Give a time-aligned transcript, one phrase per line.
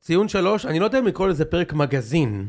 [0.00, 2.48] ציון שלוש, אני לא יודע אם לקרוא לזה פרק מגזין.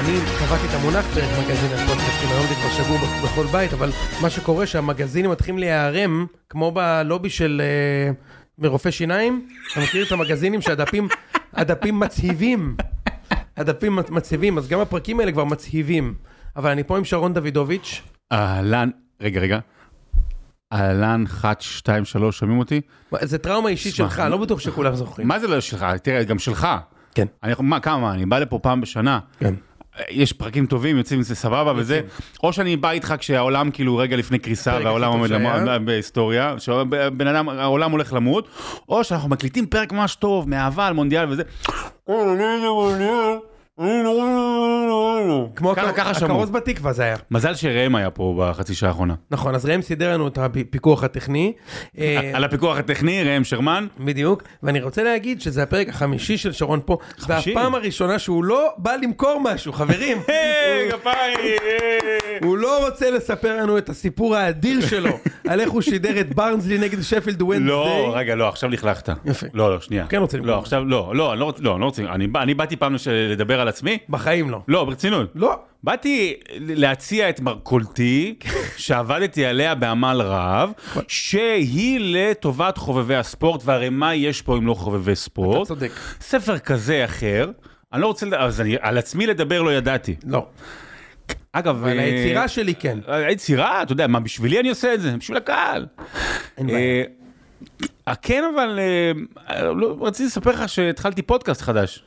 [0.00, 3.72] אני קבעתי את המונח פרק מגזין על פודקאסטים, היום זה כבר שגור בכ- בכל בית,
[3.72, 3.90] אבל
[4.22, 8.12] מה שקורה שהמגזינים מתחילים להיערם, כמו בלובי של אה,
[8.58, 11.08] מרופא שיניים, אתה מכיר את המגזינים שהדפים
[11.54, 12.76] הדפים מצהיבים,
[13.56, 16.14] הדפים מצ- מצהיבים, אז גם הפרקים האלה כבר מצהיבים.
[16.56, 18.02] אבל אני פה עם שרון דוידוביץ',
[18.32, 18.90] אהלן,
[19.20, 19.58] רגע, רגע.
[20.72, 22.80] אהלן, 1, 2, 3, שומעים אותי?
[23.20, 25.28] זה טראומה אישית שלך, לא בטוח שכולם זוכרים.
[25.28, 25.86] מה זה לא שלך?
[26.02, 26.68] תראה, גם שלך.
[27.14, 27.26] כן.
[27.42, 29.18] אני מה, כמה, אני בא לפה פעם בשנה.
[29.38, 29.54] כן.
[30.10, 32.00] יש פרקים טובים, יוצאים מזה סבבה וזה,
[32.42, 35.30] או שאני בא איתך כשהעולם כאילו רגע לפני קריסה והעולם עומד.
[35.30, 38.48] למות בהיסטוריה, שבן אדם, העולם הולך למות,
[38.88, 41.42] או שאנחנו מקליטים פרק ממש טוב, מאהבה על מונדיאל וזה.
[45.56, 45.74] כמו.
[46.22, 47.16] הכרוז בתקווה זה היה.
[47.30, 49.14] מזל שראם היה פה בחצי שעה האחרונה.
[49.30, 51.52] נכון, אז ראם סידר לנו את הפיקוח הטכני.
[51.98, 53.86] אה, על הפיקוח הטכני, ראם שרמן.
[54.00, 57.54] בדיוק, ואני רוצה להגיד שזה הפרק החמישי של שרון פה, חמישי?
[57.54, 60.18] והפעם הראשונה שהוא לא בא למכור משהו, חברים.
[62.42, 65.10] הוא לא רוצה לספר לנו את הסיפור האדיר שלו,
[65.48, 67.66] על איך הוא שידר את ברנזלי נגד שפילד וונסדיי.
[67.68, 69.08] לא, רגע, לא, עכשיו לכלכת.
[69.24, 69.46] יפה.
[69.54, 70.06] לא, לא, שנייה.
[70.06, 70.52] כן רוצה למכור.
[70.52, 72.96] לא, עכשיו, לא, לא, אני לא רוצה, לא, אני לא אני בא- אני באתי פעם
[73.10, 73.98] לדבר על עצמי.
[74.08, 74.60] בחיים לא.
[74.68, 75.30] לא, ברצינות.
[75.34, 75.58] לא.
[75.84, 78.34] באתי להציע את מרכולתי,
[78.76, 80.72] שעבדתי עליה בעמל רב,
[81.08, 85.68] שהיא לטובת חובבי הספורט, והרי מה יש פה אם לא חובבי אתה ספורט?
[85.68, 85.90] צודק.
[86.20, 87.50] ספר כזה אחר,
[87.92, 90.14] אני לא רוצה, אז אני, על עצמי לדבר לא ידעתי.
[90.26, 90.46] לא.
[91.52, 92.98] אגב, אבל אה, היצירה שלי כן.
[93.06, 95.86] היצירה, אתה יודע, מה, בשבילי אני עושה את זה, בשביל הקהל.
[96.58, 96.78] אין בעיה.
[96.78, 97.02] אה,
[98.08, 98.78] אה, כן, אבל
[99.48, 102.04] אה, לא, רציתי לספר לך שהתחלתי פודקאסט חדש.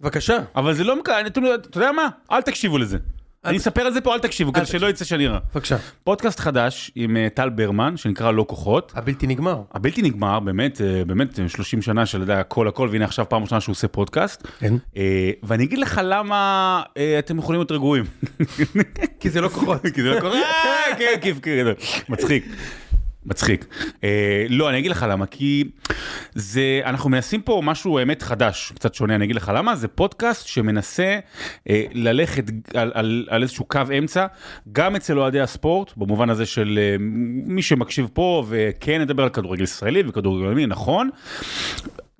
[0.00, 0.38] בבקשה.
[0.56, 2.08] אבל זה לא, מק- אתה אתה יודע מה?
[2.32, 2.98] אל תקשיבו לזה.
[3.44, 5.38] אני אספר על זה פה, אל תקשיבו, כדי שלא יצא שאני רע.
[5.54, 5.76] בבקשה.
[6.04, 8.92] פודקאסט חדש עם אה, טל ברמן, שנקרא לא כוחות.
[8.96, 9.62] הבלתי נגמר.
[9.72, 13.42] הבלתי נגמר, באמת, אה, באמת אה, 30 שנה של יודע, הכל הכל, והנה עכשיו פעם
[13.42, 14.46] ראשונה שהוא עושה פודקאסט.
[14.58, 14.74] כן.
[14.96, 18.04] אה, ואני אגיד לך למה אה, אתם יכולים להיות רגועים.
[19.20, 19.82] כי זה לא כוחות.
[19.94, 21.66] כי זה לא אה, כן, כיף, כן,
[22.08, 22.44] מצחיק.
[23.28, 23.66] מצחיק.
[24.04, 25.64] אה, לא, אני אגיד לך למה, כי
[26.34, 30.46] זה, אנחנו מנסים פה משהו האמת חדש, קצת שונה, אני אגיד לך למה, זה פודקאסט
[30.46, 31.18] שמנסה
[31.68, 32.44] אה, ללכת
[32.74, 34.26] על, על, על איזשהו קו אמצע,
[34.72, 36.96] גם אצל אוהדי הספורט, במובן הזה של אה,
[37.46, 41.10] מי שמקשיב פה, וכן נדבר על כדורגל ישראלי וכדורגל עולמי, נכון.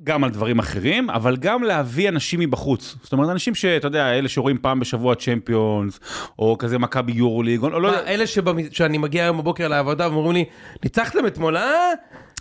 [0.09, 2.97] גם על דברים אחרים, אבל גם להביא אנשים מבחוץ.
[3.03, 6.01] זאת אומרת, אנשים שאתה יודע, אלה שרואים פעם בשבוע צ'מפיונס,
[6.39, 10.09] או כזה מכבי יורו ליג, או לא יודע, אלה שבמ- שאני מגיע היום בבוקר לעבודה
[10.13, 10.45] ואומרים לי,
[10.85, 11.93] ניצחתם אתמול, אה?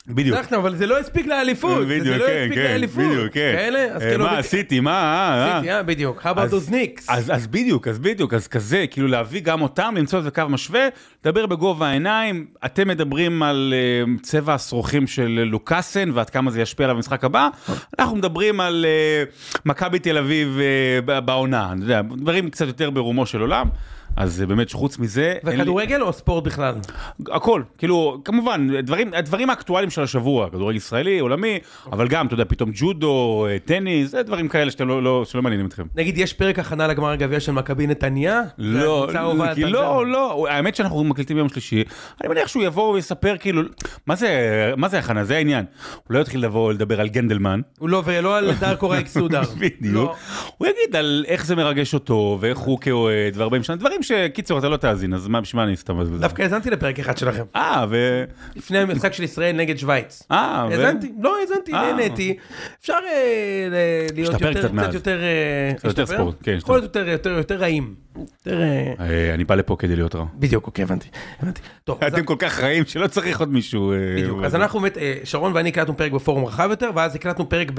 [0.07, 0.37] בדיוק.
[0.37, 1.83] ניצחתם, אבל זה לא הספיק לאליפות.
[1.87, 3.03] בדיוק, זה לא כן, הספיק כן, לאליפות.
[3.03, 3.53] בדיוק, כן.
[3.57, 3.83] כאלה?
[3.83, 4.25] אז אה, כאילו...
[4.25, 5.57] מה עשיתי, מה, אה, אה.
[5.57, 6.21] עשיתי, אה, בדיוק.
[6.21, 7.03] How about those Knicks?
[7.07, 10.87] אז, בדיוק, אז בדיוק, אז כזה, כאילו להביא גם אותם, למצוא איזה קו משווה,
[11.25, 13.73] לדבר בגובה העיניים, אתם מדברים על
[14.21, 17.49] צבע השרוכים של לוקאסן ועד כמה זה ישפיע על המשחק הבא,
[17.99, 18.85] אנחנו מדברים על
[19.65, 20.59] מכבי תל אביב
[21.25, 21.73] בעונה,
[22.17, 23.67] דברים קצת יותר ברומו של עולם,
[24.17, 26.75] אז uh, באמת שחוץ מזה, אין לי- וכדורגל או ספורט בכלל?
[27.31, 31.59] הכל, כאילו, כמובן, דברים, הדברים האקטואליים של השבוע, כדורגל ישראלי, עולמי,
[31.91, 35.41] אבל גם, אתה יודע, פתאום ג'ודו, אה, טניס, זה דברים כאלה שאתם לא, לא, שלא
[35.41, 35.83] מעניינים אתכם.
[35.95, 38.41] נגיד, יש פרק הכנה לגמר הגביע של מכבי נתניה?
[38.57, 39.53] לא, לא, ברמן.
[40.07, 41.83] לא, האמת שאנחנו מקליטים ביום שלישי,
[42.21, 43.61] אני מניח שהוא יבוא ויספר כאילו,
[44.07, 44.29] מה זה,
[44.77, 45.65] מה זה הכנה, זה העניין.
[46.07, 49.41] הוא לא יתחיל לבוא לדבר על גנדלמן, הוא לא, ולא על דארקו רייקס סודר.
[49.59, 50.15] בדיוק, לא.
[50.57, 54.69] הוא יגיד על איך זה מרגש אותו, ואיך הוא כאוהד, והרבה שנה, דברים שקיצור אתה
[54.69, 56.17] לא תאזין, אז מה, בשביל מה אני אסתם בזה?
[56.17, 57.43] דווקא האזנתי לפרק אחד שלכם.
[57.55, 58.23] אה, ו...
[58.55, 60.23] לפני המשחק של ישראל נגד שווייץ.
[60.31, 60.73] אה, ו...
[60.73, 61.93] האזנתי, לא האזנתי, אה.
[61.93, 62.37] נהניתי.
[62.81, 63.67] אפשר אה,
[64.15, 65.19] להיות יותר, קצת יותר...
[65.23, 66.05] אה, יותר?
[66.05, 67.95] ספורט, כן, יכול להיות יותר- יותר רעים.
[68.17, 68.61] יותר...
[69.33, 70.25] אני בא לפה כדי להיות רע.
[70.35, 71.07] בדיוק, אוקיי, הבנתי.
[71.39, 71.61] הבנתי.
[71.83, 73.93] טוב, אז- אתם כל כך רעים שלא צריך עוד מישהו.
[74.17, 74.43] בדיוק.
[74.43, 77.71] אז אנחנו באמת, שרון ואני הקלטנו פרק בפורום רחב יותר, ואז הקלטנו פרק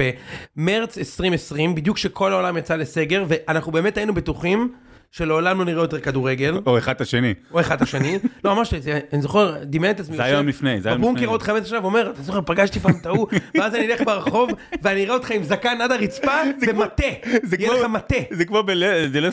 [0.56, 4.72] במרץ 2020, בדיוק כשכל העולם יצא לסגר, ואנחנו באמת היינו בטוחים
[5.10, 7.34] שלעולם לא נראה יותר כדורגל, או אחד את השני.
[7.52, 8.18] או אחד את השני.
[8.44, 8.74] לא, ממש,
[9.12, 10.16] אני זוכר, דמיין את עצמי.
[10.16, 11.32] זה היום לפני, זה היום בבונקר לפני.
[11.32, 13.26] עוד חמש שנה ואומר, אתה זוכר, פגשתי פעם את ההוא,
[13.58, 14.50] ואז אני אלך ברחוב,
[14.82, 16.32] ואני אראה אותך עם זקן עד הרצפה,
[16.68, 17.02] ומטה.
[17.58, 18.16] יהיה לך מטה.
[18.30, 18.62] זה כמו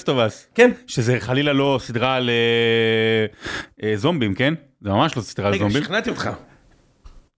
[0.05, 0.55] Us.
[0.55, 0.71] כן.
[0.87, 3.25] שזה חלילה לא סדרה על אה,
[3.89, 4.53] אה, זומבים, כן?
[4.81, 5.83] זה ממש לא סדרה על רגע, זומבים.
[5.83, 6.29] שכנעתי אותך.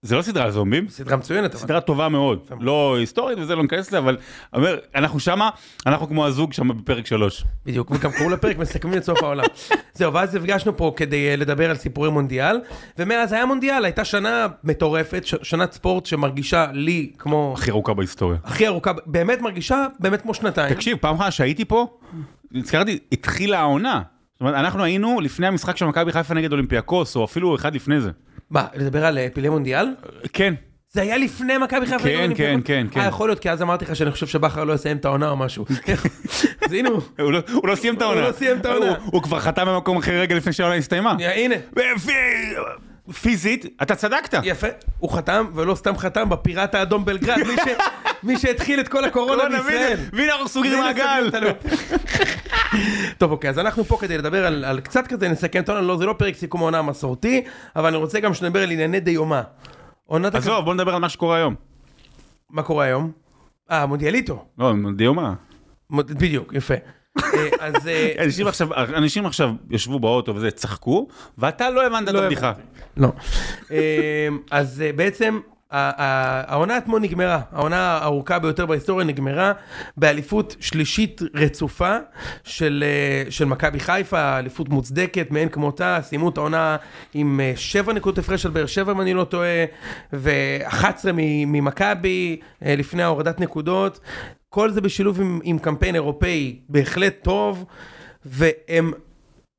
[0.02, 0.88] זה לא סדרה זומבים.
[0.88, 1.56] סדרה מצוינת.
[1.56, 4.16] סדרה טובה מאוד, לא היסטורית וזה לא ניכנס לזה, אבל
[4.54, 5.50] אומר, אנחנו שמה,
[5.86, 7.44] אנחנו כמו הזוג שם בפרק שלוש.
[7.66, 9.44] בדיוק, וגם קראו לפרק מסכמים את סוף העולם.
[9.94, 12.60] זהו, ואז נפגשנו פה כדי אה, לדבר על סיפורי מונדיאל,
[12.98, 18.38] ומאז היה מונדיאל, הייתה שנה מטורפת, שנת ספורט שמרגישה לי כמו הכי ארוכה בהיסטוריה.
[18.44, 20.74] הכי ארוכה, באמת מרגישה באמת כמו שנתיים.
[20.74, 21.86] תקשיב, פעם אחת שהייתי פה,
[22.52, 24.02] נזכרתי, התחילה העונה.
[24.32, 28.00] זאת אומרת, אנחנו היינו לפני המשחק של מכבי חיפה נגד אולימפיאקוס, או אפילו אחד לפני
[28.00, 28.10] זה.
[28.50, 29.86] מה, לדבר על אה, פילי מונדיאל?
[30.32, 30.54] כן,
[30.92, 31.98] זה היה לפני מכבי חיפה.
[31.98, 32.64] כן, נגד אולימפיאקוס?
[32.66, 33.00] כן, כן, כן.
[33.00, 35.36] אה, יכול להיות, כי אז אמרתי לך שאני חושב שבכר לא יסיים את העונה או
[35.36, 35.64] משהו.
[36.66, 37.00] אז הנה הוא.
[37.18, 38.20] הוא לא- הוא לא סיים את העונה.
[38.20, 38.94] הוא לא סיים את העונה.
[39.04, 41.16] הוא- כבר חתם במקום אחר רגע לפני שהעונה הסתיימה.
[41.20, 41.54] הנה,
[43.12, 44.40] פיזית, אתה צדקת.
[44.42, 44.66] יפה.
[44.98, 47.82] הוא חתם, ולא סתם חתם, בפיראט האדום בלגרד, מי ש-
[48.26, 49.98] מי שהתחיל את כל הקורונה קורונה, בישראל.
[50.12, 51.30] והנה- אנחנו סוגרים מעגל.
[53.18, 55.96] טוב אוקיי אז אנחנו פה כדי לדבר על, על קצת כזה נסכם את העונה, לא
[55.96, 57.42] זה לא פרק סיכום העונה המסורתי,
[57.76, 59.42] אבל אני רוצה גם שנדבר על ענייני דיומה.
[60.06, 60.42] עונת הכ...
[60.42, 61.54] עזוב, בוא נדבר על מה שקורה היום.
[62.50, 63.12] מה קורה היום?
[63.70, 65.34] אה מונדיאליטו, לא, דיומה.
[65.90, 66.74] בדיוק יפה.
[67.34, 72.14] אה, אז אה, אנשים עכשיו, אנשים עכשיו ישבו באוטו וזה, צחקו, ואתה לא הבנת את
[72.14, 72.48] לא הבדיחה.
[72.48, 72.62] הבנתי.
[72.96, 73.12] לא.
[73.70, 75.38] אה, אז בעצם
[75.70, 79.52] העונה אתמול נגמרה, העונה הארוכה ביותר בהיסטוריה נגמרה
[79.96, 81.96] באליפות שלישית רצופה
[82.44, 82.84] של,
[83.30, 86.76] של מכבי חיפה, אליפות מוצדקת מאין כמותה, סיימו את העונה
[87.14, 89.64] עם אה, שבע נקודות הפרש על באר שבע אם אני לא טועה,
[90.12, 94.00] ו-11 ממכבי לפני ההורדת נקודות,
[94.48, 97.64] כל זה בשילוב עם, עם קמפיין אירופאי בהחלט טוב,
[98.24, 98.92] והם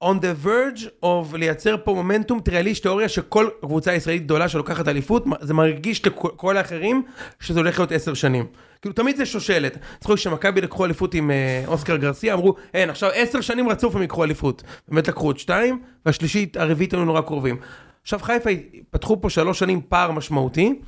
[0.03, 4.49] on the verge of לייצר פה מומנטום, תראה לי יש תיאוריה שכל קבוצה ישראלית גדולה
[4.49, 7.03] שלוקחת אליפות, זה מרגיש לכל האחרים
[7.39, 8.45] שזה הולך להיות עשר שנים.
[8.81, 9.77] כאילו תמיד זה שושלת.
[10.01, 14.01] זכור שמכבי לקחו אליפות עם אה, אוסקר גרסיה, אמרו, אין, עכשיו עשר שנים רצוף הם
[14.01, 14.63] יקחו אליפות.
[14.87, 17.57] באמת לקחו עוד שתיים, והשלישית, הרביעית היו נורא קרובים.
[18.01, 18.49] עכשיו חיפה
[18.89, 20.79] פתחו פה שלוש שנים פער משמעותי,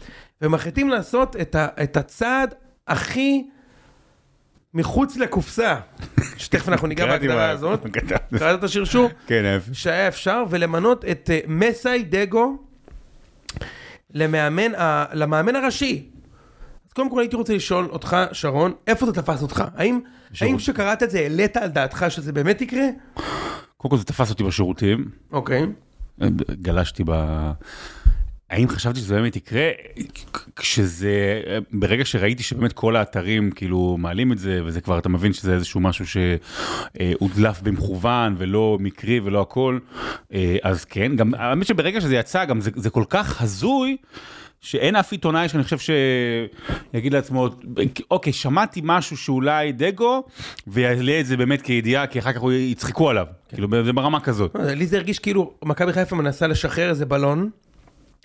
[0.41, 2.53] ומחליטים לעשות את, ה, את הצעד
[2.87, 3.43] הכי
[4.73, 5.75] מחוץ לקופסה,
[6.37, 7.85] שתכף אנחנו ניגע בהגדרה הזאת.
[8.37, 9.09] קראת את השרשור?
[9.27, 9.61] כן, אהב.
[9.73, 12.57] שהיה אפשר, ולמנות את אה, מסאי דגו
[14.13, 16.09] למאמן, ה- למאמן הראשי.
[16.87, 19.63] אז קודם כל הייתי רוצה לשאול אותך, שרון, איפה זה תפס אותך?
[19.75, 19.99] האם,
[20.41, 22.85] האם כשקראת את זה העלית על דעתך שזה באמת יקרה?
[23.77, 25.65] קודם כל זה תפס אותי בשירותים, אוקיי.
[26.61, 27.11] גלשתי ב...
[28.51, 29.69] האם חשבתי שזה באמת יקרה?
[30.55, 35.53] כשזה, ברגע שראיתי שבאמת כל האתרים כאילו מעלים את זה, וזה כבר, אתה מבין שזה
[35.53, 39.79] איזשהו משהו שהודלף במכוון ולא מקרי ולא הכל,
[40.33, 43.97] אה, אז כן, גם, האמת שברגע שזה יצא, גם זה, זה כל כך הזוי.
[44.63, 45.77] שאין אף עיתונאי שאני חושב
[46.93, 47.49] שיגיד לעצמו,
[48.11, 50.23] אוקיי, שמעתי משהו שאולי דגו,
[50.67, 53.25] ויעלה את זה באמת כידיעה, כי אחר כך יצחקו עליו.
[53.49, 54.55] כאילו, זה ברמה כזאת.
[54.55, 57.49] לא לי זה הרגיש כאילו מכבי חיפה מנסה לשחרר איזה בלון.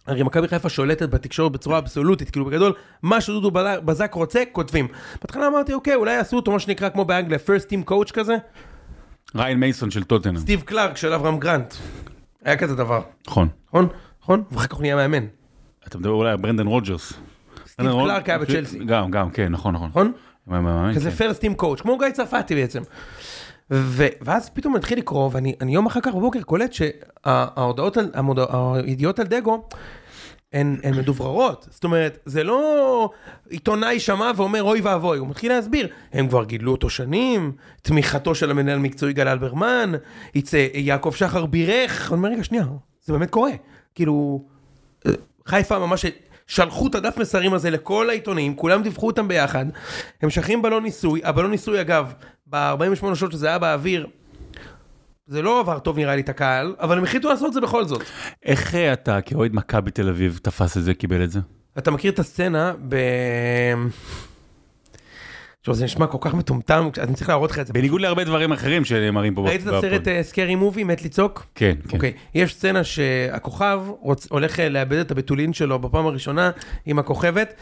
[0.06, 2.73] הרי מכבי חיפה שולטת בתקשורת בצורה אבסולוטית, כאילו בגדול,
[3.03, 3.50] מה שדודו
[3.85, 4.88] בזק רוצה, כותבים.
[5.20, 8.37] בהתחלה אמרתי, אוקיי, אולי יעשו אותו מה שנקרא כמו באנגליה, first team coach כזה,
[9.35, 10.38] ריין מייסון של טוטנאם.
[10.38, 11.75] סטיב קלארק של אברהם גרנט.
[12.44, 13.49] היה כזה דבר, נכון.
[13.69, 13.88] נכון?
[14.23, 14.43] נכון?
[14.50, 15.26] ואחר כך הוא נהיה מאמן.
[15.87, 17.12] אתה מדבר אולי על ברנדן רוג'רס.
[17.67, 19.88] סטיב קלארק היה בצ'לסי, גם, גם, כן, נכון, נכון.
[19.88, 20.12] נכון?
[20.94, 21.31] כזה כן.
[21.31, 22.82] first team coach, כמו גיא צרפתי בעצם.
[23.71, 27.97] ו- ואז פתאום מתחיל לקרוא, ואני אני יום אחר כך בבוקר קולט שההודעות,
[28.85, 29.69] הידיעות על דגו,
[30.53, 33.11] הן, הן מדובררות, זאת אומרת, זה לא
[33.49, 37.53] עיתונאי שמע ואומר אוי ואבוי, הוא מתחיל להסביר, הם כבר גידלו אותו שנים,
[37.83, 39.93] תמיכתו של המנהל המקצועי גל אלברמן,
[40.35, 42.65] יצא יעקב שחר בירך, אני אומר רגע שנייה,
[43.03, 43.51] זה באמת קורה,
[43.95, 44.45] כאילו,
[45.47, 46.05] חיפה ממש
[46.47, 49.67] שלחו את הדף מסרים הזה לכל העיתונים, כולם דיווחו אותם ביחד,
[50.23, 52.12] הם משחררים בלון ניסוי, הבלון ניסוי אגב,
[52.47, 54.07] ב-48 שעות שזה היה באוויר,
[55.27, 57.85] זה לא עבר טוב נראה לי את הקהל, אבל הם החליטו לעשות את זה בכל
[57.85, 58.03] זאת.
[58.45, 61.41] איך אה, אתה כאוהד מכבי תל אביב תפס את זה, קיבל את זה?
[61.79, 62.97] אתה מכיר את הסצנה ב...
[65.62, 67.73] תשמע, זה נשמע כל כך מטומטם, אני צריך להראות לך את זה.
[67.73, 69.41] בניגוד להרבה דברים אחרים שנאמרים פה.
[69.41, 69.67] ראית את.
[69.67, 71.47] הסרט סקרי מובי, מת לצעוק?
[71.55, 71.97] כן, כן.
[71.97, 73.83] אוקיי, יש סצנה שהכוכב
[74.29, 76.50] הולך אה, לאבד את הבתולין שלו בפעם הראשונה
[76.87, 77.55] עם הכוכבת,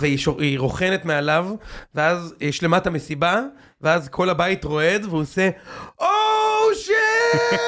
[0.00, 1.48] והיא רוכנת מעליו,
[1.94, 3.42] ואז יש למטה מסיבה,
[3.82, 5.50] ואז כל הבית רועד, והוא עושה,
[6.00, 6.06] או
[6.74, 7.60] שיט!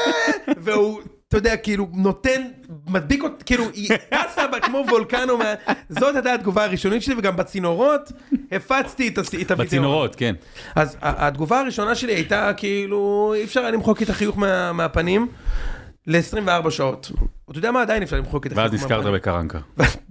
[0.64, 1.00] והוא...
[1.28, 2.42] אתה יודע, כאילו, נותן,
[2.88, 5.54] מדביק אותי, כאילו, היא טסה כמו וולקנו, מה...
[5.88, 8.12] זאת הייתה התגובה הראשונית שלי, וגם בצינורות,
[8.52, 9.56] הפצתי את, הוידאו.
[9.56, 10.34] בצינורות, כן.
[10.74, 15.28] אז התגובה הראשונה שלי הייתה כאילו, אי אפשר היה למחוק את החיוך מה, מהפנים
[16.06, 17.10] ל-24 שעות.
[17.50, 17.82] אתה יודע מה?
[17.82, 19.04] עדיין אפשר למחוק את החיוך ואז נזכרת.
[19.04, 19.58] בקרנקה.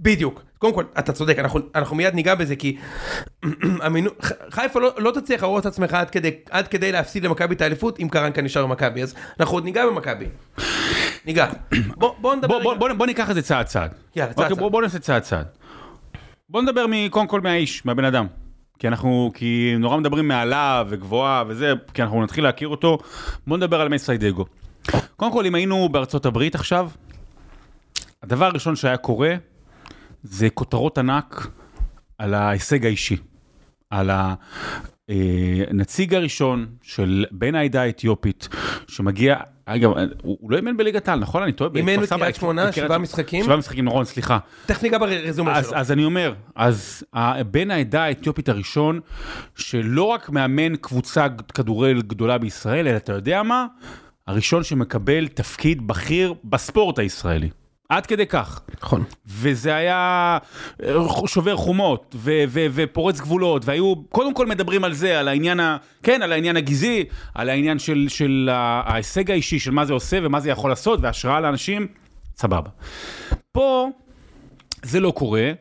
[0.00, 0.42] בדיוק.
[0.58, 2.76] קודם כל, אתה צודק, אנחנו, אנחנו מיד ניגע בזה, כי
[3.82, 4.10] המינו...
[4.50, 8.00] חיפה לא, לא תצליח להראות את עצמך עד כדי, עד כדי להפסיד למכבי את האליפות,
[8.00, 10.26] אם קרנקה נשאר במכבי, אז אנחנו עוד ניגע במכבי.
[11.26, 11.46] ניגע.
[11.96, 12.78] בוא, בוא נדבר בוא, בוא, רגע.
[12.78, 13.90] בוא, בוא ניקח את זה צעד צעד.
[14.16, 14.58] יאללה, צעד אוקיי, צעד.
[14.58, 15.46] בוא, בוא נעשה צעד צעד.
[16.48, 18.26] בוא נדבר קודם כל מהאיש, מהבן אדם.
[18.78, 22.98] כי אנחנו, כי נורא מדברים מעליו וגבוהה וזה, כי אנחנו נתחיל להכיר אותו.
[23.46, 24.44] בוא נדבר על מסיידגו.
[25.16, 26.90] קודם כל, אם היינו בארצות הברית עכשיו,
[28.22, 29.34] הדבר הראשון שהיה קורה,
[30.22, 31.46] זה כותרות ענק
[32.18, 33.16] על ההישג האישי.
[33.90, 34.10] על
[35.08, 38.48] הנציג הראשון של בן העדה האתיופית,
[38.88, 39.36] שמגיע
[39.66, 39.90] אגב,
[40.22, 41.42] הוא לא אימן בליגת העל, נכון?
[41.42, 41.70] אני טועה?
[41.74, 43.44] אימן בקריית שמונה, שבעה משחקים.
[43.44, 44.38] שבעה משחקים, נכון, סליחה.
[44.66, 45.76] תכף ניגע ברזומה שלו.
[45.76, 49.00] אז אני אומר, אז ה- בן העדה האתיופית הראשון,
[49.56, 53.66] שלא רק מאמן קבוצה כדורגל גדולה בישראל, אלא אתה יודע מה?
[54.26, 57.48] הראשון שמקבל תפקיד בכיר בספורט הישראלי.
[57.88, 58.60] עד כדי כך.
[58.82, 59.04] נכון.
[59.26, 60.38] וזה היה
[60.82, 60.94] אה,
[61.26, 65.76] שובר חומות ו- ו- ופורץ גבולות והיו קודם כל מדברים על זה על העניין ה...
[66.02, 67.04] כן על העניין הגזעי
[67.34, 71.40] על העניין של, של ההישג האישי של מה זה עושה ומה זה יכול לעשות והשראה
[71.40, 71.86] לאנשים
[72.36, 72.70] סבבה.
[73.52, 73.88] פה
[74.82, 75.52] זה לא קורה.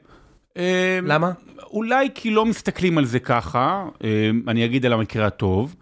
[0.58, 1.32] אה, למה?
[1.64, 5.76] אולי כי לא מסתכלים על זה ככה, אה, אני אגיד על המקרה הטוב.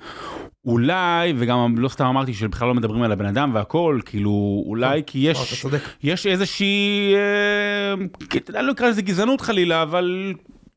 [0.66, 5.26] אולי, וגם לא סתם אמרתי שבכלל לא מדברים על הבן אדם והכל, כאילו, אולי כי
[5.26, 5.80] לא, יש, צודק.
[6.04, 10.34] יש איזושהי, אה, לא אקרא לזה גזענות חלילה, אבל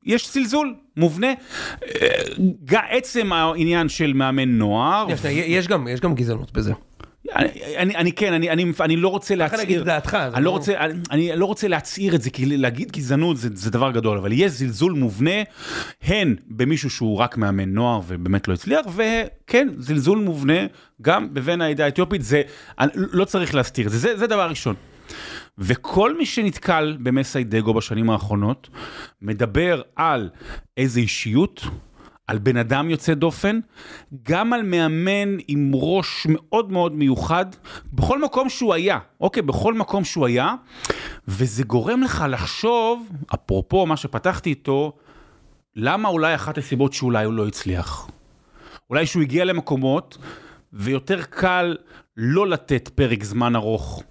[0.07, 1.27] יש זלזול מובנה.
[2.73, 6.73] אה, עצם העניין של מאמן נוער, יש- יש גם, יש גם גזענות בזה.
[7.33, 10.15] אני, אני, אני כן, אני, אני, אני לא רוצה צריך להגיד להצהיר, את דעתך.
[10.35, 13.71] אני לא רוצה, אני, אני לא רוצה להצהיר את זה, כי להגיד גזענות זה, זה
[13.71, 15.43] דבר גדול, אבל יש זלזול מובנה,
[16.03, 20.67] הן במישהו שהוא רק מאמן נוער ובאמת לא הצליח, וכן, זלזול מובנה
[21.03, 22.43] גם בבן העדה האתיופית, זה,
[22.79, 24.75] אני, לא צריך להסתיר את זה, זה, זה דבר ראשון.
[25.59, 28.69] וכל מי שנתקל במסיידגו בשנים האחרונות,
[29.23, 30.31] מדבר על
[30.77, 31.65] איזה אישיות,
[32.27, 33.61] על בן אדם יוצא דופן,
[34.23, 37.47] גם על מאמן עם ראש מאוד מאוד מיוחד,
[37.93, 40.55] בכל מקום שהוא היה, אוקיי, בכל מקום שהוא היה,
[41.29, 44.93] וזה גורם לך לחשוב, אפרופו מה שפתחתי איתו,
[45.77, 48.09] למה אולי אחת הסיבות שאולי הוא לא הצליח.
[48.91, 50.19] אולי שהוא הגיע למקומות,
[50.73, 51.77] ויותר קל
[52.17, 54.03] לא לתת פרק זמן ארוך.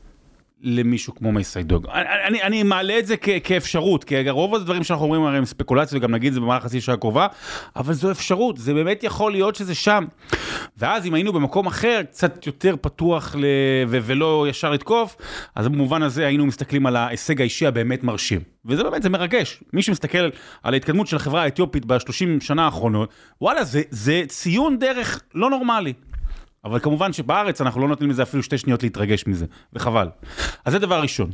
[0.64, 1.88] למישהו כמו מייסיידוג.
[1.88, 5.46] אני, אני, אני מעלה את זה כ, כאפשרות, כי רוב הדברים שאנחנו אומרים הרי הם
[5.46, 7.28] ספקולציות, וגם נגיד את זה במהלך חצי שעה הקרובה,
[7.76, 10.06] אבל זו אפשרות, זה באמת יכול להיות שזה שם.
[10.78, 13.46] ואז אם היינו במקום אחר, קצת יותר פתוח ל...
[13.88, 15.16] ו- ולא ישר לתקוף,
[15.56, 18.42] אז במובן הזה היינו מסתכלים על ההישג האישי הבאמת מרשים.
[18.66, 19.64] וזה באמת, זה מרגש.
[19.74, 20.30] מי שמסתכל
[20.64, 23.10] על ההתקדמות של החברה האתיופית בשלושים שנה האחרונות,
[23.42, 25.94] וואלה, זה, זה ציון דרך לא נורמלי.
[26.66, 30.10] אבל כמובן שבארץ אנחנו לא נותנים לזה אפילו שתי שניות להתרגש מזה, וחבל.
[30.66, 31.32] אז זה דבר ראשון.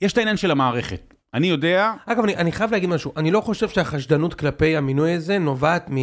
[0.00, 1.14] יש את העניין של המערכת.
[1.34, 5.38] אני יודע, אגב, אני, אני חייב להגיד משהו, אני לא חושב שהחשדנות כלפי המינוי הזה
[5.38, 5.96] נובעת מ...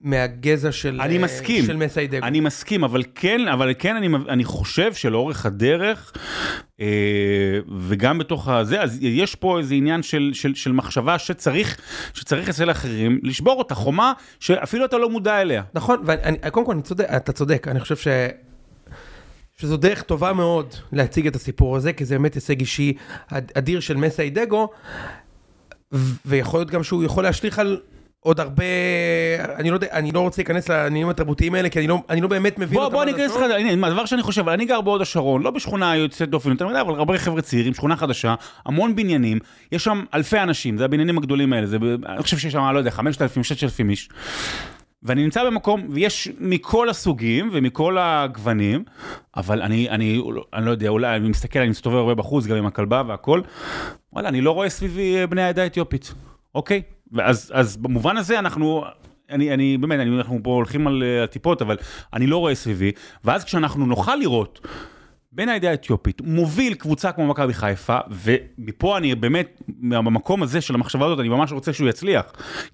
[0.00, 2.26] מהגזע של, אני אה, מסכים, של מסיידגו.
[2.26, 6.12] אני מסכים, אבל כן, אבל כן אני, אני חושב שלאורך הדרך,
[6.80, 6.86] אה,
[7.78, 11.80] וגם בתוך הזה, אז יש פה איזה עניין של, של, של מחשבה שצריך,
[12.14, 15.62] שצריך אצל אחרים לשבור אותה, חומה שאפילו אתה לא מודע אליה.
[15.74, 16.02] נכון,
[16.42, 18.08] וקודם כל אני צודק, אתה צודק, אני חושב ש...
[19.56, 22.92] שזו דרך טובה מאוד להציג את הסיפור הזה, כי זה באמת הישג אישי
[23.32, 24.68] אד- אדיר של מסיידגו,
[26.26, 27.80] ויכול להיות גם שהוא יכול להשליך על
[28.20, 28.64] עוד הרבה,
[29.56, 32.28] אני לא יודע, אני לא רוצה להיכנס לעניינים התרבותיים האלה, כי אני לא, אני לא
[32.28, 33.42] באמת מבין בוא, אותם בוא עד אני אכנס לך.
[33.58, 36.94] הנה, הדבר שאני חושב, אני גר בהוד השרון, לא בשכונה יוצאת דופן יותר מדי, אבל
[36.94, 38.34] הרבה חבר'ה צעירים, שכונה חדשה,
[38.66, 39.38] המון בניינים,
[39.72, 42.90] יש שם אלפי אנשים, זה הבניינים הגדולים האלה, זה, אני חושב שיש שם, לא יודע,
[42.90, 44.08] 5,000, 6,000 איש.
[45.02, 48.84] ואני נמצא במקום, ויש מכל הסוגים ומכל הגוונים,
[49.36, 50.22] אבל אני, אני,
[50.54, 53.40] אני לא יודע, אולי אני מסתכל, אני מסתובב הרבה בחוץ, גם עם הכלבה והכל,
[54.12, 56.14] וואלה, אני לא רואה סביבי אה, בני העדה האתיופית,
[56.54, 56.82] אוקיי?
[57.12, 58.84] ואז אז במובן הזה אנחנו,
[59.30, 61.76] אני, אני באמת, אני, אנחנו פה הולכים על אה, הטיפות, אבל
[62.12, 62.92] אני לא רואה סביבי,
[63.24, 64.66] ואז כשאנחנו נוכל לראות
[65.32, 71.06] בן העדה האתיופית מוביל קבוצה כמו מכבי חיפה, ומפה אני באמת, במקום הזה של המחשבה
[71.06, 72.24] הזאת, אני ממש רוצה שהוא יצליח,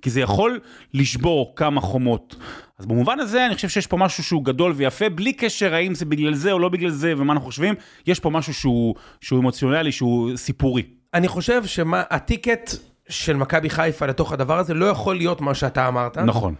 [0.03, 0.61] כי זה יכול
[0.95, 2.37] לשבור כמה חומות.
[2.79, 6.05] אז במובן הזה אני חושב שיש פה משהו שהוא גדול ויפה, בלי קשר האם זה
[6.05, 7.75] בגלל זה או לא בגלל זה ומה אנחנו חושבים,
[8.07, 10.83] יש פה משהו שהוא, שהוא אמוציונלי, שהוא סיפורי.
[11.15, 12.71] אני חושב שמה, הטיקט
[13.09, 16.19] של מכבי חיפה לתוך הדבר הזה לא יכול להיות מה שאתה אמרת.
[16.19, 16.55] נכון.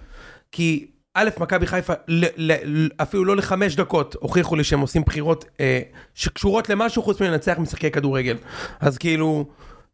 [0.53, 5.45] כי א', מכבי חיפה, ל, ל, אפילו לא לחמש דקות, הוכיחו לי שהם עושים בחירות
[5.61, 5.81] אה,
[6.15, 8.37] שקשורות למשהו חוץ מלנצח משחקי כדורגל.
[8.81, 9.47] אז כאילו,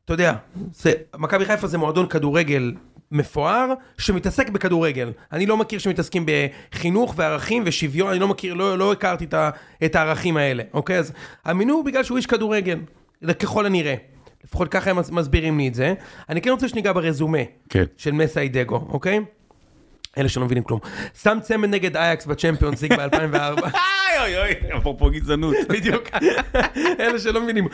[0.04, 0.34] אתה יודע,
[1.18, 2.72] מכבי חיפה זה מועדון כדורגל
[3.12, 5.12] מפואר, שמתעסק בכדורגל.
[5.32, 9.50] אני לא מכיר שמתעסקים בחינוך וערכים ושוויון, אני לא מכיר, לא, לא הכרתי את, ה,
[9.84, 10.98] את הערכים האלה, אוקיי?
[10.98, 11.12] אז
[11.44, 12.78] המינוי הוא בגלל שהוא איש כדורגל,
[13.40, 13.94] ככל הנראה.
[14.44, 15.94] לפחות ככה הם מסבירים לי את זה.
[16.28, 17.84] אני כן רוצה שניגע ברזומה כן.
[17.96, 19.20] של מסיידגו, אוקיי?
[20.18, 20.80] אלה שלא מבינים כלום.
[21.22, 23.62] שם צמד נגד אייקס בצ'מפיונס ליג ב-2004.
[24.20, 25.56] אוי אוי אוי, אפרופו גזענות.
[25.72, 26.08] בדיוק.
[27.00, 27.68] אלה שלא מבינים.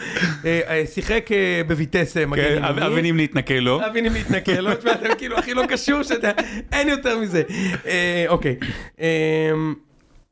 [0.44, 2.86] אה, אה, שיחק אה, בויטסה מגן כן, ימני.
[2.86, 3.86] אבנים להתנקה לו.
[3.86, 6.30] אבינים להתנכל לו, תשמע, אתם כאילו הכי לא קשור שאתה,
[6.72, 7.42] אין יותר מזה.
[8.28, 8.56] אוקיי.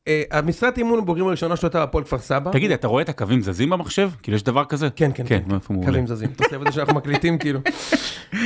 [0.08, 2.50] אה, המשרת אימון הבוגרים הראשונה שלו הייתה בהפועל כפר סבא.
[2.52, 4.10] תגיד, אתה רואה את הקווים זזים במחשב?
[4.22, 4.88] כאילו, יש דבר כזה?
[4.96, 5.84] כן, כן, כן, כן.
[5.84, 6.28] קווים זזים.
[6.36, 7.60] אתה עושה את זה שאנחנו מקליטים כאילו.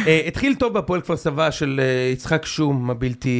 [0.07, 3.31] אה, התחיל טוב בהפועל כפר סבא של אה, יצחק שום הבלתי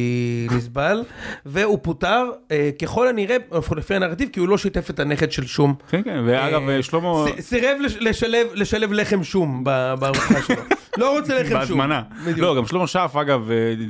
[0.51, 1.03] נסבל,
[1.45, 2.25] והוא פוטר
[2.81, 5.75] ככל הנראה, לפחות לפי הנרטיב, כי הוא לא שיתף את הנכד של שום.
[5.89, 7.25] כן, כן, ואגב, שלמה...
[7.39, 7.97] סירב לש-
[8.55, 10.55] לשלב, לחם שום בארוחה שלו.
[10.97, 11.59] לא רוצה לחם שום.
[11.59, 12.01] בהזמנה.
[12.37, 13.49] לא, גם שלמה שרף, אגב,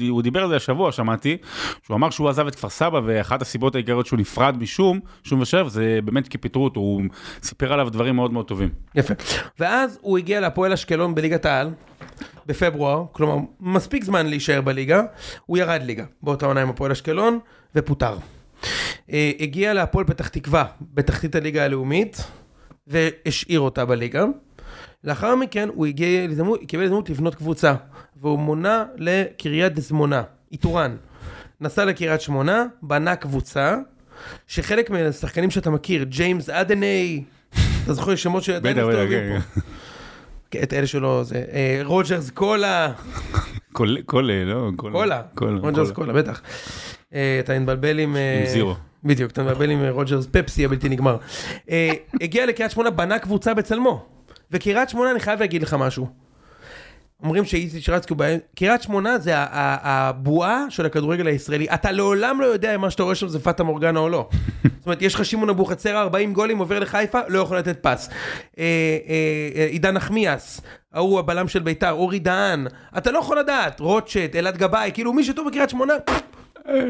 [0.09, 1.37] הוא דיבר על זה השבוע, שמעתי,
[1.85, 5.67] שהוא אמר שהוא עזב את כפר סבא, ואחת הסיבות העיקריות שהוא נפרד משום, שום ושרף,
[5.67, 7.01] זה באמת כי פיטרו אותו, הוא
[7.43, 8.69] סיפר עליו דברים מאוד מאוד טובים.
[8.95, 9.13] יפה.
[9.59, 11.69] ואז הוא הגיע להפועל אשקלון בליגת העל,
[12.45, 15.01] בפברואר, כלומר, מספיק זמן להישאר בליגה,
[15.45, 17.39] הוא ירד ליגה באותה עונה עם הפועל אשקלון,
[17.75, 18.17] ופוטר.
[19.11, 22.23] אה, הגיע להפועל פתח תקווה, בתחתית הליגה הלאומית,
[22.87, 24.25] והשאיר אותה בליגה.
[25.03, 27.73] לאחר מכן הוא הגיע להזדמנות, קיבל הזדמנות לבנות קבוצה,
[28.21, 30.95] והוא מונה לקריית שמונה, איתורן.
[31.61, 33.77] נסע לקריית שמונה, בנה קבוצה,
[34.47, 37.23] שחלק מהשחקנים שאתה מכיר, ג'יימס אדני,
[37.83, 39.61] אתה זוכר שמות שעדיין מסתובבים כן, פה.
[40.51, 42.91] כן, את אלה שלא, זה, אה, רוג'רס קולה,
[43.73, 44.69] קול- קולה, לא?
[44.75, 45.59] קולה, קולה.
[45.59, 46.41] רוג'רס קולה, בטח.
[47.13, 48.15] אה, אתה מתבלבל עם...
[48.15, 48.75] אה, עם זירו.
[49.03, 51.17] בדיוק, אתה מבלבל עם רוג'רס פפסי הבלתי נגמר.
[52.21, 54.05] הגיע לקריית שמונה, בנה קבוצה בצלמו.
[54.51, 56.07] וקריית שמונה, אני חייב להגיד לך משהו.
[57.23, 61.67] אומרים שאיציק שרצקי הוא בעיה, קריית שמונה זה הבועה של הכדורגל הישראלי.
[61.73, 64.29] אתה לעולם לא יודע אם מה שאתה רואה שם זה פטה מורגנה או לא.
[64.63, 68.09] זאת אומרת, יש לך שמעון אבוחצירא, 40 גולים, עובר לחיפה, לא יכול לתת פס.
[68.09, 68.65] אה, אה,
[69.55, 70.61] אה, עידן נחמיאס,
[70.93, 75.23] ההוא הבלם של ביתר, אורי דהן, אתה לא יכול לדעת, רוטשט, אלעד גבאי, כאילו מי
[75.23, 75.93] שטוב בקריית שמונה,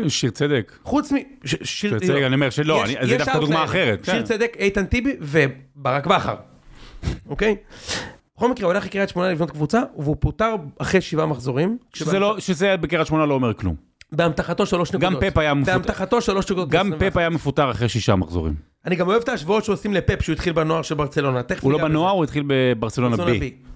[0.07, 0.71] שיר צדק.
[0.83, 1.15] חוץ מ...
[1.45, 1.99] ש- שיר...
[1.99, 3.63] צדק, אני אומר שלא, יש- אני- זה דווקא דוגמה.
[3.63, 4.05] אחרת.
[4.05, 4.23] שיר כן.
[4.23, 6.35] צדק, איתן טיבי וברק בכר,
[7.29, 7.55] אוקיי?
[8.41, 11.77] בכל מקרה, הוא הולך לקריית שמונה לבנות קבוצה, והוא פוטר אחרי שבעה מחזורים.
[11.93, 13.75] שזה לא, שזה בקריית שמונה לא אומר כלום.
[14.11, 15.31] באמתחתו שלוש גם נקודות.
[15.31, 15.71] פפ היה מפוטר.
[15.77, 16.69] באמתחתו שלוש נקודות.
[16.69, 16.95] גם ב-21.
[16.99, 18.53] פפ היה מפוטר אחרי שישה מחזורים.
[18.85, 21.41] אני גם אוהב את ההשוואות שעושים לפפ, שהוא התחיל בנוער של ברצלונה.
[21.61, 21.77] הוא לא.
[21.77, 23.70] בנוער, הוא התחיל בברצלונה ברצלונה B.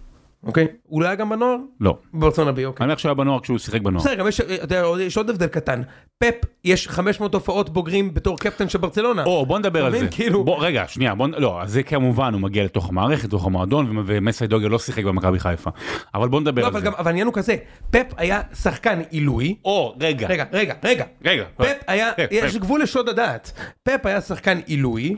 [0.45, 0.67] אוקיי?
[0.83, 1.55] הוא לא היה גם בנוער?
[1.79, 1.97] לא.
[2.13, 2.83] בברצלונה בי, אוקיי.
[2.83, 4.03] אני אומר שהוא היה בנוער כשהוא שיחק בנוער.
[4.03, 5.81] בסדר, גם יש, אתה יודע, יש עוד הבדל קטן.
[6.23, 6.33] פפ,
[6.63, 9.23] יש 500 הופעות בוגרים בתור קפטן של ברצלונה.
[9.23, 10.07] או, בוא נדבר על זה.
[10.11, 14.01] כאילו- בוא, רגע, שנייה, בוא, לא, זה כמובן, הוא מגיע לתוך המערכת, לתוך המועדון, ו-
[14.05, 15.69] ומסיידוגיה לא שיחק במכבי חיפה.
[16.15, 16.85] אבל בוא נדבר לא, על אבל זה.
[16.85, 17.55] גם, אבל העניין הוא כזה,
[17.91, 19.55] פפ היה שחקן עילוי.
[19.65, 20.27] או, רגע.
[20.27, 21.05] רגע, רגע, רגע.
[21.25, 21.43] רגע.
[21.57, 22.61] פפ היה, פפ, יש פפ.
[22.61, 23.51] גבול לשוד הדעת.
[23.83, 25.15] פפ היה שחקן עילוי.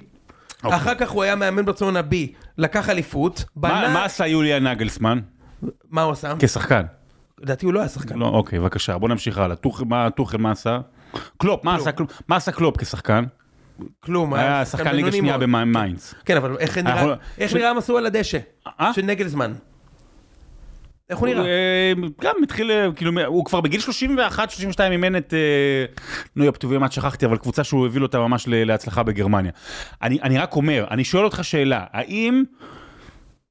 [0.63, 0.77] אוקיי.
[0.77, 3.93] אחר כך הוא היה מאמן ברצלונה בי, לקח אליפות, בנה...
[3.93, 5.19] מה עשה יוליה נגלסמן
[5.89, 6.33] מה הוא עשה?
[6.39, 6.81] כשחקן?
[7.39, 8.15] לדעתי הוא לא היה שחקן.
[8.19, 9.55] לא, אוקיי, בבקשה, בוא נמשיך הלאה.
[9.55, 10.79] טוחל, מה עשה?
[11.37, 11.65] קלופ,
[12.27, 12.77] מה עשה קלופ?
[12.77, 13.23] כשחקן?
[13.99, 15.37] כלום, היה שחקן ליגה שנייה.
[15.37, 16.15] במיינץ.
[16.25, 17.15] כן, אבל איך נראה-
[17.53, 18.37] נראה המסלול על הדשא?
[18.79, 18.93] אה?
[18.93, 19.53] של נגלסמן.
[21.09, 21.45] איך הוא נראה?
[21.45, 25.85] אה, גם התחיל, אה, כאילו, הוא כבר בגיל 31-32 אימן את, אה,
[26.35, 29.51] נו, יא פטובים, את שכחתי, אבל קבוצה שהוא הביא אותה ממש להצלחה בגרמניה.
[30.01, 32.43] אני אני רק אומר, אני שואל אותך שאלה, האם,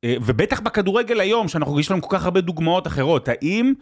[0.06, 3.72] ובטח בכדורגל היום, שאנחנו, יש לנו כל כך הרבה דוגמאות אחרות, האם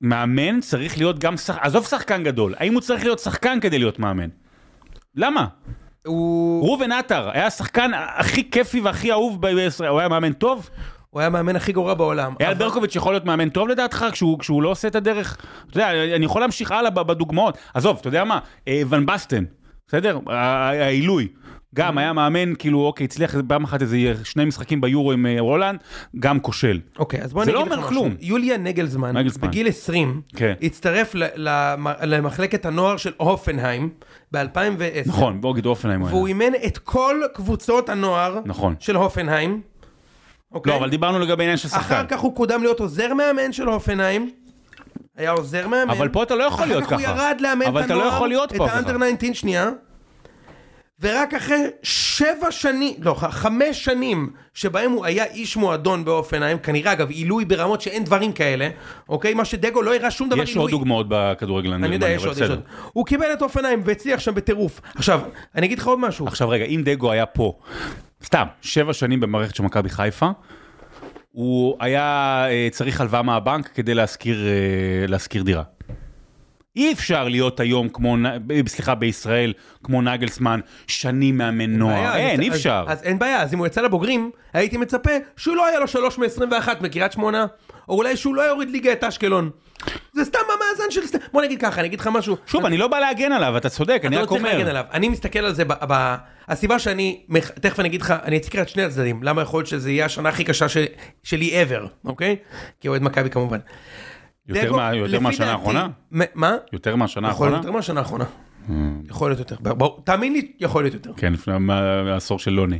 [0.00, 3.98] מאמן צריך להיות גם שחקן, עזוב שחקן גדול, האם הוא צריך להיות שחקן כדי להיות
[3.98, 4.28] מאמן?
[5.16, 5.46] למה?
[6.06, 10.70] הוא ראובן עטר היה השחקן הכי כיפי והכי אהוב בישראל, הוא היה מאמן טוב?
[11.12, 12.34] הוא היה המאמן הכי גרוע בעולם.
[12.40, 15.36] אייל אבל- ברקוביץ' יכול להיות מאמן טוב לדעתך כשהוא, כשהוא לא עושה את הדרך?
[15.70, 17.58] אתה יודע, אני יכול להמשיך הלאה בדוגמאות.
[17.74, 18.38] עזוב, אתה יודע מה?
[18.68, 19.44] אה, ון בסטן,
[19.88, 20.18] בסדר?
[20.26, 21.28] העילוי.
[21.74, 25.78] גם היה מאמן, כאילו, אוקיי, הצליח פעם אחת איזה שני משחקים ביורו עם אה, רולנד,
[26.20, 26.80] גם כושל.
[26.98, 28.02] אוקיי, אז בוא זה אני לא אגיד לך אומר משהו.
[28.02, 28.14] כלום.
[28.20, 29.48] יוליה נגלזמן, נגלסמן.
[29.48, 30.52] בגיל 20, כן.
[30.62, 31.14] הצטרף
[32.02, 33.90] למחלקת הנוער של הופנהיים
[34.32, 35.08] ב-2010.
[35.08, 36.26] נכון, בוגד אופנהיים הוא והוא.
[36.26, 38.74] אימן את כל קבוצות הנוער נכון.
[38.78, 39.60] של הופנהיים.
[40.54, 40.72] אוקיי?
[40.72, 42.04] לא, אבל דיברנו לגבי עניין של אחר שחקן.
[42.08, 44.30] כך הוא קודם להיות עוזר מאמן של הופנהיים.
[45.16, 45.90] היה עוזר מאמן.
[45.90, 47.12] אבל פה אתה לא יכול להיות אחר כך ככה.
[47.12, 48.00] הוא ירד לאמן את אבל הנוער.
[48.00, 49.16] אתה לא יכול להיות פה את האנדר ככה.
[49.16, 49.70] 19 שנייה.
[51.02, 57.10] ורק אחרי שבע שנים, לא, חמש שנים שבהם הוא היה איש מועדון באופנהיים, כנראה אגב
[57.10, 58.68] עילוי ברמות שאין דברים כאלה,
[59.08, 59.34] אוקיי?
[59.34, 62.42] מה שדגו לא הראה שום דבר יש עוד דוגמאות בכדורגל אני יודע, יש עוד, יש.
[62.42, 62.60] עוד.
[62.92, 64.80] הוא קיבל את אופנהיים והצליח שם בטירוף.
[64.94, 65.20] עכשיו,
[65.54, 66.26] אני אגיד לך עוד משהו.
[66.26, 67.58] עכשיו רגע, אם דגו היה פה,
[68.24, 70.30] סתם, שבע שנים במערכת של מכבי חיפה,
[71.32, 72.02] הוא היה
[72.48, 74.52] אה, צריך הלוואה מהבנק כדי להשכיר, אה,
[75.08, 75.62] להשכיר דירה.
[76.76, 79.52] אי אפשר להיות היום כמו, ב- סליחה, בישראל,
[79.84, 82.16] כמו נגלסמן, שנים מאמן נוער.
[82.16, 82.84] אין, אז- אי אפשר.
[82.88, 85.88] אז, אז אין בעיה, אז אם הוא יצא לבוגרים, הייתי מצפה שהוא לא היה לו
[85.88, 87.46] 3 מ-21 מקריית שמונה,
[87.88, 89.50] או אולי שהוא לא יוריד ליגה את אשקלון.
[90.12, 91.06] זה סתם המאזן של...
[91.06, 92.36] סט- בוא נגיד ככה, אני אגיד לך משהו.
[92.46, 94.70] שוב, אני לא בא להגן עליו, אתה צודק, אני אתה לא רק צריך להגן אומר.
[94.70, 94.84] עליו.
[94.92, 96.14] אני מסתכל על זה, ב, ב,
[96.48, 97.20] הסיבה שאני,
[97.60, 100.28] תכף אני אגיד לך, אני אציג את שני הצדדים, למה יכול להיות שזה יהיה השנה
[100.28, 100.84] הכי קשה של,
[101.22, 102.36] שלי ever, אוקיי?
[102.80, 103.58] כאוהד מכבי כמובן.
[104.48, 105.88] יותר דגו, מה- יותר לפי מהשנה האחרונה?
[106.34, 106.56] מה?
[106.72, 107.56] יותר מהשנה יכול להיות האחרונה?
[107.56, 108.24] יותר מהשנה האחרונה.
[109.10, 109.56] יכול להיות יותר.
[110.04, 111.12] תאמין לי, יכול להיות יותר.
[111.16, 111.54] כן, לפני
[112.10, 112.78] העשור של לוני.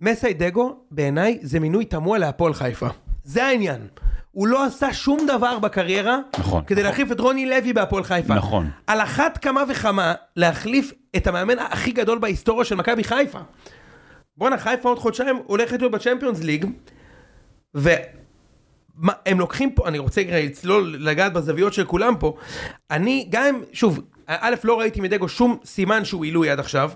[0.00, 2.88] מסיידגו, בעיניי, זה מינוי תמוה להפועל חיפה.
[3.24, 3.86] זה העניין.
[4.30, 6.90] הוא לא עשה שום דבר בקריירה, נכון, כדי נכון.
[6.90, 8.34] להחליף את רוני לוי בהפועל חיפה.
[8.34, 8.70] נכון.
[8.86, 13.38] על אחת כמה וכמה להחליף את המאמן הכי גדול בהיסטוריה של מכבי חיפה.
[14.36, 16.66] בואנה, חיפה עוד חודשיים הולכת להיות בצ'מפיונס ליג,
[17.74, 22.36] ומה, הם לוקחים פה, אני רוצה רגע לצלול, לגעת בזוויות של כולם פה,
[22.90, 26.90] אני גם, שוב, א', לא ראיתי מדגו שום סימן שהוא עילוי עד עכשיו,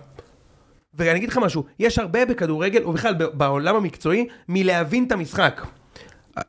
[0.95, 5.67] ואני אגיד לך משהו, יש הרבה בכדורגל, ובכלל בעולם המקצועי, מלהבין את המשחק.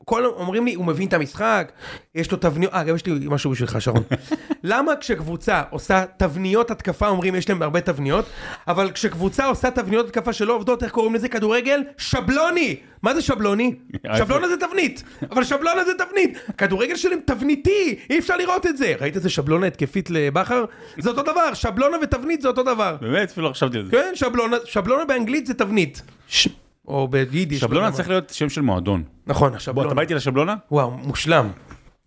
[0.06, 1.72] כל אומרים לי, הוא מבין את המשחק,
[2.16, 4.04] יש לו תבניות, אה, גם יש לי משהו בשבילך, שרון.
[4.64, 8.26] למה כשקבוצה עושה תבניות התקפה, אומרים יש להם הרבה תבניות,
[8.68, 11.30] אבל כשקבוצה עושה תבניות התקפה שלא עובדות, איך קוראים לזה?
[11.30, 11.84] כדורגל?
[11.98, 12.76] שבלוני!
[13.04, 13.76] מה זה שבלוני?
[14.18, 16.38] שבלונה זה תבנית, אבל שבלונה זה תבנית.
[16.58, 18.94] כדורגל שלהם תבניתי, אי אפשר לראות את זה.
[19.02, 20.66] ראית איזה שבלונה התקפית לבכר?
[20.98, 22.96] זה אותו דבר, שבלונה ותבנית זה אותו דבר.
[23.02, 23.92] באמת, אפילו לא חשבתי על זה.
[23.92, 26.02] כן, שבלונה, שבלונה באנגלית זה תבנית.
[26.28, 26.48] ש-
[26.88, 27.64] או ביידיש.
[27.64, 28.10] לא שבלונה צריך.
[28.10, 29.04] להיות שם של מועדון.
[29.28, 29.88] נכון, בוא, השבלונה.
[29.88, 30.56] אתה בא איתי לשבלונה?
[30.72, 31.50] וואו, מושלם.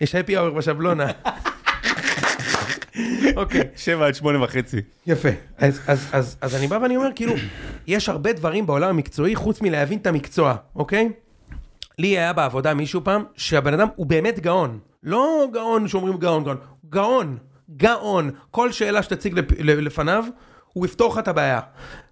[0.01, 1.07] יש happy hour בשבלונה.
[3.37, 4.81] אוקיי, שבע עד שמונה וחצי.
[5.07, 5.29] יפה.
[5.59, 7.35] אז, אז, אז, אז אני בא ואני אומר, כאילו,
[7.87, 11.09] יש הרבה דברים בעולם המקצועי חוץ מלהבין את המקצוע, אוקיי?
[11.99, 14.79] לי היה בעבודה מישהו פעם, שהבן אדם הוא באמת גאון.
[15.03, 16.57] לא גאון שאומרים גאון, גאון.
[16.89, 17.37] גאון,
[17.77, 18.31] גאון.
[18.51, 20.25] כל שאלה שתציג לפ- לפניו,
[20.73, 21.61] הוא יפתור לך את הבעיה.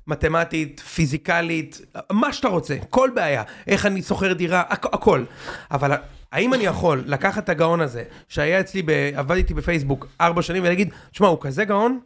[0.08, 1.80] מתמטית, פיזיקלית,
[2.12, 3.42] מה שאתה רוצה, כל בעיה.
[3.66, 5.24] איך אני שוכר דירה, הכ- הכל.
[5.70, 5.92] אבל
[6.32, 8.90] האם אני יכול לקחת את הגאון הזה, שהיה אצלי, ב...
[9.14, 12.00] עבד איתי בפייסבוק ארבע שנים, ולהגיד, שמע, הוא כזה גאון,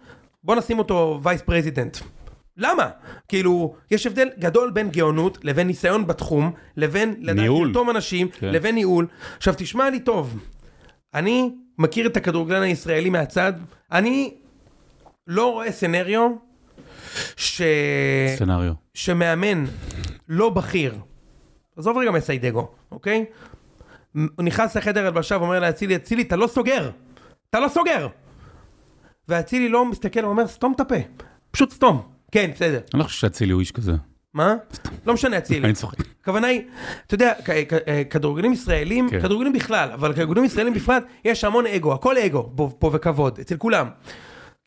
[0.45, 1.99] בוא נשים אותו vice president.
[2.57, 2.89] למה?
[3.29, 7.67] כאילו, יש הבדל גדול בין גאונות לבין ניסיון בתחום, לבין לדעת ניהול.
[7.69, 8.49] לרתום אנשים, כן.
[8.53, 9.07] לבין ניהול.
[9.37, 10.39] עכשיו תשמע לי טוב,
[11.15, 13.53] אני מכיר את הכדורגלן הישראלי מהצד,
[13.93, 14.35] אני
[15.27, 16.31] לא רואה סנריו
[17.37, 17.63] ש...
[18.35, 18.73] סצנריו.
[18.95, 19.65] שמאמן
[20.29, 20.95] לא בכיר,
[21.77, 23.25] עזוב רגע מסיידגו, אוקיי?
[24.15, 26.91] הוא נכנס לחדר הלבשה ואומר לאצילי, אצילי, אתה לא סוגר!
[27.51, 28.09] אתה לא סוגר!
[29.29, 30.95] ואצילי לא מסתכל ואומר, סתום את הפה.
[31.51, 32.03] פשוט סתום.
[32.33, 32.81] כן, בסדר.
[32.95, 33.93] אני לא חושב שאצילי הוא איש כזה.
[34.35, 34.55] מה?
[35.07, 35.65] לא משנה אצילי.
[35.67, 35.97] אני צוחק.
[36.23, 36.63] הכוונה היא,
[37.07, 37.33] אתה יודע,
[37.89, 39.21] אה, כדורגלנים ישראלים, כן.
[39.21, 43.89] כדורגלנים בכלל, אבל כדורגלנים ישראלים בפרט, יש המון אגו, הכל אגו פה וכבוד, אצל כולם.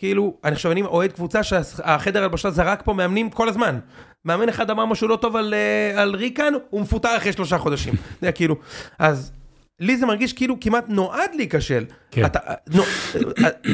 [0.05, 3.79] כאילו, אני עכשיו, אני אוהד קבוצה שהחדר הלבשה זרק פה מאמנים כל הזמן.
[4.25, 7.93] מאמן אחד אמר משהו לא טוב על, אה, על ריקן, הוא מפוטר אחרי שלושה חודשים.
[8.21, 8.55] יודע, כאילו,
[8.99, 9.31] אז
[9.79, 11.85] לי זה מרגיש כאילו כמעט נועד להיכשל.
[12.11, 12.25] כן.
[12.25, 12.39] אתה,
[12.73, 12.83] נו,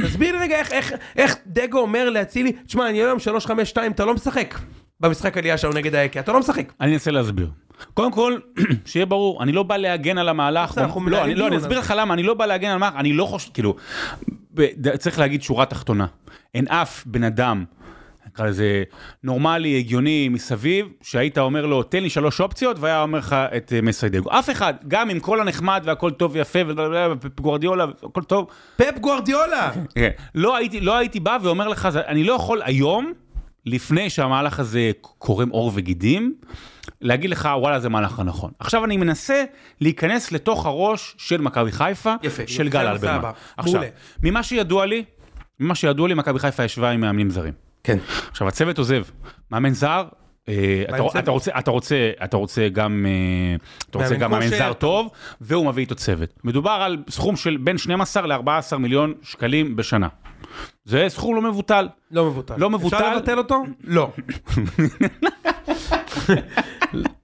[0.03, 3.17] תסביר לי רגע איך, איך, איך דגו אומר לאצילי, תשמע, אני היום
[3.47, 3.51] 3-5-2,
[3.87, 4.55] אתה לא משחק
[4.99, 6.73] במשחק עלייה שלנו נגד האקי, אתה לא משחק.
[6.81, 7.49] אני אנסה להסביר.
[7.93, 8.37] קודם כל,
[8.85, 10.77] שיהיה ברור, אני לא בא להגן על המהלך.
[11.07, 13.51] לא, אני, לא, אסביר לך למה, אני לא בא להגן על המהלך, אני לא חושב,
[13.53, 13.75] כאילו,
[14.97, 16.05] צריך להגיד שורה תחתונה.
[16.53, 17.65] אין אף בן אדם,
[18.27, 18.83] נקרא לזה
[19.23, 23.81] נורמלי, הגיוני, מסביב, שהיית אומר לו, תן לי שלוש אופציות, והיה אומר לך את אה,
[23.81, 24.29] מסיידגו.
[24.31, 26.59] אף אחד, גם עם כל הנחמד והכל טוב ויפה,
[27.21, 29.71] וגורדיולה, הכל טוב, פפ גוורדיולה!
[29.95, 30.09] כן.
[30.35, 33.13] לא הייתי, לא הייתי בא ואומר לך, אני לא יכול היום,
[33.65, 36.35] לפני שהמהלך הזה קורם עור וגידים,
[37.01, 38.51] להגיד לך, וואלה, זה מהלך הנכון.
[38.59, 39.43] עכשיו אני מנסה
[39.81, 42.87] להיכנס לתוך הראש של מכבי חיפה, יפה, של יפה, גל.
[42.87, 43.31] אלברמן.
[43.57, 43.87] עכשיו, מעולה.
[44.23, 45.03] ממה שידוע לי,
[45.59, 47.53] ממה שידוע לי, מכבי חיפה ישבה עם מאמנים זרים.
[47.83, 47.97] כן.
[48.31, 49.03] עכשיו, הצוות עוזב,
[49.51, 50.03] מאמן זר,
[50.49, 51.19] אה, אתה, רוצה,
[51.59, 53.55] אתה, רוצה, אתה רוצה גם, אה,
[53.89, 54.47] אתה רוצה גם מאמן.
[54.49, 55.09] זר טוב,
[55.41, 56.29] והוא מביא איתו צוות.
[56.43, 60.07] מדובר על סכום של בין 12 ל-14 מיליון שקלים בשנה.
[60.85, 61.87] זה סכום לא מבוטל.
[62.11, 62.53] לא מבוטל.
[62.57, 62.95] לא מבוטל.
[62.97, 63.63] אפשר לבטל אותו?
[63.83, 64.11] לא.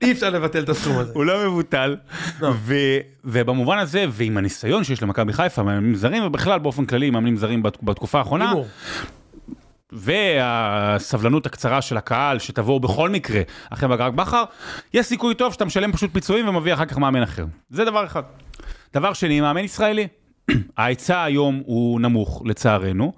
[0.02, 1.12] אי אפשר לבטל את הסכום הזה.
[1.15, 1.96] הוא לא מבוטל,
[2.41, 2.76] ו-
[3.24, 7.84] ובמובן הזה, ועם הניסיון שיש למכבי חיפה, מאמנים זרים, ובכלל באופן כללי, מאמנים זרים בת-
[7.84, 8.54] בתקופה האחרונה.
[9.91, 14.43] והסבלנות הקצרה של הקהל שתבואו בכל מקרה אחרי ברק בכר,
[14.93, 17.46] יש סיכוי טוב שאתה משלם פשוט פיצויים ומביא אחר כך מאמן אחר.
[17.70, 18.22] זה דבר אחד.
[18.93, 20.08] דבר שני, מאמן ישראלי.
[20.78, 23.14] ההיצע היום הוא נמוך לצערנו,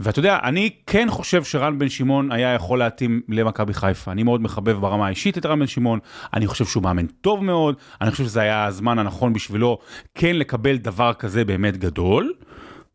[0.00, 4.12] ואתה יודע, אני כן חושב שרן בן שמעון היה יכול להתאים למכבי חיפה.
[4.12, 5.98] אני מאוד מחבב ברמה האישית את רן בן שמעון,
[6.34, 9.78] אני חושב שהוא מאמן טוב מאוד, אני חושב שזה היה הזמן הנכון בשבילו
[10.14, 12.32] כן לקבל דבר כזה באמת גדול.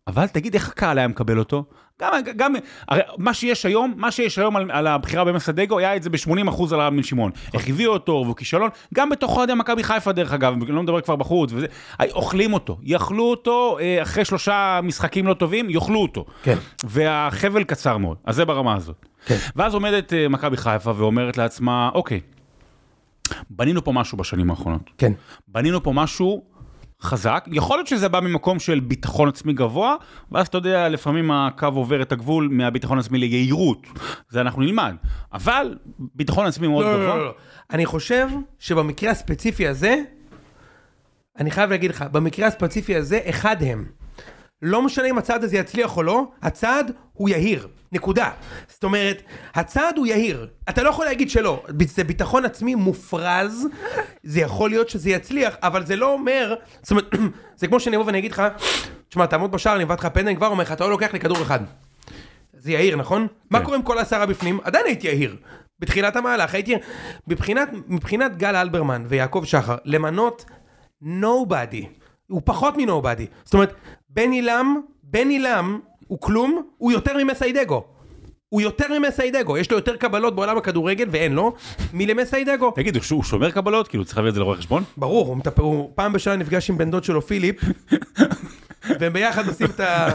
[0.08, 1.66] אבל תגיד איך הקהל היה מקבל אותו?
[2.02, 2.54] גם, גם,
[2.88, 6.74] הרי מה שיש היום, מה שיש היום על, על הבחירה במסדגו, היה את זה ב-80%
[6.74, 7.32] על בן שמעון.
[7.54, 11.02] איך הביאו אותו, והוא כישלון, גם בתוך אוהדי מכבי חיפה דרך אגב, אני לא מדבר
[11.02, 11.68] כבר בחוץ, וזה,
[12.12, 16.26] אוכלים אותו, יאכלו אותו, אה, אחרי שלושה משחקים לא טובים, יאכלו אותו.
[16.44, 16.58] כן.
[16.84, 19.06] והחבל קצר מאוד, אז זה ברמה הזאת.
[19.26, 19.38] כן.
[19.56, 22.20] ואז עומדת אה, מכבי חיפה ואומרת לעצמה, אוקיי,
[23.50, 24.90] בנינו פה משהו בשנים האחרונות.
[24.98, 25.12] כן.
[25.48, 26.44] בנינו פה משהו
[27.06, 29.96] חזק, יכול להיות שזה בא ממקום של ביטחון עצמי גבוה,
[30.32, 33.88] ואז אתה יודע, לפעמים הקו עובר את הגבול מהביטחון עצמי ליהירות,
[34.30, 34.96] זה אנחנו נלמד,
[35.34, 37.08] אבל ביטחון עצמי מאוד לא, גבוה.
[37.08, 37.34] לא, לא, לא.
[37.72, 38.28] אני חושב
[38.60, 39.96] שבמקרה הספציפי הזה,
[41.40, 43.86] אני חייב להגיד לך, במקרה הספציפי הזה, אחד הם.
[44.66, 48.30] לא משנה אם הצעד הזה יצליח או לא, הצעד הוא יהיר, נקודה.
[48.68, 49.22] זאת אומרת,
[49.56, 50.48] הצעד הוא יהיר.
[50.70, 53.68] אתה לא יכול להגיד שלא, זה ביטחון עצמי מופרז,
[54.24, 57.06] זה יכול להיות שזה יצליח, אבל זה לא אומר, זאת אומרת,
[57.60, 58.44] זה כמו שאני אבוא ואני אגיד לך,
[59.10, 61.20] תשמע, תעמוד בשער, אני אבעט לך פנדל, אני כבר אומר לך, אתה לא לוקח לי
[61.20, 61.60] כדור אחד.
[62.54, 63.28] זה יהיר, נכון?
[63.52, 64.60] מה קורה עם כל העשרה בפנים?
[64.64, 65.36] עדיין הייתי יהיר.
[65.80, 66.76] בתחילת המהלך הייתי...
[67.28, 70.46] מבחינת, מבחינת גל אלברמן ויעקב שחר, למנות
[71.02, 71.88] נובדי,
[72.28, 73.26] הוא פחות מנובדי.
[73.44, 73.74] זאת אומרת,
[74.16, 77.84] בן עילם, בן עילם הוא כלום, הוא יותר ממסיידגו.
[78.50, 81.56] הוא יותר ממסיידגו, יש לו יותר קבלות בעולם הכדורגל, ואין לו,
[81.94, 82.72] מלמסיידגו.
[82.72, 83.88] תגיד, הוא שומר קבלות?
[83.88, 84.84] כאילו צריך להביא את זה לרואה חשבון?
[84.98, 85.60] ברור, הוא, מטפ...
[85.60, 87.62] הוא פעם בשנה נפגש עם בן דוד שלו פיליפ,
[89.00, 90.10] והם ביחד עושים את ה...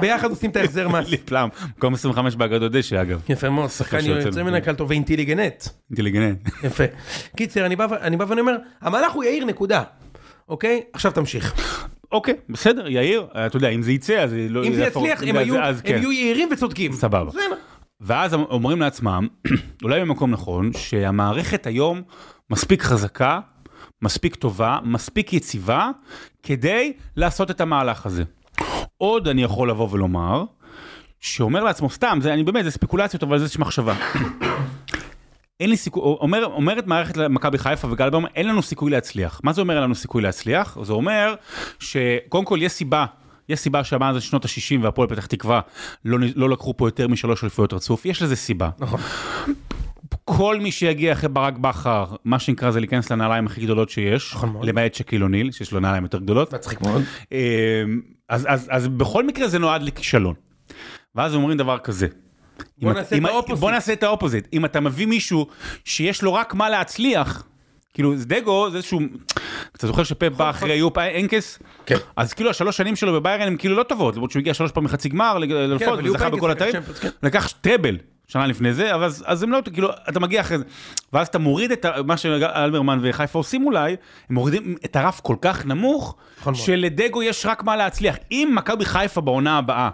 [0.00, 1.10] ביחד עושים את ההחזר מס.
[1.10, 3.22] לפלם, מקום 25 באגדות דשא אגב.
[3.28, 4.54] יפה מאוד, שחקן יוצא מן.
[4.54, 5.64] הכלל טוב ואינטליגנט.
[5.90, 6.48] אינטליגנט.
[6.64, 6.84] יפה.
[7.36, 7.76] קיצר, אני
[8.16, 9.82] בא ואני אומר, המהלך הוא יאיר נקודה.
[10.48, 10.82] אוקיי?
[10.92, 11.54] עכשיו תמשיך.
[12.12, 14.64] אוקיי, בסדר, יאיר, אתה יודע, אם זה יצא, אז לא...
[14.64, 15.36] אם זה יצליח, הם
[15.84, 15.96] כן.
[15.96, 16.92] יהיו יעירים וצודקים.
[16.92, 17.30] סבבה.
[18.00, 19.28] ואז אומרים לעצמם,
[19.84, 22.02] אולי במקום נכון, שהמערכת היום
[22.50, 23.40] מספיק חזקה,
[24.02, 25.90] מספיק טובה, מספיק יציבה,
[26.42, 28.22] כדי לעשות את המהלך הזה.
[28.96, 30.44] עוד אני יכול לבוא ולומר,
[31.20, 33.94] שאומר לעצמו, סתם, זה, אני באמת, זה ספקולציות, אבל זה איזושהי מחשבה.
[35.62, 39.40] אין לי סיכוי, אומר, אומרת מערכת מכבי חיפה וגל ברמן, אין לנו סיכוי להצליח.
[39.44, 40.78] מה זה אומר אין לנו סיכוי להצליח?
[40.82, 41.34] זה אומר
[41.78, 43.06] שקודם כל יש סיבה,
[43.48, 45.60] יש סיבה שמאז שנות ה-60 והפועל פתח תקווה
[46.04, 48.70] לא, לא לקחו פה יותר משלוש אליפויות רצוף, יש לזה סיבה.
[48.78, 49.00] נכון.
[50.24, 54.56] כל מי שיגיע אחרי ברק בכר, מה שנקרא זה להיכנס לנעליים הכי גדולות שיש, נכון.
[54.62, 56.54] למעט שאקיל אוניל, שיש לו נעליים יותר גדולות.
[56.54, 57.02] מצחיק מאוד.
[57.32, 57.38] אה,
[58.28, 60.34] אז, אז, אז בכל מקרה זה נועד לכישלון.
[61.14, 62.06] ואז אומרים דבר כזה.
[62.78, 63.60] בוא נעשה אם- את ה opposite.
[63.60, 64.48] בוא נעשה את ה opposite.
[64.52, 65.46] אם אתה מביא מישהו
[65.84, 67.44] שיש לו רק מה להצליח,
[67.94, 69.00] כאילו דגו זה איזשהו,
[69.76, 71.58] אתה זוכר שפפ בא אחרי יופ אנקס?
[71.86, 71.96] כן.
[72.16, 74.88] אז כאילו השלוש שנים שלו בביירן הם כאילו לא טובות, למרות שהוא הגיע שלוש פעמים
[74.88, 77.08] חצי גמר אבל יופ וזכה בכל התארים, כן.
[77.22, 77.98] לקח טראבל.
[78.28, 80.64] שנה לפני זה, אבל אז, אז הם לא, כאילו, אתה מגיע אחרי זה,
[81.12, 83.96] ואז אתה מוריד את מה שאלברמן וחיפה עושים אולי,
[84.30, 86.54] הם מורידים את הרף כל כך נמוך, נכון.
[86.54, 88.16] שלדגו יש רק מה להצליח.
[88.30, 89.90] אם מכבי חיפה בעונה הבאה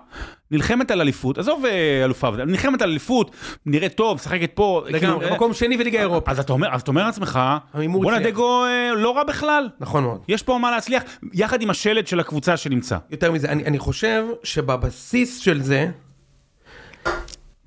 [0.50, 3.30] נלחמת על אליפות, עזוב אה, אלופה, נלחמת על אליפות,
[3.66, 6.30] נראית טוב, משחקת פה, לגמרי, כאילו, מקום שני בליגה אירופה.
[6.30, 7.40] אז אתה אומר, אז אתה אומר לעצמך,
[7.74, 8.18] בואנה.
[8.18, 10.20] דגו אה, לא רע בכלל, נכון מאוד.
[10.28, 12.96] יש פה מה להצליח, יחד עם השלד של הקבוצה שנמצא.
[13.10, 15.90] יותר מזה, אני, אני חושב שבבסיס של זה,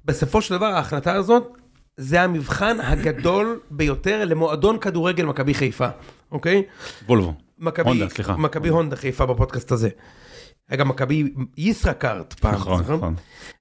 [0.05, 1.57] בסופו של דבר ההחלטה הזאת,
[1.97, 5.87] זה המבחן הגדול ביותר למועדון כדורגל מכבי חיפה,
[6.31, 6.63] אוקיי?
[7.07, 7.33] וולבו.
[7.59, 8.37] מכבי, הונדה, סליחה.
[8.37, 9.89] מכבי הונדה חיפה בפודקאסט הזה.
[10.71, 12.95] היה גם מכבי ישראכרט פעם, נכון, זוכר?
[12.95, 13.15] נכון.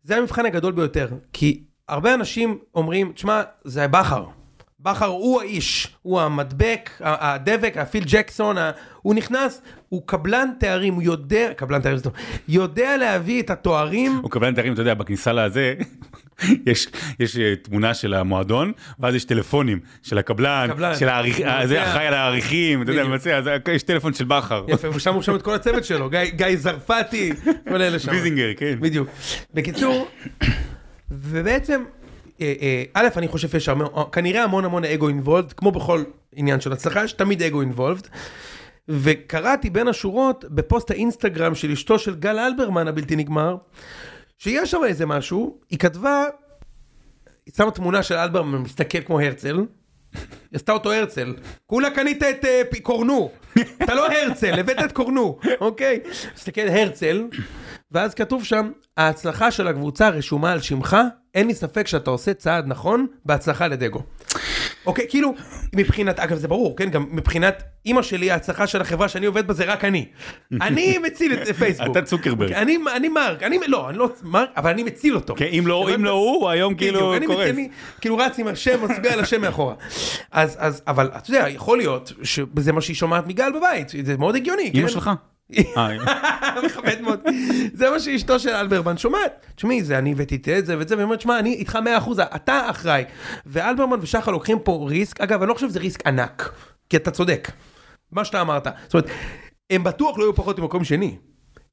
[0.05, 4.25] זה המבחן הגדול ביותר, כי הרבה אנשים אומרים, תשמע, זה בכר.
[4.81, 8.57] בכר הוא האיש, הוא המדבק, הדבק, הפיל ג'קסון,
[9.03, 11.99] הוא נכנס, הוא קבלן תארים, הוא יודע, קבלן תארים
[12.49, 15.75] יודע להביא את התוארים, הוא קבל תארים, אתה יודע, בכניסה לזה,
[16.67, 16.89] יש,
[17.21, 20.95] יש אה, תמונה של המועדון, ואז יש טלפונים של הקבלן, קבלן.
[20.95, 21.91] של העריך, הוא אה, זה.
[21.91, 23.05] אחראי על העריכים, אתה יודע.
[23.05, 24.65] מבצע, אז יש טלפון של בכר.
[24.69, 27.33] יפה, ושם הוא שם את כל הצוות שלו, גיא, גיא זרפתי,
[27.69, 28.13] כל אלה שם.
[28.13, 28.77] ויזינגר, כן.
[28.81, 29.09] בדיוק.
[29.55, 30.09] בקיצור,
[31.11, 31.83] ובעצם,
[32.41, 33.69] אה, אה, א', אני חושב שיש
[34.13, 36.03] כנראה המון המון אגו involved, כמו בכל
[36.37, 38.09] עניין של הצלחה, יש תמיד אגו involved.
[38.89, 43.57] וקראתי בין השורות בפוסט האינסטגרם של אשתו של גל אלברמן הבלתי נגמר,
[44.43, 46.25] שיש שם איזה משהו, היא כתבה,
[47.47, 49.65] היא שמה תמונה של אלברמן מסתכל כמו הרצל,
[50.55, 51.35] עשתה אותו הרצל,
[51.67, 53.31] כולה קנית את אה, פי- קורנו,
[53.83, 56.01] אתה לא הרצל, הבאת את קורנו, אוקיי?
[56.35, 57.27] מסתכל הרצל,
[57.93, 60.97] ואז כתוב שם, ההצלחה של הקבוצה רשומה על שמך,
[61.35, 64.03] אין לי ספק שאתה עושה צעד נכון, בהצלחה לדגו.
[64.87, 65.35] אוקיי, כאילו,
[65.77, 69.55] מבחינת, אגב זה ברור, כן, גם מבחינת אימא שלי, ההצלחה של החברה שאני עובד בה
[69.55, 70.07] זה רק אני.
[70.67, 71.97] אני מציל את פייסבוק.
[71.97, 72.53] אתה צוקרברג.
[72.53, 75.35] אני, אני מרק, אני, לא, אני לא מרק, אבל אני מציל אותו.
[75.37, 77.39] כן, אם לא אם לא הוא, הוא היום כאילו בדיוק, אני קורס.
[77.39, 77.69] מצייני,
[78.01, 79.75] כאילו רץ עם השם, מצביע על השם מאחורה.
[80.33, 84.37] אז, אז, אבל אתה יודע, יכול להיות שזה מה שהיא שומעת מגל בבית, זה מאוד
[84.37, 84.89] הגיוני, אמא כן?
[84.89, 85.11] שלך?
[85.77, 87.21] אה, מכבד מאוד.
[87.75, 89.47] זה מה שאשתו של אלברמן שומעת.
[89.55, 92.71] תשמעי, זה אני הבאתי את זה ואת זה, והיא אומרת, שמע, אני איתך 100%, אתה
[92.71, 93.05] אחראי.
[93.47, 96.53] ואלברמן ושחר לוקחים פה ריסק, אגב, אני לא חושב שזה ריסק ענק,
[96.89, 97.51] כי אתה צודק.
[98.13, 98.67] מה שאתה אמרת.
[98.83, 99.11] זאת אומרת,
[99.71, 101.17] הם בטוח לא יהיו פחות ממקום שני.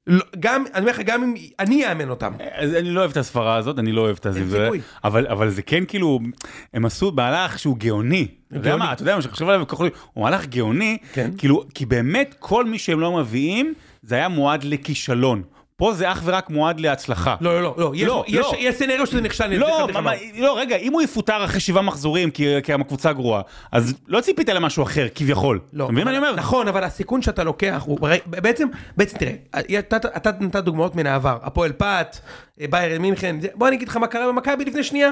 [0.08, 2.34] לא, גם, אני אומר לך, גם אם אני אאמן אותם.
[2.56, 4.82] אז אני לא אוהב את הסברה הזאת, אני לא אוהב את זה, אין סיכוי.
[5.04, 6.20] אבל, אבל זה כן כאילו,
[6.74, 8.28] הם עשו מהלך שהוא גאוני.
[8.48, 8.76] אתה יודע.
[8.76, 9.66] מה, אתה יודע מה שחשוב עליו,
[10.14, 11.32] הוא מהלך גאוני, כן.
[11.38, 15.44] כאילו, כי באמת כל מי שהם לא מביאים, זה היה מועד לכישלון.
[15.78, 17.36] פה זה אך ורק מועד להצלחה.
[17.42, 18.52] לא, לא, לא, לא, יש, לא, יש, לא.
[18.60, 19.58] יש סצנריו שזה נכשל.
[19.58, 19.88] לא.
[20.04, 24.22] מה, לא, רגע, אם הוא יפוטר אחרי שבעה מחזורים כי, כי הקבוצה גרועה, אז לא
[24.22, 25.60] ציפית למשהו אחר, כביכול.
[25.74, 26.36] לא, אתה מבין מה אני אומר?
[26.36, 31.72] נכון, אבל הסיכון שאתה לוקח, הוא, בעצם, בעצם תראה, אתה, נתת דוגמאות מן העבר, הפועל
[31.72, 32.18] פת,
[32.70, 35.12] ביירן מינכן, בוא אני אגיד לך מה קרה במכבי לפני שנייה.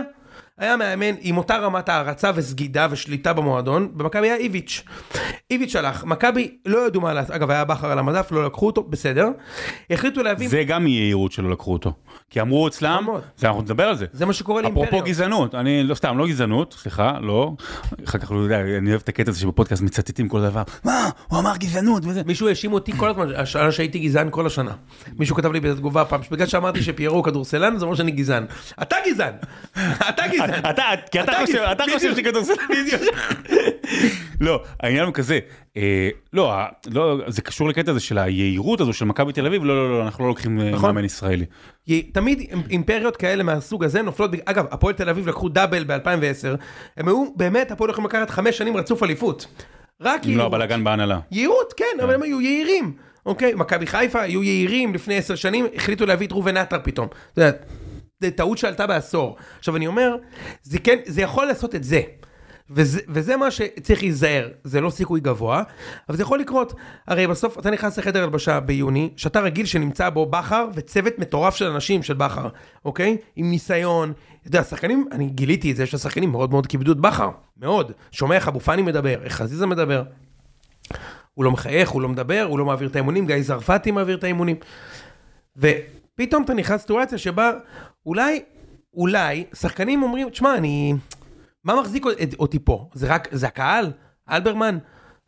[0.60, 4.84] היה מאמן עם אותה רמת הערצה וסגידה ושליטה במועדון, במכבי היה איביץ'.
[5.52, 8.84] איביץ' הלך, מכבי לא ידעו מה לעשות, אגב היה בכר על המדף, לא לקחו אותו,
[8.84, 9.30] בסדר.
[9.90, 11.94] החליטו להביא, זה גם יהירות שלא לקחו אותו.
[12.30, 13.22] כי אמרו אצלם, נכון.
[13.38, 14.06] זה אנחנו נדבר על זה.
[14.14, 14.88] זה מה שקורה לאימפריות.
[14.88, 17.54] אפרופו גזענות, אני לא סתם, לא גזענות, סליחה, לא.
[18.06, 20.64] אחר כך, לא יודע, אני אוהב את הקטע הזה שבפודקאסט מצטטים כל דבר.
[20.84, 22.22] מה, הוא אמר גזענות וזה.
[22.26, 24.72] מישהו האשים אותי כל הזמן, השנה שהייתי גזען כל השנה.
[25.20, 28.46] מישהו כתב לי בתגובה פעם, שבגלל שאמרתי שפיירו הוא כדורסלן, זה אומר שאני גזען.
[28.82, 29.34] אתה גזען!
[30.10, 30.45] אתה גזען!
[30.70, 32.28] אתה, כי אתה אתה חושב, אתה חושב בדיוק.
[32.28, 32.54] שכדורסל...
[34.42, 35.40] לא, העניין הוא כזה,
[35.78, 36.54] אה, לא,
[36.92, 40.04] לא, זה קשור לקטע הזה של היהירות הזו של מכבי תל אביב, לא, לא, לא,
[40.06, 40.90] אנחנו לא לוקחים אה, נכון.
[40.96, 41.46] מאמן ישראלי.
[42.12, 46.58] תמיד אימ- אימפריות כאלה מהסוג הזה נופלות, אגב, הפועל תל אביב לקחו דאבל ב-2010,
[46.98, 49.46] הם היו, באמת, הפועל יכולים לקחת חמש שנים רצוף אליפות.
[50.02, 50.46] רק לא יהירות.
[50.46, 51.20] הבלאגן בהנהלה.
[51.32, 52.94] יהירות, כן, אבל הם היו יהירים.
[53.26, 57.08] אוקיי, מכבי חיפה היו יהירים לפני עשר שנים, החליטו להביא את ראובן עטר פתאום.
[57.34, 57.58] אתה יודע, זה
[58.36, 59.36] טעות שעלתה בעשור.
[59.60, 60.16] עכשיו אני אומר,
[60.64, 62.02] זה כן, זה יכול לעשות את זה.
[62.70, 65.64] וזה, וזה מה שצריך להיזהר, זה לא סיכוי גבוה,
[66.10, 66.74] אבל זה יכול לקרות.
[67.08, 71.66] הרי בסוף אתה נכנס לחדר הלבשה ביוני, שאתה רגיל שנמצא בו בכר וצוות מטורף של
[71.66, 72.48] אנשים של בכר,
[72.86, 73.18] אוקיי?
[73.36, 74.14] עם ניסיון.
[74.40, 77.92] אתה יודע, השחקנים, אני גיליתי את זה שהשחקנים מאוד מאוד כיבדו את בכר, מאוד.
[78.12, 80.04] שומע איך אבו פאני מדבר, איך חזיזה מדבר.
[81.34, 84.24] הוא לא מחייך, הוא לא מדבר, הוא לא מעביר את האימונים, גיא זרפתי מעביר את
[84.24, 84.56] האימונים.
[85.58, 87.52] ופתאום אתה נכנס לסיטואציה שבה
[88.06, 88.42] אולי,
[88.94, 90.94] אולי, שחקנים אומרים, תשמע, אני...
[91.64, 92.06] מה מחזיק
[92.40, 92.90] אותי פה?
[92.94, 93.92] זה רק, זה הקהל?
[94.30, 94.78] אלברמן?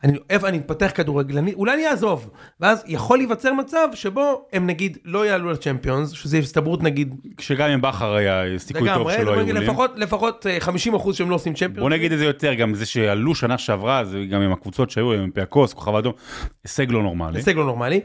[0.03, 1.53] אני, איפה אני מתפתח כדורגלני?
[1.53, 2.29] אולי אני אעזוב.
[2.59, 7.81] ואז יכול להיווצר מצב שבו הם נגיד לא יעלו לצ'מפיונס, שזה הסתברות נגיד שגם עם
[7.81, 9.55] בכר היה סיכוי טוב שלא היו עולים.
[9.55, 10.57] לפחות, לפחות אה,
[10.95, 11.79] 50% שהם לא עושים צ'מפיונס.
[11.79, 15.11] בוא נגיד את זה יותר, גם זה שעלו שנה שעברה, זה גם עם הקבוצות שהיו,
[15.11, 16.13] עם פיאקוס, כוכב אדום,
[16.63, 17.37] הישג לא נורמלי.
[17.37, 17.99] הישג לא נורמלי.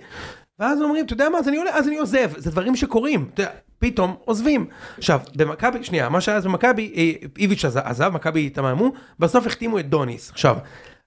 [0.63, 3.43] ואז אומרים, אתה יודע מה, אז אני עולה, אז אני עוזב, זה דברים שקורים, אתה
[3.43, 4.67] יודע, פתאום עוזבים.
[4.99, 9.79] עכשיו, במכבי, שנייה, מה שהיה אז במכבי, אה, איביץ' עז- עזב, מכבי התמהמו, בסוף החתימו
[9.79, 10.31] את דוניס.
[10.31, 10.57] עכשיו,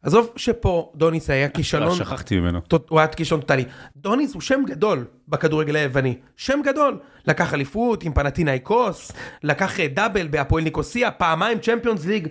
[0.03, 2.59] עזוב שפה דוניס היה אה, כישלון, שכחתי ממנו.
[2.89, 3.65] הוא היה כישלון טוטאלי.
[3.97, 6.97] דוניס הוא שם גדול בכדורגל היווני, שם גדול.
[7.27, 9.11] לקח אליפות עם פנטינאיקוס,
[9.43, 12.27] לקח אה, דאבל בהפועל ניקוסיה, פעמיים צ'מפיונס ליג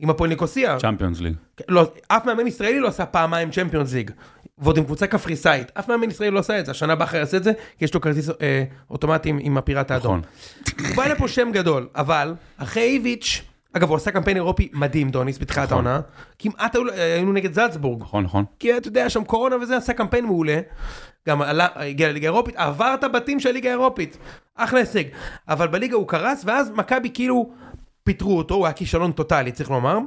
[0.00, 0.76] עם הפועל ניקוסיה.
[0.80, 1.34] צ'מפיונס ליג.
[1.68, 4.10] לא, אף מאמן ישראלי לא עשה פעמיים צ'מפיונס ליג.
[4.58, 5.70] ועוד עם קבוצה קפריסאית.
[5.74, 6.70] אף מאמן ישראלי לא עשה את זה.
[6.70, 10.20] השנה בכר יעשה את זה, כי יש לו כרטיס אה, אוטומטי עם, עם הפיראט האדום.
[10.20, 10.86] נכון.
[10.86, 15.38] הוא בא לפה שם גדול, אבל אחרי איביץ', אגב הוא עשה קמפיין אירופי מדהים דוניס
[15.38, 15.86] בתחילת נכון.
[15.86, 16.00] העונה.
[16.38, 18.02] כמעט היו- היינו נגד זלצבורג.
[18.02, 18.44] נכון, נכון.
[18.58, 20.60] כי אתה יודע, שם קורונה וזה, עשה קמפיין מעולה.
[21.28, 24.16] גם עלה, הגיע לליגה האירופית, עבר את הבתים של הליגה האירופית.
[24.54, 25.04] אחלה הישג.
[25.48, 27.50] אבל בליגה הוא קרס, ואז מכבי כאילו
[28.04, 29.98] פיטרו אותו, הוא היה כישלון טוטאלי, צריך לומר.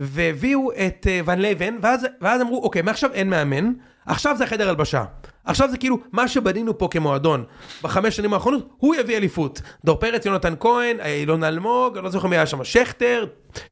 [0.00, 3.72] והביאו את uh, ון לבן, ואז, ואז אמרו, אוקיי, מעכשיו אין מאמן,
[4.06, 5.04] עכשיו זה החדר הלבשה.
[5.44, 7.44] עכשיו זה כאילו, מה שבנינו פה כמועדון
[7.82, 9.60] בחמש שנים האחרונות, הוא יביא אליפות.
[9.84, 13.26] דור פרץ, יונתן כהן, אילון אלמוג, אני לא זוכר מי היה שם, שכטר,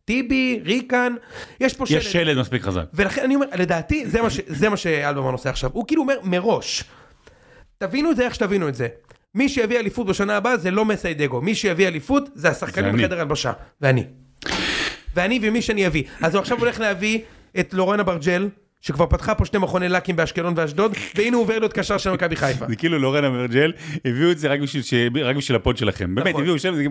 [0.04, 1.14] טיבי, ריקן,
[1.60, 2.84] יש פה יש שלד מספיק חזק.
[2.94, 5.70] ולכן אני אומר, לדעתי, זה מה, ש, זה מה שאלברמן עושה עכשיו.
[5.72, 6.84] הוא כאילו אומר מראש,
[7.78, 8.88] תבינו את זה איך שתבינו את זה.
[9.34, 12.96] מי שיביא אליפות בשנה הבאה זה לא מסאי דגו, מי שיביא אליפות זה השחקנים.
[12.96, 14.04] בחדר הלבשה, ואני.
[15.14, 16.02] ואני ומי שאני אביא.
[16.22, 17.18] אז הוא עכשיו הולך להביא
[17.60, 18.48] את לורן אברג'ל,
[18.80, 22.36] שכבר פתחה פה שני מכוני לקים באשקלון ואשדוד, והנה הוא עובר להיות קשר של מכבי
[22.36, 22.64] חיפה.
[22.68, 23.72] זה כאילו לורן אברג'ל,
[24.04, 24.94] הביאו את זה רק בשביל ש-
[25.24, 26.14] רק בשביל ה pod שלכם.
[26.14, 26.40] באמת, נכון.
[26.42, 26.82] הביאו שם, זה...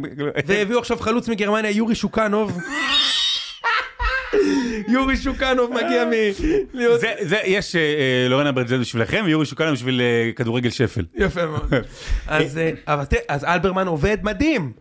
[0.46, 2.58] והביאו עכשיו חלוץ מגרמניה, יורי שוקנוב.
[4.94, 6.12] יורי שוקנוב מגיע מ...
[6.98, 11.06] זה, זה, יש אה, אה, לורן אברג'ל בשבילכם, ויורי שוקן בשביל אה, כדורגל שפל.
[11.16, 11.74] יפה מאוד.
[13.28, 14.72] אז אלברמן עובד מדהים.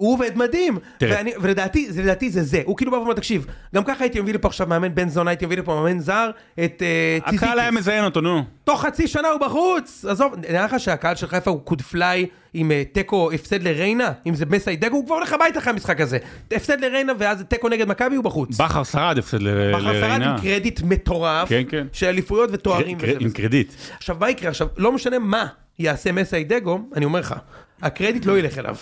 [0.00, 0.78] הוא עובד מדהים.
[1.00, 4.34] ואני, ולדעתי, זה, לדעתי זה זה, הוא כאילו בא ואומר, תקשיב, גם ככה הייתי מביא
[4.34, 6.30] לפה עכשיו מאמן בן זונה, הייתי מביא לפה מאמן זר,
[6.64, 7.70] את אה, הקהל היה.
[7.70, 8.44] מזיין אותו, נו.
[8.64, 12.82] תוך חצי שנה הוא בחוץ, עזוב, נראה לך שהקהל של חיפה הוא קודפליי עם אה,
[12.92, 16.18] תיקו הפסד לריינה, אם זה מסיידגו, הוא כבר הולך הביתה אחרי המשחק הזה.
[16.52, 18.60] הפסד לריינה ואז תיקו נגד מכבי הוא בחוץ.
[18.60, 20.32] בכר שרד הפסד ל- בכר שרד לריינה.
[20.34, 21.86] עם קרדיט מטורף, כן, כן.
[21.92, 22.98] של אליפויות ותוארים.
[22.98, 23.30] קר- עם.
[23.30, 23.72] קרדיט.
[23.96, 25.46] עכשיו מה יקרה עכשיו לא משנה מה
[25.78, 27.34] יעשה מסיידגו אני אומר לך
[27.82, 28.76] הקרדיט לא ילך אליו.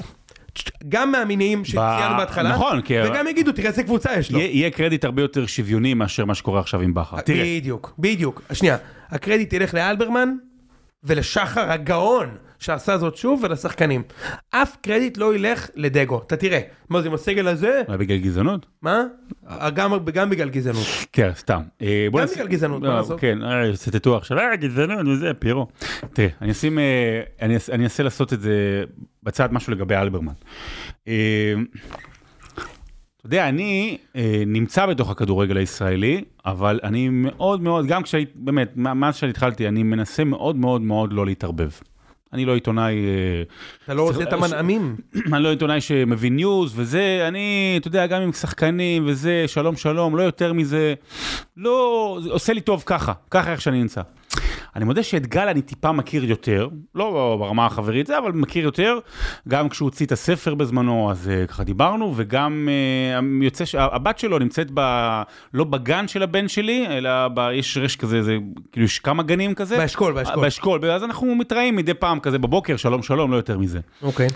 [0.89, 4.39] גם מהמניעים שציינו בהתחלה נכון, כי- וגם יגידו תראה איזה קבוצה יש לו.
[4.39, 7.21] יהיה יהיה קרדיט הרבה יותר שוויוני מאשר מה שקורה עכשיו עם בכר.
[7.21, 8.77] תראה, בדיוק בדיוק שנייה
[9.11, 10.29] הקרדיט ילך לאלברמן
[11.05, 12.29] ולשחר הגאון
[12.59, 14.03] שעשה זאת שוב ולשחקנים.
[14.51, 16.61] אף קרדיט לא ילך לדגו, אתה תראה.
[16.89, 17.83] מה זה עם הסגל הזה?
[17.89, 18.67] אולי בגלל גזענות?
[18.83, 19.03] מה?
[19.75, 20.87] גם, גם בגלל גזענות.
[21.13, 21.61] כן, סתם.
[21.83, 23.21] אה, גם נעשה- בגלל גזענות, מה לא, לעשות?
[23.21, 25.67] כן, אה, ציטטו עכשיו, אה, גזענות וזה, פירו.
[26.13, 28.85] תראה, אני אשים, אה, אני אנסה לעשות את זה
[29.23, 30.33] בצד משהו לגבי אלברמן.
[33.19, 38.73] אתה יודע, אני אה, נמצא בתוך הכדורגל הישראלי, אבל אני מאוד מאוד, גם כשהייתי, באמת,
[38.77, 41.71] מאז שאני התחלתי, אני מנסה מאוד מאוד מאוד לא להתערבב.
[42.33, 42.95] אני לא עיתונאי...
[42.95, 43.43] אה,
[43.85, 44.97] אתה לא רוצה את המנעמים.
[45.33, 50.17] אני לא עיתונאי שמבין ניוז וזה, אני, אתה יודע, גם עם שחקנים וזה, שלום שלום,
[50.17, 50.95] לא יותר מזה,
[51.57, 54.01] לא, עושה לי טוב ככה, ככה איך שאני נמצא.
[54.77, 58.99] אני מודה שאת גל אני טיפה מכיר יותר, לא ברמה החברית זה, אבל מכיר יותר,
[59.49, 62.69] גם כשהוא הוציא את הספר בזמנו, אז uh, ככה דיברנו, וגם
[63.21, 64.81] uh, יוצא, ש- הבת שלו נמצאת ב...
[65.55, 67.49] לא בגן של הבן שלי, אלא ב...
[67.55, 68.37] יש רש כזה, זה,
[68.73, 69.77] כאילו יש כמה גנים כזה.
[69.77, 70.43] באשכול, באשכול.
[70.43, 73.81] באשכול, אז אנחנו מתראים מדי פעם כזה בבוקר, שלום שלום, לא יותר מזה.
[74.03, 74.27] אוקיי.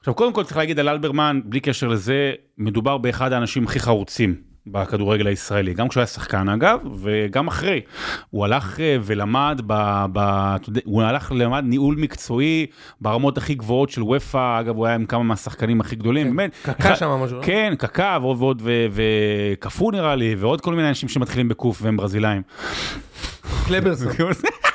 [0.00, 4.49] עכשיו, קודם כל צריך להגיד על אלברמן, בלי קשר לזה, מדובר באחד האנשים הכי חרוצים
[4.66, 7.80] בכדורגל הישראלי, גם כשהוא היה שחקן אגב, וגם אחרי.
[8.30, 12.66] הוא הלך אה, ולמד, ב, ב, הוא הלך ולמד ניהול מקצועי
[13.00, 16.50] ברמות הכי גבוהות של וופא, אגב, הוא היה עם כמה מהשחקנים הכי גדולים, באמת.
[16.62, 17.42] קקע אחד- שם משהו, לא?
[17.42, 22.42] כן, קקע ועוד ועוד, וקפוא נראה לי, ועוד כל מיני אנשים שמתחילים בקוף והם ברזילאים.
[23.68, 24.08] קלברסון.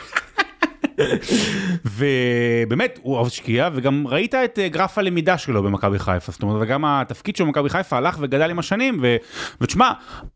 [1.86, 6.32] ובאמת הוא השקיע וגם ראית את אה, גרף הלמידה שלו במכבי חיפה.
[6.32, 9.16] זאת אומרת וגם התפקיד שלו במכבי חיפה הלך וגדל עם השנים ו...
[9.62, 9.92] ותשמע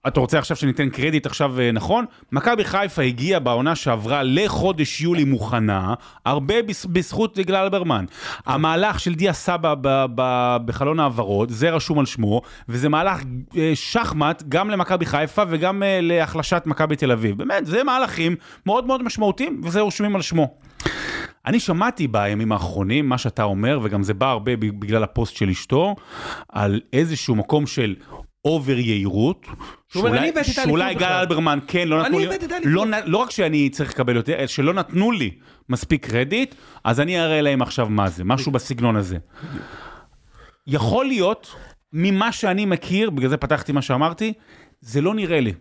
[0.08, 2.06] אתה רוצה עכשיו שניתן קרדיט עכשיו אה, נכון?
[2.32, 5.94] מכבי חיפה הגיעה בעונה שעברה לחודש יולי מוכנה
[6.26, 6.56] הרבה
[6.92, 8.06] בזכות גלל אלברמן.
[8.46, 9.74] המהלך של דיה סבא
[10.66, 13.22] בחלון העברות זה רשום על שמו וזה מהלך
[13.58, 17.38] אה, שחמט גם למכבי חיפה וגם להחלשת מכבי תל אביב.
[17.38, 18.36] באמת זה מהלכים
[18.66, 20.49] מאוד מאוד משמעותיים וזה רשומים על שמו.
[21.46, 25.96] אני שמעתי בימים האחרונים מה שאתה אומר, וגם זה בא הרבה בגלל הפוסט של אשתו,
[26.50, 27.96] על איזשהו מקום של
[28.46, 29.48] over יהירות.
[29.88, 32.28] שהוא אומר, "אני הבאתי את האליפות שאולי גל בכלל." אלברמן, כן, לא נתנו לי.
[32.64, 35.32] לא, לא רק שאני צריך לקבל יותר, אלא שלא נתנו לי
[35.70, 39.18] מספיק קרדיט, אז אני אראה להם עכשיו מה זה, משהו בסגנון הזה.
[40.68, 41.56] יכול להיות,
[41.94, 44.34] ממה שאני מכיר, בגלל זה פתחתי מה שאמרתי,
[44.82, 45.54] זה לא נראה לי.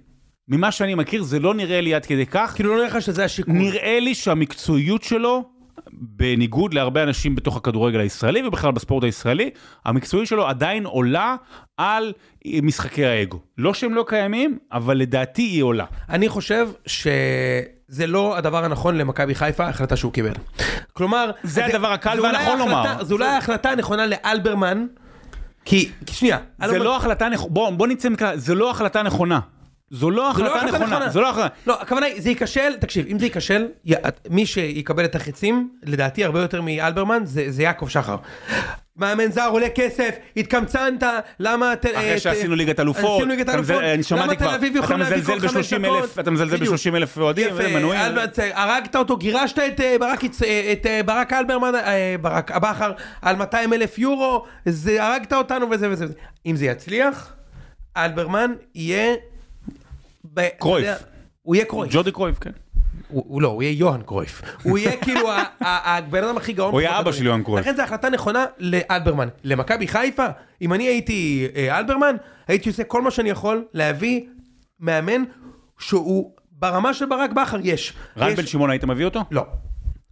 [0.49, 2.53] ממה שאני מכיר, זה לא נראה לי עד כדי כך.
[2.55, 3.55] כאילו לא נראה לך שזה השיקול.
[3.55, 5.45] נראה לי שהמקצועיות שלו,
[5.93, 9.51] בניגוד להרבה אנשים בתוך הכדורגל הישראלי ובכלל בספורט הישראלי,
[9.85, 11.37] המקצועיות שלו עדיין עולה
[11.77, 12.13] על
[12.63, 13.39] משחקי האגו.
[13.59, 15.85] לא שהם לא קיימים, אבל לדעתי היא עולה.
[16.09, 20.33] אני חושב שזה לא הדבר הנכון למכבי חיפה, ההחלטה שהוא קיבל.
[20.93, 21.31] כלומר...
[21.43, 23.05] זה הדבר הקל זה והנכון לומר.
[23.05, 24.87] זה אולי ההחלטה הנכונה לאלברמן,
[25.65, 29.03] כי, כי שנייה, זה אלברמן- לא החלטה נכונה, בוא, בוא נצא מכלל, זה לא החלטה
[29.03, 29.41] נכונה.
[29.91, 31.09] זו לא זה לא החלטה נכונה.
[31.11, 31.55] זו לא החלטה.
[31.67, 33.67] לא, הכוונה היא, זה ייכשל, תקשיב, אם זה ייכשל,
[34.31, 38.17] מי שיקבל את החצים, לדעתי הרבה יותר מאלברמן, זה יעקב שחר.
[38.97, 41.03] מאמן זר עולה כסף, התקמצנת,
[41.41, 41.77] למה...
[41.77, 45.49] ת- אחרי אה, שעשינו ליגת אלופות, אתה אלופות, מזל- אני שמעתי כבר, אתה מזלזל כל
[45.49, 46.19] חמש ב-30,000 דקות?
[46.19, 46.75] אתה מזלזל בדיוק.
[46.75, 47.49] ב-30,000 אוהדים.
[47.93, 50.25] אלברט, הרגת אותו, גירשת את אה, ברק
[51.33, 54.45] אה, אה, אלברמן, אה, ברק בכר, על 200 אלף יורו,
[54.99, 55.89] הרגת אותנו וזה.
[55.91, 56.07] וזה.
[56.47, 57.33] אם זה יצליח,
[57.97, 59.15] אלברמן יהיה...
[60.59, 60.89] קרויף.
[61.43, 61.93] הוא יהיה קרויף.
[61.93, 62.51] ג'ורדי קרויף, כן.
[63.09, 64.43] הוא לא, הוא יהיה יוהאן קרויף.
[64.63, 65.29] הוא יהיה כאילו
[65.61, 66.73] הבן אדם הכי גאון.
[66.73, 67.13] הוא יהיה אבא.
[67.13, 67.67] של יוהאן קרויף.
[67.67, 69.29] לכן זו החלטה נכונה לאלברמן.
[69.45, 70.27] למכבי חיפה,
[70.63, 72.17] אם אני הייתי אה, אלברמן,
[72.49, 74.21] הייתי עושה כל מה שאני יכול להביא
[74.81, 75.25] מאמן
[75.79, 77.93] שהוא ברמה של ברק בכר, יש.
[78.19, 79.21] רן בן שמעון היית מביא אותו?
[79.31, 79.43] לא.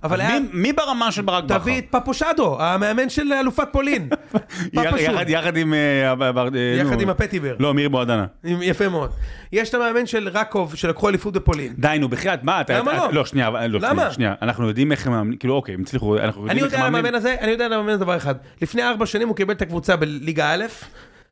[0.02, 0.40] אבל היה...
[0.40, 1.58] מי- מי ברמה של ברק בכר?
[1.58, 4.08] תביא את פפושדו, המאמן של אלופת פולין.
[4.72, 5.28] יחד-.
[5.28, 5.74] יחד- עם...
[5.74, 6.40] אה, אה,
[6.80, 7.00] יחד.
[7.00, 7.56] עם הפטיבר.
[7.58, 8.26] לא, מירי בועדנה.
[8.44, 9.10] יפה מאוד.
[9.52, 11.74] יש את המאמן של רקוב, שלקחו אליפות בפולין.
[11.78, 12.78] די, נו, בחייאת, מה אתה...
[12.78, 13.08] למה לא?
[13.12, 14.10] לא, שנייה, לא, למה?
[14.12, 16.84] שנייה, אנחנו יודעים איך הם מאמנים, כאילו, אוקיי, הם הצליחו, אנחנו יודעים איך יודע הם
[16.84, 17.04] על מאמנים.
[17.06, 18.34] המאמן הזה, אני יודע על המאמן הזה דבר אחד.
[18.62, 20.64] לפני ארבע שנים הוא קיבל את הקבוצה בליגה א',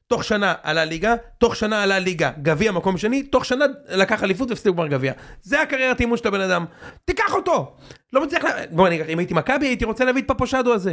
[0.07, 4.51] תוך שנה עלה ליגה, תוך שנה עלה ליגה, גביע מקום שני, תוך שנה לקח אליפות
[4.51, 5.13] והפסיד גמר גביע.
[5.43, 6.65] זה הקריירת אימון של הבן אדם.
[7.05, 7.77] תיקח אותו!
[8.13, 8.49] לא מצליח ל...
[8.71, 10.93] בוא אני אגיד, אם הייתי מכבי הייתי רוצה להביא את פפושדו הזה.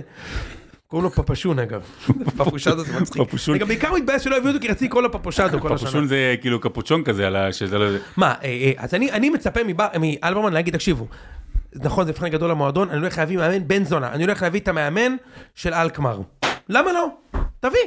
[0.88, 1.82] קוראים לו פפשון אגב.
[2.38, 3.22] פפושדו זה מצחיק.
[3.22, 3.54] פפושון.
[3.54, 5.88] אני גם בעיקר מתבאס שלא הביאו אותו כי רציתי לקרוא לו פפושדו כל השנה.
[5.88, 7.86] פפושון זה כאילו קפוצ'ון כזה, על ה- שזה לא...
[8.18, 9.60] מה, אה, אה, אז אני, אני מצפה
[10.00, 11.08] מאלברמן להגיד, תקשיבו,
[11.76, 14.68] נכון, זה מבחן גדול למועדון, אני הולך להביא מאמן בן זונה, אני הולך להביא את
[14.68, 15.16] המאמן
[15.56, 16.20] של אלקמר.
[16.70, 17.08] למה לא?
[17.60, 17.80] תביא.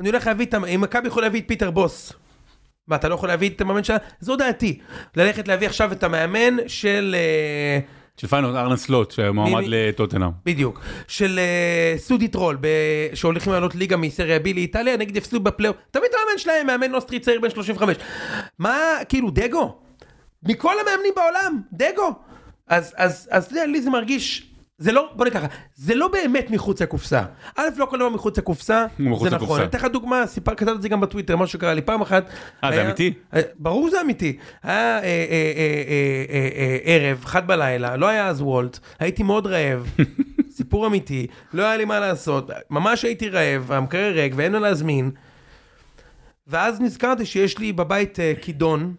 [0.00, 0.54] אני הולך להביא את.
[0.54, 2.12] אם מכבי יכול להביא את פיטר בוס.
[2.88, 3.96] מה, אתה לא יכול להביא את המאמן שלה?
[4.20, 4.78] זו דעתי.
[5.16, 7.16] ללכת להביא עכשיו את המאמן של...
[7.18, 7.78] אה,
[8.16, 10.30] של פיינורד ארנה סלוט, שמועמד לטוטנהאם.
[10.44, 10.80] בדיוק.
[11.08, 12.58] של אה, סודטירול.
[13.14, 15.76] שהולכים לעלות ליגה מסריה בי לאיטליה, נגיד יפסידו בפלייאוף.
[15.90, 17.96] את המאמן שלהם, מאמן אוסטרי צעיר בן 35.
[18.58, 18.76] מה,
[19.08, 19.78] כאילו, דגו?
[20.42, 22.12] מכל המאמנים בעולם, דגו.
[22.68, 26.50] אז, אז, אז אתה יודע, לי זה מרגיש, זה לא, בוא ככה, זה לא באמת
[26.50, 27.22] מחוץ לקופסה.
[27.56, 29.60] א', לא כל דבר מחוץ לקופסה, זה נכון.
[29.60, 32.24] אני אתן לך דוגמה, סיפר, כתבתי את זה גם בטוויטר, משהו שקרה לי פעם אחת.
[32.64, 33.12] אה, זה אמיתי?
[33.34, 34.36] אה, ברור שזה אמיתי.
[34.62, 39.90] היה אה, אה, ערב, אחד בלילה, לא היה אז וולט, הייתי מאוד רעב.
[40.56, 45.10] סיפור אמיתי, לא היה לי מה לעשות, ממש הייתי רעב, המקרר ריק ואין מה להזמין.
[46.46, 48.94] ואז נזכרתי שיש לי בבית כידון,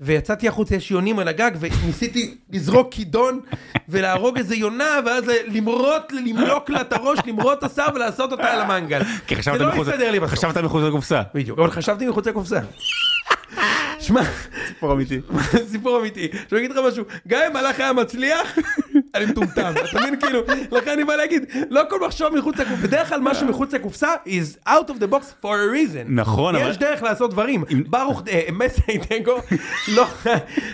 [0.00, 3.40] ויצאתי החוצה, יש יונים על הגג, וניסיתי לזרוק כידון
[3.88, 8.60] ולהרוג איזה יונה, ואז למרוט, למלוק לה את הראש, למרוט את השר ולעשות אותה על
[8.60, 9.02] המנגל.
[9.26, 9.40] כי לא.
[9.40, 9.60] חשבת
[10.64, 11.22] מחוץ לקופסה.
[11.34, 12.60] בדיוק, אבל חשבתי מחוץ לקופסה.
[14.00, 14.20] שמע,
[14.66, 15.20] סיפור אמיתי.
[15.72, 16.24] סיפור אמיתי.
[16.44, 18.58] עכשיו אני אגיד לך משהו, גם אם המהלך היה מצליח,
[19.14, 20.40] אני מטומטם, אתה מבין כאילו,
[20.72, 24.68] לכן אני בא להגיד, לא כל מחשוב מחוץ לקופסה, בדרך כלל משהו מחוץ לקופסה is
[24.68, 26.04] out of the box for a reason.
[26.08, 27.64] נכון, אבל- יש דרך לעשות דברים.
[27.86, 29.36] ברוך אה, מסיידגו
[29.88, 30.06] לא-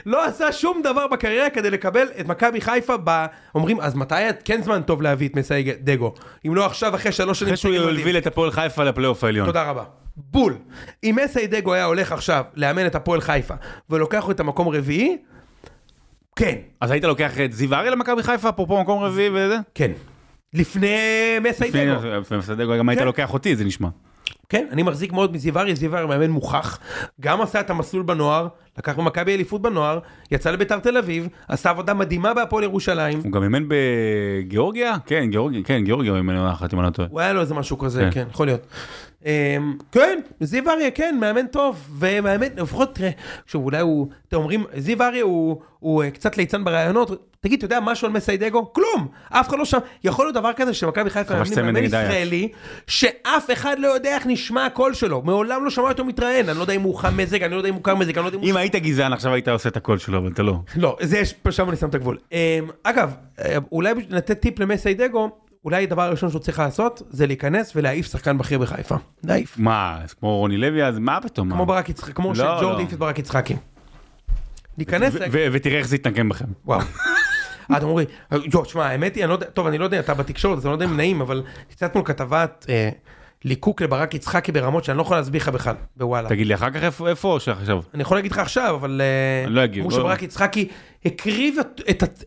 [0.06, 3.26] לא עשה שום דבר בקריירה כדי לקבל את מכבי חיפה ב...
[3.54, 6.14] אומרים, אז מתי כן זמן טוב להביא את מסיידגו?
[6.46, 7.54] אם לא עכשיו אחרי שלוש שנים.
[7.54, 7.90] אחרי שהוא.
[7.90, 9.46] הוביל את הפועל חיפה לפלייאוף העליון.
[9.46, 9.82] תודה רבה.
[10.18, 10.54] בול.
[11.04, 13.54] אם מסיידגו היה הולך עכשיו לאמן את הפועל חיפה
[13.90, 15.16] ולוקח לו את המקום רביעי,
[16.36, 19.56] כן, אז היית לוקח את זיו אריה למכבי חיפה, אפרופו מקום רביעי וזה?
[19.74, 19.90] כן.
[20.54, 20.96] לפני
[21.42, 22.08] מסיידגו.
[22.20, 23.06] לפני מסיידגו גם היית כן.
[23.06, 23.88] לוקח אותי, זה נשמע.
[24.48, 26.78] כן, אני מחזיק מאוד מזיו אריה, זיו אריה מאמן מוכח.
[27.20, 28.48] גם עשה את המסלול בנוער,
[28.78, 29.98] לקח במכבי אליפות בנוער,
[30.30, 33.20] יצא לביתר תל אביב, עשה עבודה מדהימה בהפועל ירושלים.
[33.24, 34.96] הוא גם אימן בגיאורגיה?
[35.06, 37.08] כן, גיאורגיה, כן, גיאורגיה הוא אימן אחת אם אני לא טועה.
[37.10, 38.10] הוא היה לו איזה משהו כזה, כן.
[38.10, 38.66] כן, יכול להיות.
[39.26, 43.10] אמ, כן, זיו אריה, כן, מאמן טוב, ומאמן, לפחות תראה,
[43.44, 47.10] עכשיו אולי הוא, אתם אומרים, זיו אריה הוא, אה, קצת ליצן ברעיונות,
[47.40, 48.72] תגיד, אתה יודע משהו על מסיידגו?
[48.72, 51.84] כלום, אף אחד לא שם, יכול להיות דבר כזה שמכבי חיפה מאמנים מאמן.
[51.84, 52.48] ישראלי,
[52.86, 56.62] שאף אחד לא יודע איך נשמע הקול שלו, מעולם לא שמע אותו מתראיין, אני לא
[56.62, 58.38] יודע אם הוא חם מזג, אני לא יודע אם הוא קר מזג, אני לא יודע
[58.38, 58.44] אם.
[58.44, 60.54] אם היית גזען עכשיו היית עושה את הקול שלו, אבל אתה לא.
[60.76, 62.18] לא, זה יש, שם אני שם את הגבול.
[62.32, 62.38] אמ,
[62.82, 65.30] אגב, אה, אולי לתת טיפ למסיידגו,
[65.68, 68.94] אולי הדבר הראשון שהוא צריך לעשות, זה להיכנס ולהעיף שחקן בכיר בחיפה.
[69.24, 69.54] להעיף.
[69.58, 71.50] מה, אז כמו רוני לוי, אז מה פתאום?
[71.50, 71.66] כמו?
[71.66, 72.76] ברק יצחק, כמו לא, שג'ורד לא.
[72.76, 73.56] העיף את ברק יצחקי.
[74.78, 75.14] להיכנס,
[75.52, 76.44] ותראה איך זה יתנגן בכם.
[76.64, 76.80] וואו.
[77.76, 78.06] אתם אומרים,
[78.54, 80.70] יו, תשמע, האמת היא, אני לא יודע, טוב, אני לא יודע, אתה בתקשורת, אז אני
[80.70, 82.88] לא יודע אם נעים, אבל קצת מול כתבת אה,
[83.44, 86.28] ליקוק לברק יצחקי ברמות שאני לא יכול להסביר לך בכלל, בוואלה.
[86.28, 87.80] תגיד לי אחר כך איפה- או שעכשיו?
[87.94, 89.00] אני יכול להגיד לך עכשיו, אבל...
[89.00, 90.02] אה, אני לא אגיב, אמרו לא.
[90.04, 90.68] שברק יצחקי
[91.04, 91.56] הקריב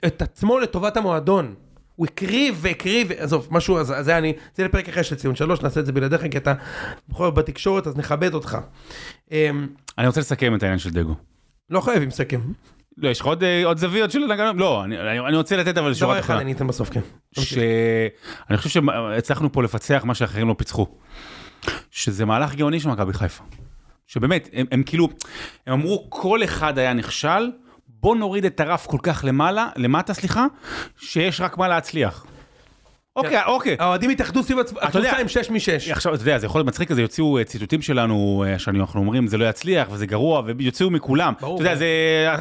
[0.07, 1.53] את עצמו לטובת המועדון.
[2.01, 5.79] הוא הקריב והקריב, עזוב, משהו, אז זה אני, זה לפרק אחרי של ציון שלוש, נעשה
[5.79, 6.53] את זה בלעדיך, כי אתה
[7.09, 8.57] בכל זאת בתקשורת, אז נכבד אותך.
[9.31, 11.15] אמ, אני רוצה לסכם את העניין של דגו.
[11.69, 12.41] לא חייבים לסכם.
[12.97, 14.57] לא, יש לך עוד, אה, עוד זוויות של נגן?
[14.57, 16.35] לא, אני, אני רוצה לתת אבל שורה דבר אחד.
[16.35, 17.01] אני אתן בסוף, כן.
[17.39, 20.87] שאני חושב שהצלחנו פה לפצח מה שאחרים לא פיצחו.
[21.91, 23.43] שזה מהלך גאוני של מכבי חיפה.
[24.07, 25.09] שבאמת, הם, הם כאילו,
[25.67, 27.51] הם אמרו כל אחד היה נכשל,
[28.01, 30.45] בוא נוריד את הרף כל כך למעלה, למטה סליחה,
[30.97, 32.25] שיש רק מה להצליח.
[33.15, 33.75] אוקיי, אוקיי.
[33.79, 35.91] האוהדים התאחדו סביב הקבוצה עם 6 מ-6.
[35.91, 39.27] עכשיו, אתה יודע, זה יכול להיות מצחיק כזה, יוציאו אה, ציטוטים שלנו, אה, שאנחנו אומרים,
[39.27, 41.33] זה לא יצליח, וזה גרוע, ויוציאו מכולם.
[41.41, 41.61] ברור.
[41.61, 41.85] אתה יודע, זה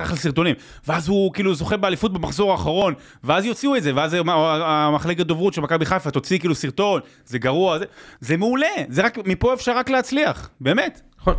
[0.02, 0.54] אחלה סרטונים.
[0.88, 2.94] ואז הוא כאילו זוכה באליפות במחזור האחרון,
[3.24, 7.78] ואז יוציאו את זה, ואז המחלקת דוברות של מכבי חיפה תוציא כאילו סרטון, זה גרוע,
[7.78, 7.84] זה,
[8.20, 11.00] זה מעולה, זה רק, מפה אפשר רק להצליח, באמת.
[11.20, 11.34] נכון.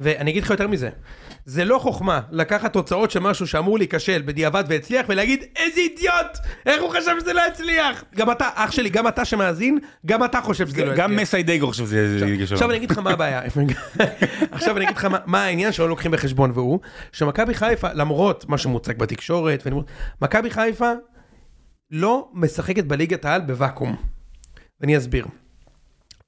[0.00, 0.90] ואני אגיד לך יותר מזה,
[1.48, 6.82] זה לא חוכמה לקחת תוצאות של משהו שאמור להיכשל בדיעבד והצליח ולהגיד איזה אידיוט, איך
[6.82, 8.04] הוא חשב שזה לא יצליח?
[8.16, 10.98] גם אתה, אח שלי, גם אתה שמאזין, גם אתה חושב שזה לא יצליח.
[11.04, 12.52] גם מסיידגו חושב שזה זה כישלון.
[12.56, 13.42] עכשיו אני אגיד לך מה הבעיה,
[14.50, 16.78] עכשיו אני אגיד לך מה- העניין שלא לוקחים בחשבון והוא,
[17.12, 19.66] שמכבי חיפה, למרות מה שמוצג בתקשורת,
[20.22, 20.92] מכבי חיפה
[21.90, 23.96] לא משחקת בליגת העל בוואקום.
[24.80, 25.26] ואני אסביר.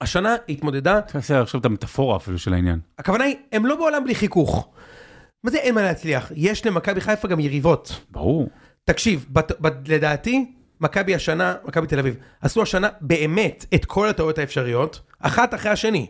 [0.01, 2.79] השנה התמודדה תעשה עכשיו את המטאפורה אפילו של העניין.
[2.99, 4.69] הכוונה היא, הם לא בעולם בלי חיכוך.
[5.45, 6.33] מה זה אין מה להצליח?
[6.35, 8.01] יש למכבי חיפה גם יריבות.
[8.11, 8.49] ברור.
[8.85, 14.39] תקשיב, בת, בת, לדעתי, מכבי השנה, מכבי תל אביב, עשו השנה באמת את כל הטעויות
[14.39, 16.07] האפשריות, אחת אחרי השני,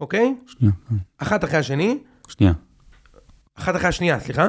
[0.00, 0.34] אוקיי?
[0.46, 0.72] שנייה,
[1.18, 1.98] אחת אחרי השני,
[2.28, 2.52] שנייה.
[3.54, 4.46] אחת אחרי השנייה, סליחה.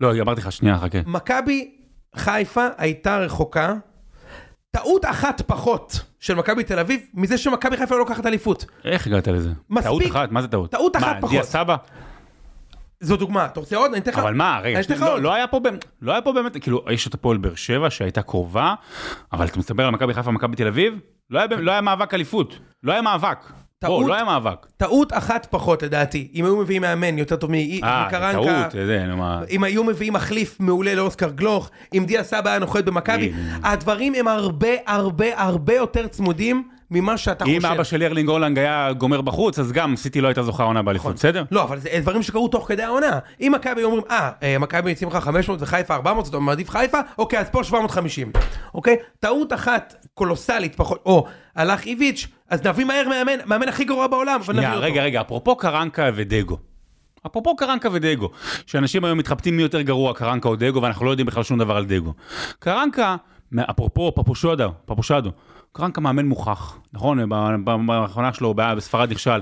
[0.00, 0.98] לא, אמרתי לך, שנייה, חכה.
[1.06, 1.76] מכבי
[2.16, 3.74] חיפה הייתה רחוקה,
[4.70, 8.64] טעות אחת פחות של מכבי תל אביב, מזה שמכבי חיפה לא לוקחת אליפות.
[8.84, 9.50] איך הגעת לזה?
[9.70, 9.86] מספיק.
[9.86, 10.70] טעות אחת, מה זה טעות?
[10.70, 11.30] טעות אחת מה, פחות.
[11.30, 11.76] דיה סבא?
[13.00, 13.90] זו דוגמה, אתה רוצה עוד?
[13.90, 14.18] אני אתן לך.
[14.18, 15.20] אבל מה, רגע, לא.
[15.20, 18.22] לא היה פה באמת, לא היה פה באמת, כאילו, יש את הפועל באר שבע שהייתה
[18.22, 18.74] קרובה,
[19.32, 20.94] אבל אתה מסתבר על מכבי חיפה ומכבי תל אביב,
[21.30, 23.38] לא לא היה מאבק אליפות, לא היה מאבק.
[23.80, 24.00] טעות.
[24.00, 24.66] בוא, לא היה מאבק.
[24.76, 29.16] טעות אחת פחות לדעתי, אם היו מביאים מאמן יותר טוב אה, מקרנקה, טעות, זה, נו
[29.16, 29.40] מה.
[29.50, 33.32] אם היו מביאים מחליף מעולה לאוסקר גלוך, אם דיה סבא היה נוחת במכבי.
[33.62, 37.72] הדברים הם הרבה הרבה הרבה יותר צמודים ממה שאתה אם חושב.
[37.72, 41.14] אבא של ארלינג הולנג היה גומר בחוץ, אז גם סיטי לא הייתה זוכה עונה באליפות,
[41.14, 41.44] בסדר?
[41.50, 43.18] לא, אבל זה דברים שקרו תוך כדי העונה.
[43.40, 46.98] אם מכבי אומרים, אה, אה, מכבי יוצאים לך 500 וחיפה 400, אז אתה מעדיף חיפה,
[47.18, 48.32] אוקיי, אז פה 750.
[48.74, 48.96] אוקיי?
[49.20, 51.26] טעות אחת קולוסלית פחות, או
[51.56, 54.82] הלך איביץ', אז נביא מהר מאמן, מאמן הכי גרוע בעולם, שנייה, אותו.
[54.82, 56.58] רגע, רגע, אפרופו קרנקה ודגו.
[57.26, 58.30] אפרופו קרנקה ודגו,
[58.66, 61.76] שאנשים היום מתחבטים מי יותר גרוע, קרנקה או דגו, ואנחנו לא יודעים בכלל שום דבר
[61.76, 62.12] על דגו.
[62.58, 63.16] קרנקה,
[63.70, 65.30] אפרופו פפושודו, פפושדו,
[65.72, 67.18] קרנקה מאמן מוכח, נכון?
[67.86, 69.40] באחרונה שלו בספרד נכשל.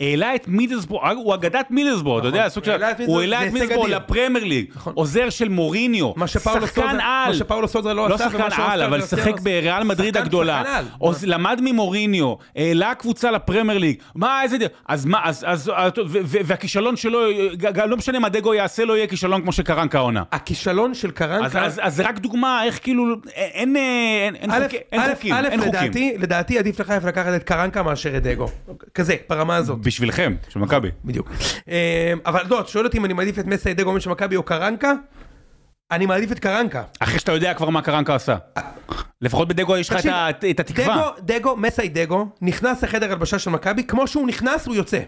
[0.00, 2.82] העלה את מידלסברו, הוא אגדת מידלסברו, אתה יודע, סוג של...
[3.06, 3.96] הוא העלה את מידלסברו אדיר.
[3.98, 4.92] לפרמייר ליג, נכון.
[4.96, 7.28] עוזר של מוריניו, שחקן על.
[7.28, 9.36] מה שפאולו סוזה לא לא עשה, שחקן ומה שאוסקר על, אבל שיחק לא.
[9.42, 10.62] בריאל מדריד שחקן- הגדולה.
[10.64, 14.58] שחקן למד ממוריניו, העלה קבוצה לפרמייר ליג, מה איזה...
[14.58, 15.70] ד- אז מה, אז,
[16.44, 17.20] והכישלון שלו,
[17.86, 20.22] לא משנה מה דגו יעשה, לא יהיה כישלון כמו שקרנקה העונה.
[20.32, 21.64] הכישלון של קרנקה...
[21.64, 23.04] אז, זה רק דוגמה איך כאילו,
[23.54, 23.76] אין
[25.61, 25.61] חוקים.
[25.66, 28.48] לדעתי, לדעתי עדיף לחיפה לקחת את קרנקה מאשר את דגו.
[28.94, 29.78] כזה, ברמה הזאת.
[29.78, 30.90] בשבילכם, של מכבי.
[31.04, 31.30] בדיוק.
[31.68, 34.42] אה, אבל לא, אתה שואל אותי אם אני מעדיף את מסי דגו של מכבי או
[34.42, 34.92] קרנקה?
[35.90, 36.82] אני מעדיף את קרנקה.
[37.00, 38.36] אחרי שאתה יודע כבר מה קרנקה עשה.
[39.20, 40.94] לפחות בדגו יש לך את את התקווה.
[40.94, 45.00] דגו, דגו, מסי דגו, נכנס לחדר הלבשה של מכבי, כמו שהוא נכנס הוא יוצא.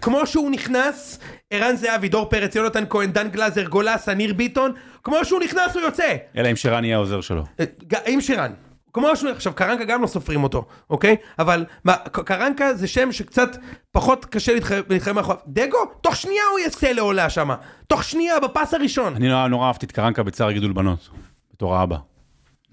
[0.00, 1.18] כמו שהוא נכנס,
[1.50, 4.72] ערן זהבי, דור פרץ, יונתן כהן, דן גלאזר, גולסה, ניר ביטון,
[5.04, 6.16] כמו שהוא נכנס הוא יוצא.
[6.36, 7.44] אלא אם שרן יהיה העוזר שלו.
[7.60, 7.64] אה,
[8.06, 8.52] עם שירן.
[8.92, 11.16] כמו שהוא, עכשיו קרנקה גם לא סופרים אותו, אוקיי?
[11.38, 13.56] אבל מה, קרנקה זה שם שקצת
[13.92, 14.52] פחות קשה
[14.88, 15.40] להתחייב מאחוריו.
[15.48, 17.56] דגו, תוך שנייה הוא יעשה לעולה שמה.
[17.86, 19.14] תוך שנייה, בפס הראשון.
[19.16, 21.08] אני נורא נורא אהבתי את קרנקה בצער גידול בנות.
[21.54, 21.96] בתור האבא.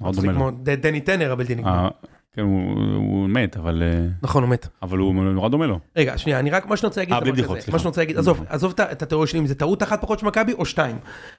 [0.02, 0.40] מאוד דומה לו.
[0.40, 1.72] מאוד, ד- דני טנר הבלתי נגמר.
[1.84, 1.88] אה,
[2.34, 4.68] כן, הוא הוא מת, אבל אה, נכון, הוא מת.
[4.82, 5.80] אבל הוא נורא דומה לו.
[5.98, 7.60] רגע, שנייה, אני רק, מה שאני רוצה להגיד, אה, זה בלי בדיחות.
[7.60, 7.72] סליחה.
[7.72, 10.26] מה שאני רוצה להגיד, עזוב, עזוב את התיאוריה שלי אם זה טעות אחת פחות של
[10.26, 10.98] מכבי או שתיים.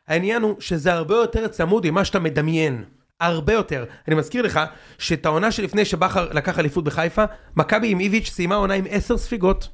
[0.09, 2.85] העניין הוא שזה הרבה יותר צמוד ממה שאתה מדמיין.
[3.21, 3.85] הרבה יותר.
[4.09, 4.61] אני מזכיר לך
[4.99, 7.25] שאת העונה שלפני שבכר לקח אליפות בחיפה,
[7.57, 9.69] מכבי עם איביץ' סיימה עונה עם 10 ספיגות,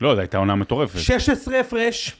[0.00, 0.98] לא, זו הייתה עונה מטורפת.
[0.98, 2.16] 16 הפרש,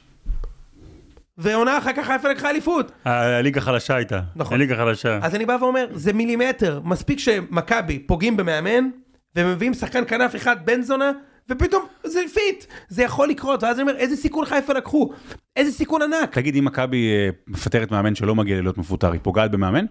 [1.38, 2.92] ועונה אחר כך חיפה לקחה אליפות.
[3.04, 4.20] הליגה חלשה הייתה.
[4.36, 4.54] נכון.
[4.54, 5.18] הליגה חלשה.
[5.22, 8.88] אז אני בא ואומר, זה מילימטר, מספיק שמכבי פוגעים במאמן,
[9.36, 11.12] ומביאים שחקן כנף אחד בן זונה,
[11.48, 15.10] ופתאום זה fit, זה יכול לקרות, ואז אני אומר, איזה סיכון חיפה לקחו?
[15.56, 16.34] איזה סיכון ענק?
[16.34, 19.84] תגיד, אם מכבי אה, מפטרת מאמן שלא מגיע להיות מפוטר, היא פוגעת במאמן?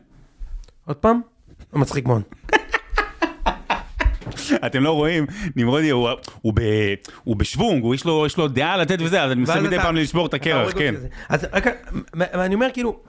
[0.90, 1.22] עוד פעם?
[1.74, 2.22] מצחיק מאוד.
[4.66, 5.26] אתם לא רואים,
[5.56, 6.10] נמרודי הוא-
[6.42, 9.62] הוא ב- הוא בשוונג, הוא יש לו- יש לו דעה לתת וזה, אז אני מנסה
[9.62, 10.96] מדי פעם לשבור את הקרח, כן.
[11.30, 11.66] אז רק,
[12.34, 13.00] אני אומר כאילו,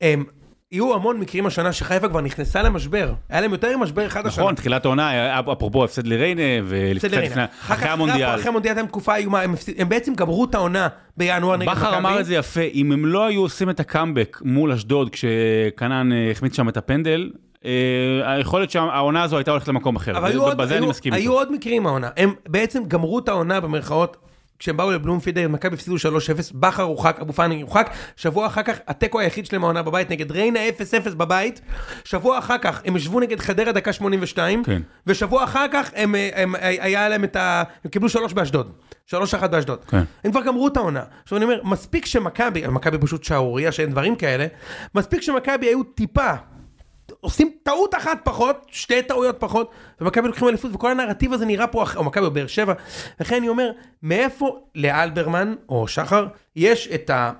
[0.00, 0.24] הם,
[0.74, 4.42] יהיו המון מקרים השנה שחיפה כבר נכנסה למשבר, היה להם יותר משבר אחד השנה.
[4.42, 7.44] נכון, תחילת העונה, אפרופו הפסד לריינה, בסדר, וקצת לפני, הנה.
[7.44, 8.34] אחר כך, אחרי המונדיאל.
[8.34, 9.40] אחרי המונדיאל הייתה תקופה איומה,
[9.78, 11.80] הם בעצם גמרו את העונה בינואר נגד מכבי.
[11.80, 16.12] בכר אמר את זה יפה, אם הם לא היו עושים את הקאמבק מול אשדוד כשכנען
[16.12, 17.30] אה, החמיץ שם את הפנדל,
[17.64, 17.70] אה,
[18.40, 20.18] יכול להיות שהעונה הזו הייתה הולכת למקום אחר.
[20.18, 20.30] אבל
[21.12, 21.32] היו.
[21.32, 24.16] עוד מקרים העונה, הם בעצם גמרו את העונה במרכאות.
[24.58, 25.98] כשהם באו לבלומפידר, מכבי הפסידו 3-0,
[26.54, 30.60] בכר הורחק, אבו פאני הורחק, שבוע אחר כך, התיקו היחיד שלהם העונה בבית נגד ריינה
[31.08, 31.60] 0-0 בבית,
[32.04, 34.82] שבוע אחר כך הם ישבו נגד חדרה דקה 82, כן.
[35.06, 37.62] ושבוע אחר כך הם, הם, הם, היה להם את ה...
[37.84, 38.72] הם קיבלו 3 באשדוד,
[39.10, 39.14] 3-1
[39.46, 39.84] באשדוד.
[39.84, 40.02] כן.
[40.24, 41.02] הם כבר גמרו את העונה.
[41.22, 44.46] עכשיו אני אומר, מספיק שמכבי, מכבי פשוט שערורייה שאין דברים כאלה,
[44.94, 46.32] מספיק שמכבי היו טיפה
[47.24, 49.70] עושים טעות אחת פחות, שתי טעויות פחות,
[50.00, 52.72] ומכבי לוקחים אליפות, וכל הנרטיב הזה נראה פה, או מכבי או באר שבע,
[53.20, 53.70] לכן אני אומר,
[54.02, 57.32] מאיפה לאלברמן, או שחר, יש את ה...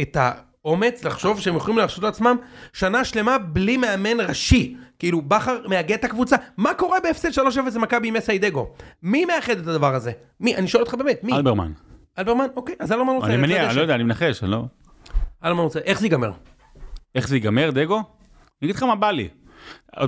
[0.00, 2.36] את האומץ לחשוב שהם יכולים להרשות לעצמם
[2.72, 4.76] שנה שלמה בלי מאמן ראשי.
[4.98, 6.36] כאילו, בכר מאגד את הקבוצה.
[6.56, 7.40] מה קורה בהפסד 3-0
[7.74, 8.68] למכבי עם מסיידגו?
[9.02, 10.12] מי מאחד את הדבר הזה?
[10.40, 10.56] מי?
[10.56, 11.32] אני שואל אותך באמת, מי?
[11.32, 11.72] אלברמן.
[12.18, 12.46] אלברמן?
[12.56, 13.26] אוקיי, אז אלברמן רוצה...
[13.26, 13.68] אני מניח.
[13.68, 14.64] אני לא יודע, אני מנחש, אני לא...
[15.44, 15.78] אלברמן רוצה...
[15.78, 16.30] איך זה ייגמר?
[17.14, 18.02] איך זה ייגמר, דגו?
[18.62, 19.28] אני אגיד לך מה בא לי.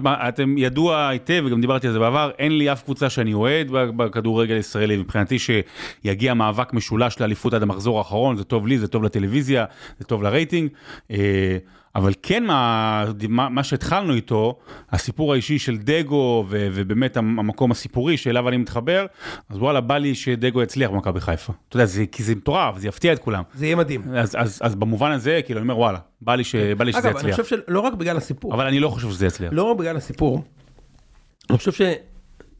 [0.06, 4.54] אתם ידוע היטב, וגם דיברתי על זה בעבר, אין לי אף קבוצה שאני אוהד בכדורגל
[4.54, 4.96] הישראלי.
[4.96, 9.64] מבחינתי שיגיע מאבק משולש לאליפות עד המחזור האחרון, זה טוב לי, זה טוב לטלוויזיה,
[9.98, 10.70] זה טוב לרייטינג.
[11.94, 14.58] אבל כן, מה, מה, מה שהתחלנו איתו,
[14.90, 19.06] הסיפור האישי של דגו, ו, ובאמת המ- המקום הסיפורי שאליו אני מתחבר,
[19.48, 21.52] אז וואלה, בא לי שדגו יצליח במכבי חיפה.
[21.68, 23.42] אתה יודע, זה, כי זה מטורף, זה יפתיע את כולם.
[23.54, 24.02] זה יהיה מדהים.
[24.14, 26.98] אז, אז, אז במובן הזה, כאילו, אני אומר, וואלה, בא לי, ש, בא לי שזה
[27.00, 27.40] אגב, אני יצליח.
[27.40, 28.54] חושב שלא רק בגלל הסיפור.
[28.54, 29.52] אבל אני לא חושב שזה יצליח.
[29.52, 30.42] לא רק בגלל הסיפור,
[31.50, 31.72] אני חושב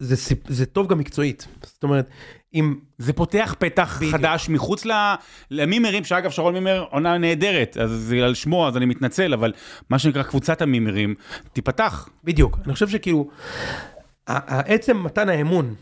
[0.01, 1.49] שזה סיפ- זה טוב גם מקצועית.
[1.63, 2.11] זאת אומרת,
[2.55, 2.75] אם...
[2.99, 4.15] זה פותח פתח בדיוק.
[4.15, 5.15] חדש מחוץ ל-
[5.51, 9.53] למימרים, שאגב, שרון מימר עונה נהדרת, אז זה על שמו, אז אני מתנצל, אבל
[9.91, 11.15] מה שנקרא קבוצת המימרים,
[11.53, 12.09] תיפתח.
[12.25, 12.59] בדיוק.
[12.67, 13.29] אני חושב שכאילו,
[14.27, 15.75] העצם מתן האמון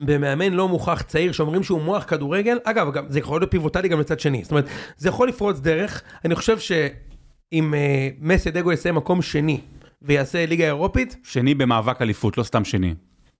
[0.00, 4.00] במאמן לא מוכח צעיר שאומרים שהוא מוח כדורגל, אגב, גם, זה יכול להיות פיבוטלי גם
[4.00, 4.42] לצד שני.
[4.42, 4.66] זאת אומרת,
[4.96, 6.02] זה יכול לפרוץ דרך.
[6.24, 9.60] אני חושב שאם אה, מסי דגו יסיים מקום שני
[10.02, 12.94] ויעשה ליגה אירופית, שני במאבק אליפות, לא סתם שני.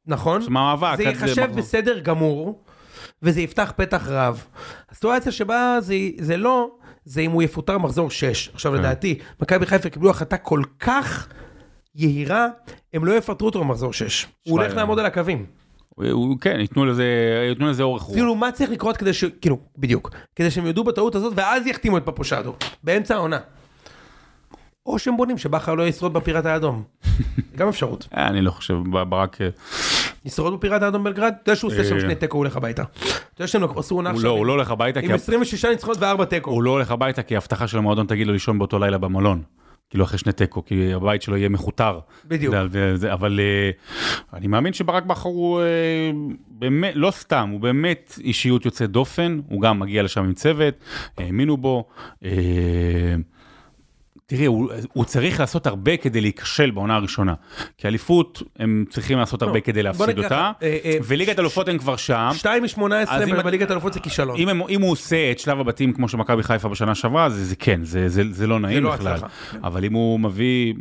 [0.08, 0.40] נכון?
[0.42, 1.48] זה מאבק, זה ייחשב.
[1.54, 2.62] בסדר גמור,
[3.22, 4.44] וזה יפתח פתח רב.
[4.90, 6.70] הסיטואציה שבה זה, זה לא,
[7.04, 8.48] זה אם הוא יפוטר מחזור 6.
[8.54, 8.78] עכשיו כן.
[8.78, 11.28] לדעתי, מכבי חיפה קיבלו החלטה כל כך
[11.94, 12.46] יהירה,
[12.94, 14.26] הם לא יפטרו אותו במחזור 6.
[14.46, 15.46] הוא הולך שמע, לעמוד על הקווים.
[15.94, 17.04] הוא- כן, ייתנו לזה,
[17.48, 18.14] ייתנו לזה אורך רוח.
[18.14, 19.24] כאילו, מה צריך לקרות כדי ש...
[19.24, 20.10] כאילו, בדיוק.
[20.36, 22.54] כדי שהם יודו בטעות הזאת, ואז יחתימו את פפושדו.
[22.84, 23.38] באמצע העונה.
[24.86, 26.82] או שהם בונים שבכר לא ישרוד בפיראט האדום.
[27.58, 28.08] גם אפשרות.
[28.16, 28.74] אה, אני לא חושב,
[29.08, 29.38] ברק...
[30.24, 31.32] ישרוד בפיראט האדום בלגרד?
[31.42, 32.00] אתה יודע שהוא עושה שם אה.
[32.00, 32.82] שני תיקו, הוא הולך הביתה.
[32.82, 33.02] אתה
[33.36, 36.50] יודע שהם עשו עונה עכשיו לא, הוא לא הולך הביתה, עם 26 ניצחונות וארבע תיקו.
[36.50, 39.42] הוא לא הולך הביתה כי ההבטחה של המועדון תגיד לו לישון באותו לילה במלון.
[39.90, 41.98] כאילו אחרי שני תיקו, כי הבית שלו יהיה מכותר.
[42.24, 42.54] בדיוק.
[42.54, 43.70] זה- זה- זה- אבל אה,
[44.38, 45.64] אני מאמין שברק בכר הוא אה,
[46.48, 50.74] באמת, לא סתם, הוא באמת אישיות יוצאת דופן, הוא גם מגיע לשם עם צוות,
[51.18, 51.84] האמינו בו.
[54.30, 57.34] תראי, הוא, הוא צריך לעשות הרבה כדי להיכשל בעונה הראשונה.
[57.78, 61.78] כי אליפות, הם צריכים לעשות הרבה כדי בוא להפסיד אותה, אה, אה, וליגת אלופות הם
[61.78, 62.30] כבר שם.
[62.34, 64.36] 2 מ-18 אז אם- בליגת האלופות זה כישלון.
[64.36, 67.56] אם, הם, אם הוא עושה את שלב הבתים כמו שמכבי חיפה בשנה שעברה, זה, זה
[67.56, 69.12] כן, זה, זה, זה לא נעים לא בכלל.
[69.12, 69.26] הצלחה.
[69.64, 70.74] אבל אם הוא מביא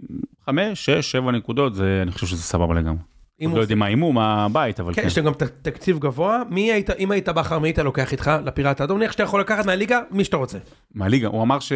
[0.46, 3.00] 5, 6, 7 נקודות, זה, אני חושב שזה סבבה לגמרי.
[3.42, 5.08] אם לא הוא- יודעים מה הימום, מה הבית, אבל כן, כן.
[5.08, 6.42] יש להם גם ת- תקציב גבוה.
[6.50, 8.98] מי היית, אם היית בכר, מי היית לוקח איתך לפיראט האדום?
[8.98, 10.58] נניח שאתה יכול לקחת מהליגה מי שאתה רוצה.
[10.96, 11.72] מהליגה, הוא אמר, ש...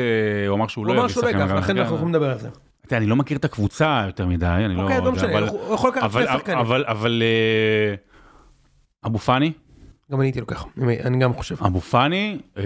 [0.47, 1.59] הוא אמר שהוא הוא לא אמר יביא שהוא לא ייקח, מהליגה.
[1.59, 2.49] לכן אנחנו יכולים לדבר על זה.
[2.87, 4.81] תראה, אני לא מכיר את הקבוצה יותר מדי, אני לא...
[4.81, 6.57] אוקיי, לא משנה, אבל- הוא יכול לקחת אבל- שני שחקנים.
[6.57, 7.95] אבל, אבל, אה,
[9.05, 9.51] אבו פאני,
[10.11, 10.65] גם אני הייתי לוקח,
[11.05, 11.55] אני גם חושב.
[11.65, 12.63] אבו פאני, אה,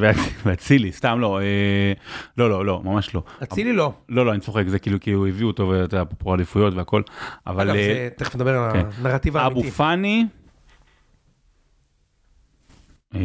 [0.00, 1.92] ואצ- ואצילי, סתם לא, אה,
[2.38, 3.22] לא, לא, לא, ממש לא.
[3.42, 3.92] אצילי לא.
[4.08, 7.02] לא, לא, אני צוחק, זה כאילו, כי הוא הביאו אותו, ואתה יודע, אפרופו אליפויות והכל,
[7.46, 8.86] אבל אגב, אה, זה- תכף נדבר על כן.
[8.98, 9.70] הנרטיב אבו האמיתי.
[9.70, 10.26] פאני,
[13.14, 13.20] אה,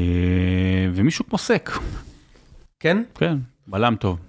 [0.93, 1.71] ומישהו כמו סק,
[2.79, 3.03] כן?
[3.15, 4.19] כן, בלם טוב.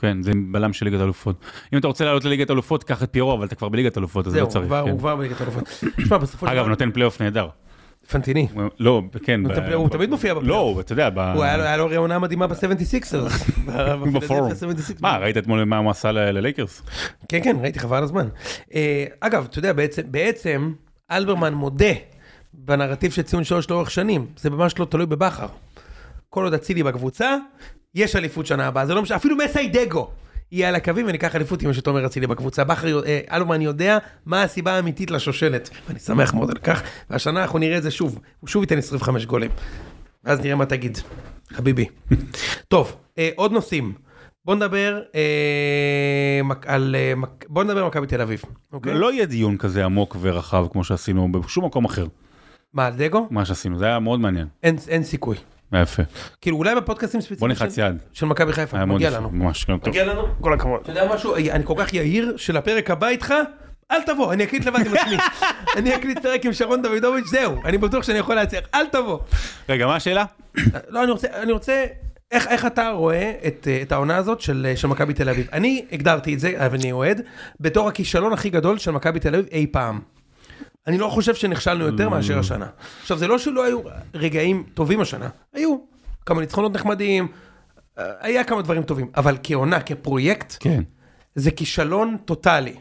[0.00, 1.44] כן, זה בלם של ליגת אלופות.
[1.72, 4.32] אם אתה רוצה לעלות לליגת אלופות, קח את פירו, אבל אתה כבר בליגת אלופות, אז
[4.32, 4.66] זהו, לא צריך.
[4.66, 4.90] כבר- כן.
[4.90, 5.36] הוא כבר בליגת
[6.40, 7.48] של אגב, נותן פלייאוף נהדר.
[8.10, 8.48] פנטיני.
[8.80, 9.40] לא, כן.
[9.74, 10.76] הוא תמיד מופיע בפלייאוף.
[10.76, 13.14] לא, אתה יודע, ב- הוא היה לו- עונה מדהימה ב-76ers.
[14.14, 14.52] בפורום.
[15.00, 16.82] מה, ראית אתמול מה הוא עשה ללייקרס?
[17.28, 18.28] כן, כן, ראיתי חבל על הזמן.
[18.74, 19.72] אה, אגב, אתה יודע,
[20.06, 20.72] בעצם
[21.10, 21.92] אלברמן מודה
[22.54, 25.46] בנרטיב של ציון שלוש לאורך שנים, זה ממש לא תלוי בבכר.
[26.28, 27.36] כל עוד אצילי בקבוצה,
[27.94, 30.10] יש אליפות שנה הבאה, זה לא משנה, אפילו מסיידגו
[30.52, 32.64] יהיה על הקווים וניקח אליפות עם מה שתומר אצילי בקבוצה.
[32.64, 37.58] בכר, אה, אלברמן יודע מה הסיבה האמיתית לשושלת, ואני שמח מאוד על כך, והשנה אנחנו
[37.58, 39.50] נראה את זה שוב, הוא שוב ייתן 25 גולים.
[40.24, 40.98] ואז נראה מה תגיד,
[41.52, 41.86] חביבי.
[42.68, 43.92] טוב, אה, עוד נושאים.
[44.44, 46.96] בוא נדבר אה, על...
[47.48, 48.42] בוא נדבר על מכבי תל אביב,
[48.72, 48.94] אוקיי?
[48.94, 52.06] לא יהיה דיון כזה עמוק ורחב כמו שעשינו בשום מקום אחר,
[52.74, 53.26] מה, על דגו?
[53.30, 54.46] מה שעשינו, זה היה מאוד מעניין.
[54.62, 55.36] אין סיכוי.
[55.80, 56.02] יפה.
[56.40, 57.96] כאילו, אולי בפודקאסטים בוא ספציפיים נלחץ של- יד.
[58.12, 59.30] של מכבי חיפה, מגיע לנו.
[59.30, 59.88] ממש, טוב.
[59.88, 60.22] מגיע לנו?
[60.40, 60.80] כל הכבוד.
[60.82, 61.36] אתה יודע משהו?
[61.36, 63.34] אני כל כך יהיר שלפרק הבא איתך,
[63.90, 65.16] אל תבוא, אני אקליט לבד עם עצמי.
[65.76, 69.18] אני אקליט פרק עם שרון דוידוביץ', זהו, אני בטוח שאני יכול להצליח, אל תבוא.
[69.68, 70.24] רגע, מה השאלה?
[70.88, 71.84] לא, אני רוצה, אני רוצה,
[72.30, 75.46] איך, איך אתה רואה את, אה, את העונה הזאת של, של מכבי תל אביב?
[75.52, 77.20] אני הגדרתי את זה, אבל אני אוהד,
[77.60, 80.00] בתור הכישלון הכי גדול של מכבי תל אביב אי פעם.
[80.86, 82.66] אני לא חושב שנכשלנו יותר מאשר השנה.
[83.00, 83.80] עכשיו, זה לא שלא היו
[84.14, 85.76] רגעים טובים השנה, היו
[86.26, 87.28] כמה ניצחונות נחמדים,
[87.98, 90.82] אה, היה כמה דברים טובים, אבל כעונה, כפרויקט, כן.
[91.34, 92.74] זה כישלון טוטאלי.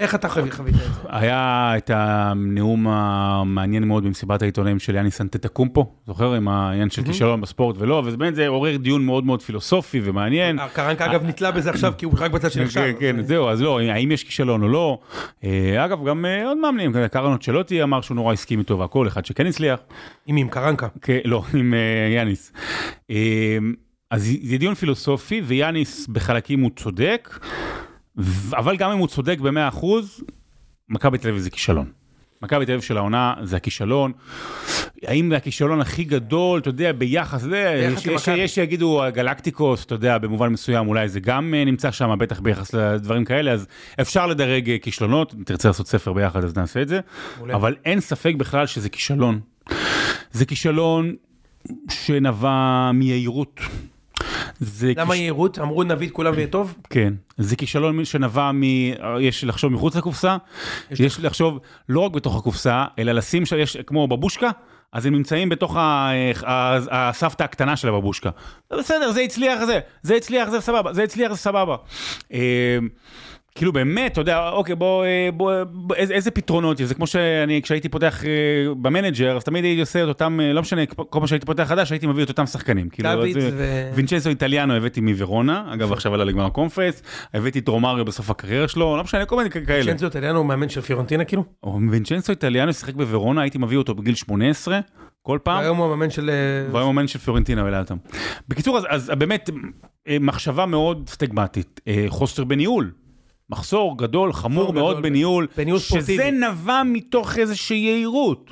[0.00, 0.86] איך אתה חווי- חווית את זה?
[1.08, 6.34] היה את הנאום המעניין מאוד במסיבת העיתונאים של יאניס אנטטקומפו, זוכר?
[6.34, 10.58] עם העניין של כישלון בספורט ולא, ובאמת זה עורר דיון מאוד מאוד פילוסופי ומעניין.
[10.72, 12.82] קרנקה אגב נתלה בזה עכשיו כי הוא רק בצד של כן, עכשיו.
[13.00, 14.98] כן, זהו, אז לא, האם יש כישלון או לא.
[15.44, 19.24] אה, אגב, גם אה, עוד מאמנים, קרנות שלוטי אמר שהוא נורא הסכים איתו והכל, אחד
[19.24, 19.80] שכן הצליח.
[20.26, 20.88] עם עם קרנקה.
[21.02, 21.78] כן, לא, עם אה,
[22.16, 22.52] יאניס.
[23.10, 23.58] אה,
[24.10, 27.38] אז זה דיון פילוסופי, ויאניס בחלקים הוא צודק,
[28.52, 29.86] אבל גם אם הוא צודק ב-100%,
[30.88, 31.86] מכבי תל אביב זה כישלון.
[32.42, 34.12] מכבי תל אביב של העונה זה הכישלון.
[35.06, 38.38] האם זה הכישלון הכי גדול, אתה יודע, ביחס, ביחס יש, יש, למכבי.
[38.38, 42.74] יש שיגידו גלקטיקוס, אתה יודע, במובן מסוים אולי זה גם אה, נמצא שם, בטח ביחס
[42.74, 43.66] לדברים כאלה, אז
[44.00, 47.00] אפשר לדרג אה, כישלונות, אם תרצה לעשות ספר ביחד אז נעשה את זה,
[47.36, 47.54] מעולה.
[47.54, 49.40] אבל אין ספק בכלל שזה כישלון.
[50.32, 51.14] זה כישלון
[51.90, 53.60] שנבע מיהירות.
[54.64, 55.58] זה למה כיש- יהירות?
[55.58, 56.74] אמרו נביא את כולם ויהיה טוב?
[56.90, 58.62] כן, זה כישלון שנבע מ...
[59.20, 60.36] יש לחשוב מחוץ לקופסה,
[60.90, 61.58] יש לחשוב
[61.88, 64.50] לא רק בתוך הקופסה, אלא לשים שם, יש כמו בבושקה,
[64.92, 66.10] אז הם נמצאים בתוך ה-
[66.46, 68.30] ה- הסבתא הקטנה של הבבושקה.
[68.78, 71.76] בסדר, זה הצליח, זה, זה הצליח, זה סבבה, זה הצליח, זה סבבה.
[73.54, 76.86] כאילו באמת, אתה יודע, אוקיי, בוא, אה, בוא, בוא איזה, איזה פתרונות יש?
[76.88, 78.30] זה כמו שאני, כשהייתי פותח אה,
[78.80, 81.62] ב manager, אז תמיד הייתי עושה את אותם, אה, לא משנה, כל פעם שהייתי פותח
[81.62, 82.88] חדש, הייתי מביא את אותם שחקנים.
[82.88, 87.02] כאילו, זה- ו- וינצ'נסו איטליאנו הבאתי מוורונה, אגב עכשיו עלה לגמר הקונפרנס,
[87.34, 89.92] הבאתי את רומאריו בסוף הקריירה שלו, לא משנה, כל מיני כאלה.
[89.92, 91.44] וינצ'נסו איטליאנו הוא מאמן של פיורנטינה כאילו?
[91.62, 94.80] או וינצ'נסו איטליאנו שיחק בוורונה, הייתי מביא אותו בגיל 18,
[95.22, 95.58] כל פעם.
[95.62, 96.30] היום הוא המאמן של...
[96.72, 97.96] והיום מאמן של פיורנטינה ולא אותם.
[98.48, 99.50] בקיצור, אז, אז באמת,
[100.20, 102.90] מחשבה מאוד סטגמטית, חוסר בניהול.
[103.52, 106.30] מחסור גדול, חמור מחסור מאוד גדול בניהול, בניהול שזה ספורטיבי.
[106.30, 108.50] נבע מתוך איזושהי יהירות.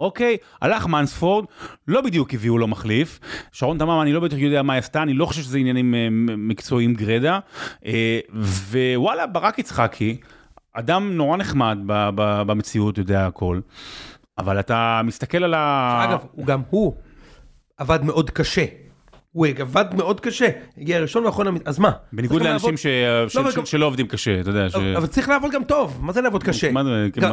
[0.00, 1.44] אוקיי, הלך מנספורד,
[1.88, 3.20] לא בדיוק הביאו לו מחליף.
[3.52, 6.08] שרון תמם, אני לא בדיוק יודע מה היא עשתה, אני לא חושב שזה עניינים אה,
[6.36, 7.38] מקצועיים גרידא.
[7.86, 8.20] אה,
[8.70, 10.16] ווואלה, ברק יצחקי,
[10.72, 11.78] אדם נורא נחמד
[12.46, 13.60] במציאות, יודע הכל.
[14.38, 16.04] אבל אתה מסתכל על ה...
[16.04, 16.94] אגב, הוא גם הוא
[17.76, 18.64] עבד מאוד קשה.
[19.32, 20.48] הוא עבד מאוד קשה.
[20.78, 21.90] הגיע ראשון ואחרון, אז מה?
[22.12, 22.70] בניגוד לאנשים.
[23.56, 24.66] גם- שלא עובדים קשה, אתה יודע.
[24.96, 26.70] אבל צריך לעבוד גם טוב, מה זה לעבוד קשה?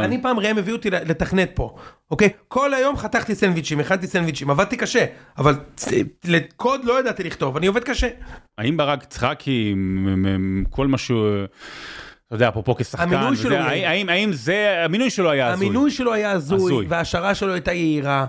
[0.06, 1.76] אני פעם ראם הביאו אותי לתכנת פה,
[2.12, 2.30] אוקיי?
[2.47, 5.06] כל היום חתכתי סנדוויצ'ים, הכנתי סנדוויצ'ים, עבדתי קשה,
[5.38, 5.56] אבל
[6.26, 8.08] לקוד לא ידעתי לכתוב, אני עובד קשה.
[8.58, 11.28] האם ברק יצחקי, מ- כל מה שהוא,
[12.30, 15.48] אתה יודע, אפרופו כשחקן, המינוי וזה, שלו הוא- האם- האם האם זה, המינוי שלו היה
[15.48, 15.66] הזוי?
[15.68, 16.86] המינוי שלו היה הזוי, הזוי.
[16.90, 18.26] וההשערה שלו הייתה יהירה,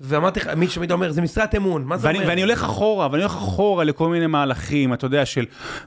[0.00, 2.28] ואמרתי לך, מי שתמיד אומר, זה משרת אמון, מה זה ואני, אומר?
[2.30, 5.44] ואני הולך אחורה, ואני הולך אחורה לכל מיני מהלכים, אתה יודע, של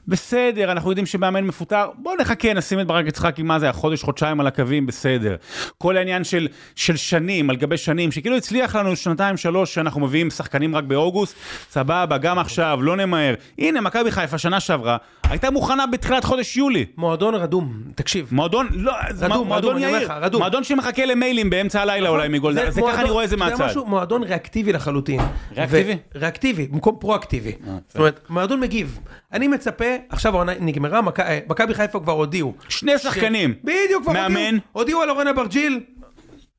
[0.08, 4.40] בסדר, אנחנו יודעים שמאמן מפוטר, בוא נחכה, נשים את ברק יצחקי, מה זה, החודש, חודשיים
[4.40, 5.36] על הקווים, בסדר.
[5.78, 10.30] כל העניין של, של שנים, על גבי שנים, שכאילו הצליח לנו שנתיים, שלוש, שאנחנו מביאים
[10.30, 11.36] שחקנים רק באוגוסט,
[11.70, 13.34] סבבה, גם עכשיו, לא נמהר.
[13.58, 14.96] הנה, מכבי חיפה, שנה שעברה,
[15.30, 16.84] הייתה מוכנה בתחילת חודש יולי.
[16.96, 18.28] מועדון רדום, תקשיב.
[18.30, 20.40] מועדון, לא, רדום, מועדון יאיר, רדום.
[20.40, 23.64] מועדון שמחכה למיילים באמצע הלילה אולי מגולדה, זה ככה אני רואה את זה מהצד.
[23.64, 23.86] משהו?
[23.86, 25.20] מועדון ריאקטיבי לחלוטין.
[25.56, 25.96] ריאקטיבי?
[26.14, 27.52] ריאקטיבי, במקום פרואקטיבי.
[27.88, 28.98] זאת אומרת, מועדון מגיב.
[29.32, 32.54] אני מצפה, עכשיו העונה נגמרה, אה, מכבי חיפה כבר הודיעו.
[32.68, 33.54] שני שחקנים.
[33.64, 34.36] בדיוק, כבר מאמן.
[34.38, 34.60] הודיעו.
[34.72, 35.80] הודיעו על אורן אברג'יל.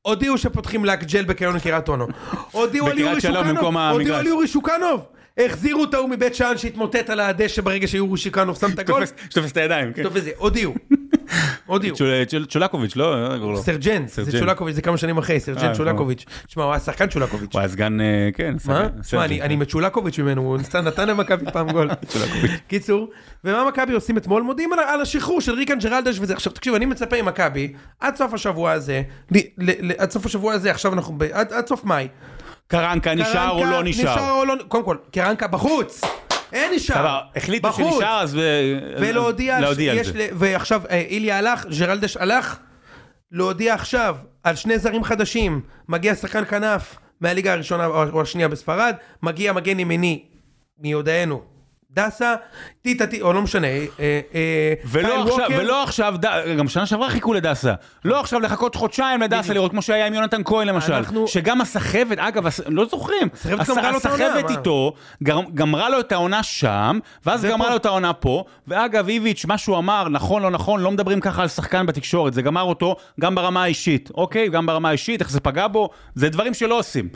[0.02, 2.08] הודיעו שפותחים לק ג'ל בקריון קריית אונו.
[2.52, 3.78] הודיעו על יורי שוקנוב.
[3.92, 4.16] הודיעו.
[4.16, 5.06] על יורי שוקנוב.
[5.38, 9.04] החזירו את ההוא מבית שאן שהתמוטט על הדשא ברגע שיורי שוקנוב שם את הגול.
[9.30, 10.04] שתופס את הידיים, כן.
[10.04, 10.74] טוב וזה, הודיעו.
[11.66, 11.96] הודיעו.
[12.28, 13.16] צ'ול- צ'ולקוביץ', לא?
[13.38, 13.64] קוראים לו?
[13.64, 14.40] סרג'נט, זה.
[14.40, 16.26] צ'ולקוביץ', זה כמה שנים אחרי, אה, סרג'נט צ'ולקוביץ'.
[16.48, 17.50] שמע, הוא היה שחקן צ'ולקוביץ'.
[17.54, 18.88] הוא היה סגן, אה, כן, מה?
[19.04, 19.42] סרג'נט.
[19.42, 21.90] אני מצ'ולקוביץ' ממנו, הוא נתן למכבי פעם גול.
[22.68, 23.10] קיצור,
[23.44, 24.42] ומה מכבי עושים אתמול?
[24.42, 26.34] מודיעים על- השחרור של ריקן ג'ראלדש וזה.
[26.34, 29.02] עכשיו תקשיב, אני מצפה ממכבי, עד סוף השבוע הזה,
[29.98, 32.08] עד סוף השבוע הזה, עכשיו אנחנו, עד סוף מאי.
[32.74, 34.32] קרנקה נשאר או לא נשאר?
[34.32, 36.02] או לא, קודם כל, קרנקה בחוץ.
[36.54, 37.20] אין נשאר.
[37.36, 37.74] החליטו.
[37.74, 38.38] שנשאר אז...
[39.00, 40.28] ולהודיע, להודיע על זה.
[40.34, 42.58] ועכשיו אה, איליה הלך, ג'רלדש הלך,
[43.32, 49.54] להודיע עכשיו על שני זרים חדשים, מגיע שחקן כנף מהליגה הראשונה או השנייה בספרד, מגיע
[49.54, 50.24] מגן ימיני
[50.80, 51.42] מיודענו,
[51.94, 52.36] דסה,
[52.82, 55.48] טיטה טיטה, או לא משנה, אה, אה, ולא עכשיו.
[55.58, 56.16] ולא עכשיו,
[56.58, 57.74] גם שנה שעברה חיכו לדסה.
[58.06, 60.94] לא עכשיו לחכות חודשיים לדסה לראות כמו שהיה עם יונתן כהן למשל.
[61.28, 63.28] שגם הסחבת, אגב, לא זוכרים.
[63.60, 64.50] הסחבת?
[64.50, 64.94] איתו,
[65.54, 67.70] גמרה לו את העונה שם, ואז גמרה.
[67.70, 68.44] לו את העונה פה.
[68.68, 72.34] ואגב, איביץ', מה שהוא אמר, נכון, לא נכון, לא מדברים ככה על שחקן בתקשורת.
[72.34, 74.50] זה גמר אותו גם ברמה האישית, אוקיי?
[74.50, 77.10] גם ברמה האישית, איך זה פגע בו, זה דברים שלא עושים.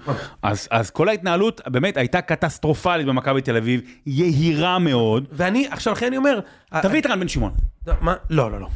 [0.43, 5.25] אז אז כל ההתנהלות באמת הייתה קטסטרופלית במכבי תל אביב, יהירה מאוד.
[5.31, 6.39] ואני, עכשיו לכן אני אומר,
[6.81, 7.51] תביא את רן בן שמעון.
[7.87, 8.15] אה, מה?
[8.29, 8.67] לא, לא, לא.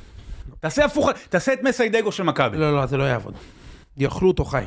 [0.60, 2.58] תעשה הפוך, תעשה את מסיידגו של מכבי.
[2.58, 3.34] לא, לא, זה לא יעבוד.
[3.98, 4.64] יאכלו אותו חי.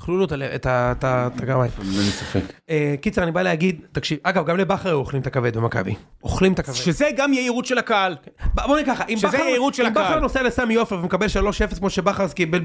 [0.00, 1.70] יאכלו לו את ה- את ה- את ה- את הגרמיים.
[1.78, 2.40] אין לי ספק.
[2.70, 5.94] אה, קיצר, אני בא להגיד, תקשיב, אגב, גם לבכר היו אוכלים את הכבד במכבי.
[6.22, 6.74] אוכלים את הכבד.
[6.74, 8.16] שזה גם יהירות של הקהל.
[8.54, 9.18] בוא נגיד ככה, אם
[9.94, 10.20] בכר-.
[10.20, 12.60] נוסע לסמי עופר ומקבל 3-0 כמו שבכר קיבל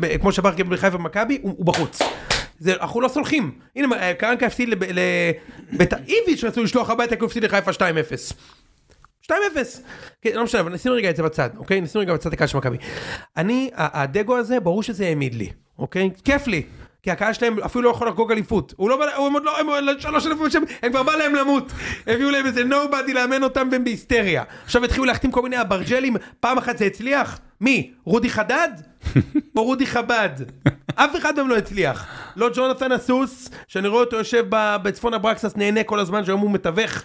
[0.69, 1.99] בחיפה במכבי, הוא בחוץ.
[2.61, 3.51] זה- אנחנו לא סולחים.
[3.75, 4.99] הנה, אה, קרנקה הפסיד לב- ל...
[5.71, 8.33] בית איביץ' רצו לשלוח הביתה כי הוא הפסיד לחיפה 2-0.
[9.21, 9.31] 2-0.
[10.21, 11.81] כן, לא משנה, אבל נשים רגע את זה בצד, אוקיי?
[11.81, 12.77] נשים רגע בצד הקהל של מכבי.
[13.37, 15.49] אני, הדגו הזה, ברור שזה העמיד לי,
[15.79, 16.09] אוקיי?
[16.23, 16.63] כיף לי.
[17.03, 18.73] כי הקהל שלהם אפילו לא יכול לחגוג אליפות.
[18.77, 21.35] הוא לא בא, הם עוד לא, הם עוד שלוש אלפים שם, הם כבר בא להם
[21.35, 21.71] למות.
[22.07, 24.43] הביאו להם איזה נובדי לאמן אותם והם בהיסטריה.
[24.65, 27.39] עכשיו התחילו להחתים כל מיני אברג'לים, פעם אחת זה הצליח?
[27.61, 27.91] מי?
[28.03, 28.69] רודי חדד?
[29.55, 30.29] או רודי חבד?
[30.95, 32.05] אף אחד מהם לא הצליח.
[32.35, 36.51] לא ג'ונתן הסוס, שאני רואה אותו יושב ב- בצפון אברקסס נהנה כל הזמן, שהיום הוא
[36.51, 37.03] מתווך,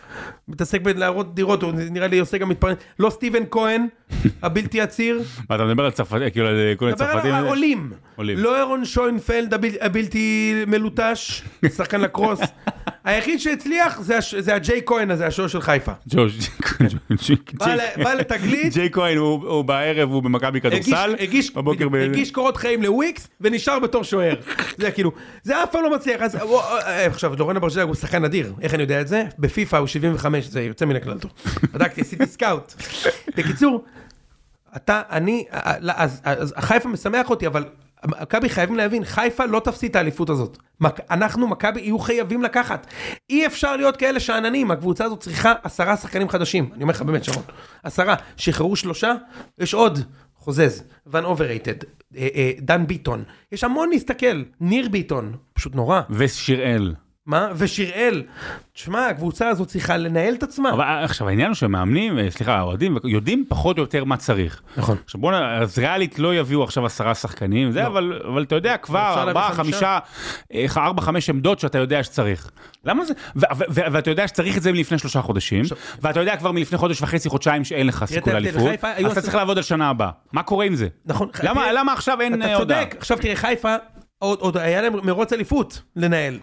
[0.49, 2.77] מתעסק בלהראות דירות, הוא נראה לי עושה גם מתפרנס.
[2.99, 3.87] לא סטיבן כהן,
[4.43, 5.23] הבלתי עציר.
[5.51, 7.35] מה, אתה מדבר על צרפתים, כאילו על כל מיני צרפתים?
[7.35, 7.91] על העולים.
[8.17, 8.39] עולים.
[8.39, 11.43] לא אירון שוינפלד הבל- הבלתי מלוטש,
[11.77, 12.41] שחקן לקרוס.
[13.05, 14.01] היחיד שהצליח
[14.39, 15.93] זה הג'יי כהן הזה, השוער של חיפה.
[16.09, 16.51] ג'וש,
[17.59, 21.89] בא ל- בא לתגלית, ג'יי כהן הוא הוא בערב, הוא במכבי הגיש- כדורסל, הגיש- בבוקר
[21.89, 21.95] ב...
[21.95, 24.35] הגיש קורות חיים לוויקס ונשאר בתור שוער.
[24.79, 26.23] זה כאילו, זה אף פעם לא מצליח.
[26.23, 29.25] אז בוא, אה, עכשיו, לורן אברג'לג הוא שחקן אדיר, איך אני יודע את זה?
[29.39, 31.31] בפיפא הוא 75, זה יוצא מן הכלל טוב.
[31.73, 32.75] בדקתי, עשיתי scout.
[33.37, 33.85] בקיצור,
[34.77, 35.45] אתה, אני,
[35.81, 37.65] לא, אז, אז חיפה משמח אותי, אבל
[38.07, 40.59] מכבי חייבים להבין, חיפה לא תפסיד את האליפות הזאת.
[40.81, 42.87] מק- אנחנו, מכבי, יהיו חייבים לקחת.
[43.31, 46.71] אי אפשר להיות כאלה שאננים, הקבוצה הזאת צריכה עשרה שחקנים חדשים.
[46.75, 47.43] אני אומר לך באמת, שרון.
[47.83, 48.15] עשרה.
[48.37, 49.13] שחררו שלושה,
[49.59, 49.99] יש עוד.
[50.47, 51.75] חוזז, ואן אוברים,
[52.17, 53.25] אה, אה, דן ביטון.
[53.53, 54.43] יש המון להסתכל.
[54.61, 56.01] ניר ביטון, פשוט נורא.
[56.11, 56.95] ושיראל.
[57.27, 57.49] מה?
[57.57, 58.23] ושיראל.
[58.73, 60.73] תשמע, הקבוצה הזאת צריכה לנהל את עצמה.
[60.73, 64.63] אבל עכשיו העניין הוא שמאמנים, אה, סליחה, האוהדים, יודעים פחות או יותר מה צריך.
[64.77, 64.97] נכון.
[65.05, 65.35] עכשיו בוא נ...
[65.35, 67.87] אז ריאלית לא יביאו עכשיו עשרה שחקנים, זה, לא.
[67.87, 69.99] אבל, אבל אתה יודע כבר, ארבעה, חמישה.
[70.55, 72.51] אה, ארבע, חמש עמדות שאתה יודע שצריך.
[72.85, 73.15] למה זה?
[73.37, 75.65] ו- ו- ו- ואתה יודע שצריך את זה מלפני שלושה חודשים,
[76.03, 79.57] ואתה יודע כבר מלפני חודש וחצי, חודשיים שאין לך סיכוי לאליפות, אז אתה צריך לעבוד
[79.57, 80.11] על שנה הבאה.
[80.33, 80.89] מה קורה עם זה?
[81.07, 81.29] נכון.
[81.43, 82.85] למה, עכשיו אין אתה אה, הודעה?
[82.85, 83.75] צודק, עכשיו תראה, חיפה,
[84.19, 86.39] עוד היה להם מרוץ אליפות לנהל.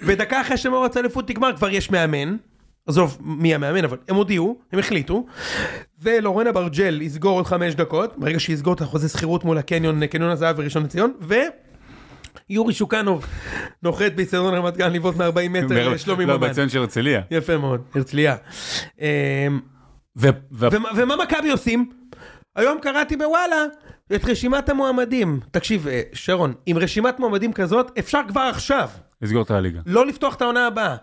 [0.00, 2.36] ודקה אחרי שמרוץ אליפות נגמר, כבר יש מאמן.
[2.86, 5.26] עזוב מי המאמן, אבל הם הודיעו, הם החליטו.
[6.02, 10.58] ולורן אברג'ל יסגור עוד חמש דקות, ברגע שיסגור את החוזה שכירות מול הקניון, קניון הזהב
[10.58, 11.34] וראשון לציון, ו...
[12.50, 13.26] יורי שוקנוב
[13.82, 16.48] נוחת באיצטדיון רמת גן לבעוט מ-40 מטר לשלומי לא, ממן.
[16.50, 17.20] בציון של הרצליה.
[17.30, 18.36] יפה מאוד, הרצליה.
[19.00, 19.60] אמ,
[20.94, 21.90] ומה מכבי עושים?
[22.56, 23.64] היום קראתי בוואלה
[24.14, 25.40] את רשימת המועמדים.
[25.50, 28.88] תקשיב, אה, שרון, עם רשימת מועמדים כזאת, אפשר כבר עכשיו
[29.22, 29.80] לסגור את הליגה.
[29.86, 30.96] לא לפתוח את העונה הבאה.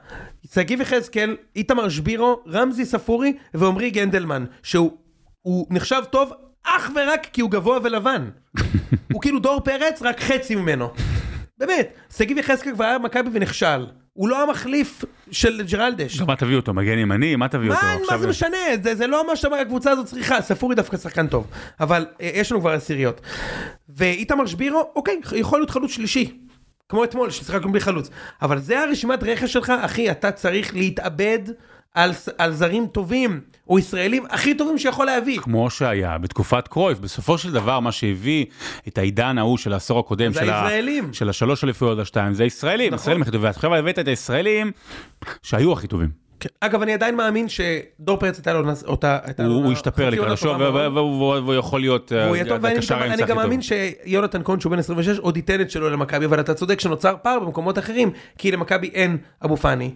[0.53, 4.97] שגיב יחזקאל, איתמר שבירו, רמזי ספורי ועמרי גנדלמן, שהוא
[5.41, 6.31] הוא נחשב טוב
[6.63, 8.29] אך ורק כי הוא גבוה ולבן.
[9.13, 10.89] הוא כאילו דור פרץ, רק חצי ממנו.
[11.57, 13.85] באמת, שגיב יחזקאל כבר היה במכבי ונכשל.
[14.13, 16.21] הוא לא המחליף של ג'רלדש.
[16.21, 16.73] מה תביא אותו?
[16.73, 17.35] מגן ימני?
[17.35, 17.81] מה תביא אותו?
[18.11, 18.57] מה, זה משנה?
[18.83, 21.47] זה, זה לא מה שהקבוצה הזאת צריכה, ספורי דווקא שחקן טוב,
[21.79, 23.21] אבל אה, יש לנו כבר עשיריות.
[23.89, 26.46] ואיתמר שבירו, אוקיי, יכול להיות חלוץ שלישי.
[26.89, 28.09] כמו אתמול, ששיחקנו בלי חלוץ.
[28.41, 31.39] אבל זה הרשימת רכש שלך, אחי, אתה צריך להתאבד
[31.93, 35.39] על, על זרים טובים, או ישראלים הכי טובים שיכול להביא.
[35.39, 38.45] כמו שהיה בתקופת קרויף, בסופו של דבר מה שהביא
[38.87, 40.69] את העידן ההוא של העשור הקודם, של, ה...
[41.13, 43.03] של השלוש אליפויות השתיים, זה הישראלים, נכון.
[43.03, 44.71] ישראלים הכי טובים, ועכשיו הבאת את הישראלים
[45.43, 46.26] שהיו הכי טובים.
[46.39, 46.49] כן.
[46.61, 49.17] אגב, אני עדיין מאמין שדור פרץ הייתה לו אותה...
[49.37, 50.61] הוא, השתפר לקראת השוב.
[50.61, 53.35] והוא יכול להיות אה, טוב, הקשר אני גם.
[53.35, 57.15] מאמין שיונתן כהן שהוא בן 26 עוד ייתן את שלו למכבי, אבל אתה צודק שנוצר
[57.21, 59.91] פער במקומות אחרים, כי למכבי אין אבו פאני,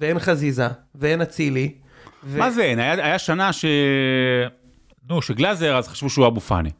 [0.00, 1.74] ואין חזיזה, ואין אצילי.
[2.22, 2.78] מה זה אין?
[2.78, 3.64] היה, שנה ש...
[5.08, 6.70] נו, שגלאזר, אז חשבו שהוא אבו פאני.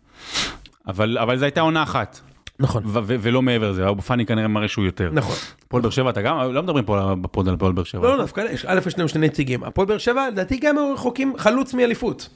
[0.86, 2.20] אבל, אבל זו הייתה עונה אחת,
[2.60, 5.10] נכון, ולא מעבר לזה, אבו פאני כנראה מראה שהוא יותר.
[5.12, 5.36] נכון.
[5.66, 8.02] הפועל באר שבע, אתה גם, לא מדברים פה בפוד על הפועל באר שבע.
[8.02, 9.64] לא, לא, דווקא א', יש לנו שני נציגים.
[9.64, 12.28] הפועל באר שבע, לדעתי גם רחוקים חלוץ מאליפות.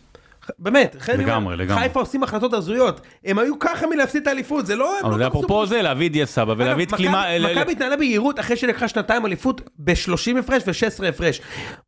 [0.59, 1.82] באמת, לגמרי, לגמרי.
[1.82, 3.01] חיפה עושים החלטות הזויות.
[3.24, 5.01] הם היו ככה מלהפסיד את האליפות, זה לא...
[5.03, 7.24] אבל לא זה אפרופו זה, להביא את דיה סבא ולהביא את קלימה...
[7.40, 11.40] מכבי- מכבי התנהלה ביהירות אחרי שלקחה שנתיים אליפות ב-30 הפרש ו-16 הפרש.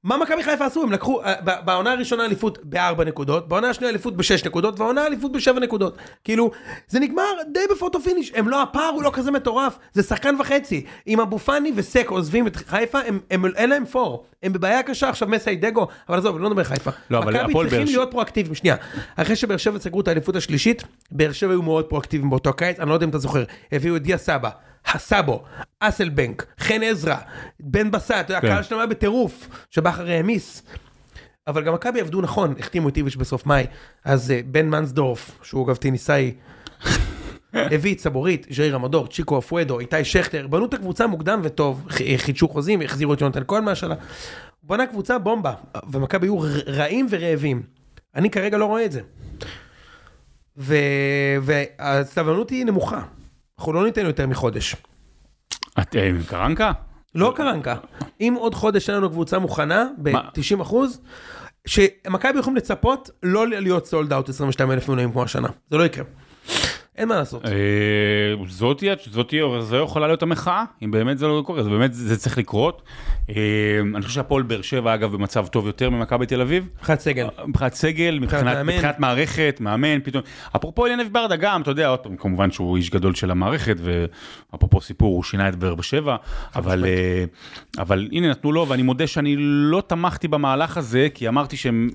[0.05, 0.83] מה מכבי חיפה עשו?
[0.83, 1.35] הם לקחו אה,
[1.65, 5.97] בעונה הראשונה אליפות ב-4 נקודות, בעונה השנייה אליפות ב-6 נקודות, והעונה אליפות ב-7 נקודות.
[6.25, 6.51] כאילו,
[6.89, 8.33] זה נגמר די ב photo finish.
[8.35, 10.85] הם לא, הפער הוא לא כזה מטורף, זה שחקן וחצי.
[11.07, 14.25] אם אבו פאני וסק עוזבים את חיפה, הם, הם, אין להם פור.
[14.43, 16.91] הם בבעיה קשה עכשיו מסאי דגו, אבל עזוב, לא נדבר חיפה.
[17.11, 18.77] לא, אבל מכבי הפועל צריכים באר ש- להיות פרואקטיביים, שנייה.
[19.17, 22.89] אחרי שבאר שבע סגרו את האליפות השלישית, באר שבע היו מאוד פרואקטיביים באותו קיץ, אני
[22.89, 24.51] לא יודע אם אתה זוכר, הביאו את דיה סבא,
[24.87, 25.43] הסאבו,
[25.81, 27.17] אסלבנק, חן עזרא,
[27.61, 28.35] בן בסט, כן.
[28.35, 30.63] הקהל שלהם היה בטירוף, שבכר העמיס.
[31.47, 33.67] אבל גם מכבי עבדו נכון, החתימו את איביץ' בסוף מאי,
[34.05, 36.33] אז אה, בן מנסדורף, שהוא אגב טניסאי,
[37.53, 42.17] הביא את סבורית, ז'איר המדור, צ'יקו אפואדו, איתי שכטר, בנו את הקבוצה מוקדם וטוב, ח-
[42.17, 43.95] חידשו חוזים, החזירו את יונתן כהן מהשאלה.
[44.63, 45.53] בנה קבוצה בומבה,
[45.91, 47.63] ומכבי היו רעים ורעבים.
[48.15, 49.01] אני כרגע לא רואה את זה.
[50.57, 50.75] ו...
[51.43, 53.03] והסבלנות היא נמוכה.
[53.59, 54.77] אנחנו לא ניתן יותר מחודש.
[55.81, 56.73] את אה, עם קרנקה?
[57.15, 57.77] לא קרנקה.
[58.21, 60.23] אם עוד חודש אין לנו קבוצה מוכנה, מה?
[60.23, 61.01] ב-90 אחוז,
[61.67, 65.49] שמכבי יכולים לצפות לא להיות סולד אאוט 22 אלף מנויים כמו השנה.
[65.71, 66.05] זה לא יקרה.
[66.97, 67.47] אין מה לעשות.
[67.47, 67.53] אה,
[68.49, 72.39] זאתי, זאתי, זו יכולה להיות המחאה, אם באמת זה לא קורה, זה באמת, זה צריך
[72.39, 72.83] לקרות.
[73.31, 73.35] אה,
[73.95, 76.69] אני חושב שהפועל באר שבע, אגב, במצב טוב יותר ממכבי תל אביב.
[76.77, 77.29] מבחינת סגל.
[77.47, 80.23] מבחינת סגל, מבחינת, מערכת, מאמן, פתאום.
[80.57, 83.77] אפרופו אליניב ברדה גם, אתה יודע, עוד פעם, כמובן שהוא איש גדול של המערכת,
[84.53, 86.17] ואפרופו סיפור, הוא שינה את באר שבע,
[86.55, 87.25] אבל, אה,
[88.13, 91.91] הנה נתנו לו, ואני מודה שאני לא תמכתי במהלך הזה, כי אמרתי שהם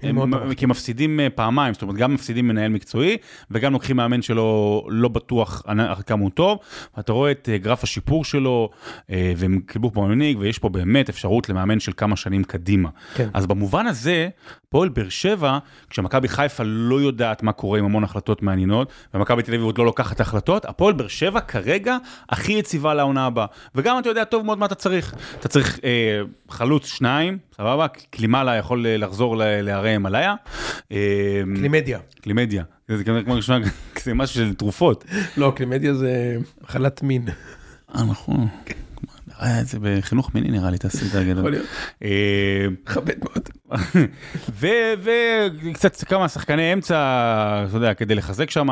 [0.67, 3.17] מפסידים אה, פעמיים, זאת אומרת, גם מפסידים מנהל מקצועי,
[3.51, 5.63] וגם לוקחים מאמן שלו לא בטוח
[6.05, 6.59] כמה הוא טוב,
[6.97, 8.69] ואתה רואה את אה, גרף השיפור שלו,
[9.11, 12.89] אה, והם קיבלו פה מנהיג, ויש פה באמת אפשרות למאמן של כמה שנים קדימה.
[13.15, 13.29] כן.
[13.33, 14.29] אז במובן הזה,
[14.69, 15.57] פועל באר שבע,
[15.89, 19.85] כשמכבי חיפה לא יודעת מה קורה עם המון החלטות מעניינות, ומכבי תל אביב עוד לא
[19.85, 21.97] לוקחת החלטות, הפועל באר שבע כרגע
[22.29, 23.45] הכי יציבה לעונה הבאה.
[23.75, 25.15] וגם אתה יודע טוב מאוד מה אתה צריך.
[25.39, 27.87] אתה צריך אה, חלוץ שניים, סבבה?
[27.87, 30.35] קלימאלה יכול אה, לחזור להרי הימלאיה.
[30.91, 31.99] אה, קלימדיה.
[32.21, 32.63] קלימדיה.
[32.87, 33.57] זה כנראה כמו נשמע
[34.07, 35.05] זה משהו של תרופות.
[35.37, 37.25] לא, קלימדיה זה מחלת מין.
[37.95, 38.47] אה, נכון.
[39.39, 41.37] היה את זה בחינוך מיני נראה לי, תעשי את.
[41.39, 41.65] יכול להיות.
[42.03, 42.09] אה,
[42.83, 43.49] מכבד מאוד.
[45.63, 46.95] וקצת כמה שחקני אמצע,
[47.69, 48.67] אתה יודע, כדי לחזק שם,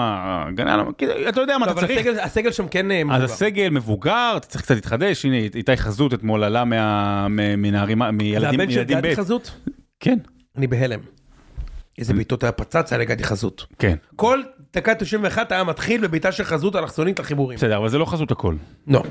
[0.98, 2.00] כאילו, אתה יודע מה לא, אתה אבל צריך.
[2.00, 3.24] הסגל- הסגל שם כן אה, אז מבוגר.
[3.24, 8.12] הסגל מבוגר, אתה צריך קצת להתחדש, הנה איתי חזות אתמול עלה מה- מ- מנערים, זה
[8.12, 9.16] מילדים הבן של מילדים גדי ב'.
[9.16, 9.56] חזות?
[10.00, 10.18] כן,
[10.58, 11.00] אני בהלם.
[11.98, 13.66] איזה בעיטות היה פצץ היה לגדי חזות.
[13.80, 13.96] כן.
[14.16, 14.42] כל
[14.76, 17.58] דקה 91 היה מתחיל בבעיטה של חזות אלכסונית לחיבורים.
[17.58, 18.56] בסדר, אבל זה לא חזות הכל.
[18.88, 19.04] לא.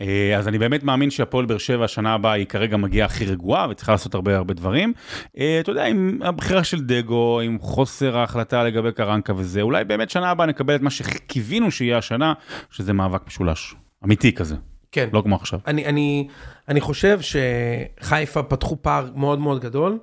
[0.00, 3.66] אה, אז אני באמת מאמין שהפועל באר שבע השנה הבאה היא כרגע מגיעה הכי רגועה
[3.70, 4.92] וצריכה לעשות הרבה הרבה דברים.
[5.38, 10.10] אה, אתה יודע, עם הבחירה של דגו, עם חוסר ההחלטה לגבי קרנקה וזה, אולי באמת
[10.10, 12.32] שנה הבאה נקבל את מה שקיווינו שיהיה השנה,
[12.70, 13.74] שזה מאבק משולש.
[14.04, 14.56] אמיתי כזה,
[14.92, 15.08] כן.
[15.12, 15.60] לא כמו עכשיו.
[15.66, 16.28] אני, אני,
[16.68, 19.98] אני חושב שחיפה פתחו פער מאוד מאוד גדול.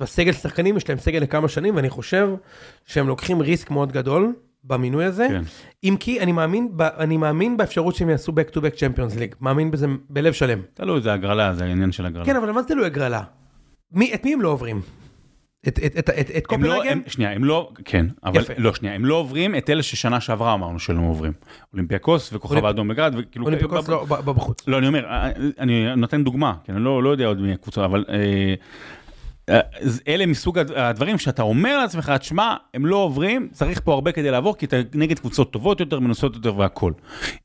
[0.00, 2.28] בסגל שחקנים יש להם סגל לכמה שנים, ואני חושב
[2.86, 4.32] שהם לוקחים ריסק מאוד גדול
[4.64, 5.26] במינוי הזה.
[5.30, 5.42] כן.
[5.84, 9.36] אם כי אני מאמין, ב, אני מאמין באפשרות שהם יעשו back to back Champions League.
[9.40, 10.60] מאמין בזה בלב שלם.
[10.74, 12.24] תלוי, זה הגרלה, זה העניין של הגרלה.
[12.24, 13.22] כן, אבל מה זה תלוי הגרלה?
[13.92, 14.80] מי, את מי הם לא עוברים?
[15.68, 16.88] את, את, את, את, את לא, קופנהגן?
[16.92, 18.52] הם, שנייה, הם לא, כן, אבל יפה.
[18.58, 21.32] לא, שנייה, הם לא עוברים את אלה ששנה שעברה אמרנו שלא עוברים.
[21.72, 23.44] אולימפיאקוס וכוכב אולימפ- האדום בגרד, וכאילו...
[23.44, 24.68] אולימפיקוס לא, ב- ב- בחוץ.
[24.68, 27.84] לא, אני אומר, אה, אני נותן דוגמה, כי אני לא, לא יודע עוד מי הקבוצה,
[27.84, 28.54] אבל אה, אה,
[30.08, 34.30] אלה מסוג הד- הדברים שאתה אומר לעצמך, תשמע, הם לא עוברים, צריך פה הרבה כדי
[34.30, 36.92] לעבור, כי אתה נגד קבוצות טובות יותר, מנוסות יותר והכול.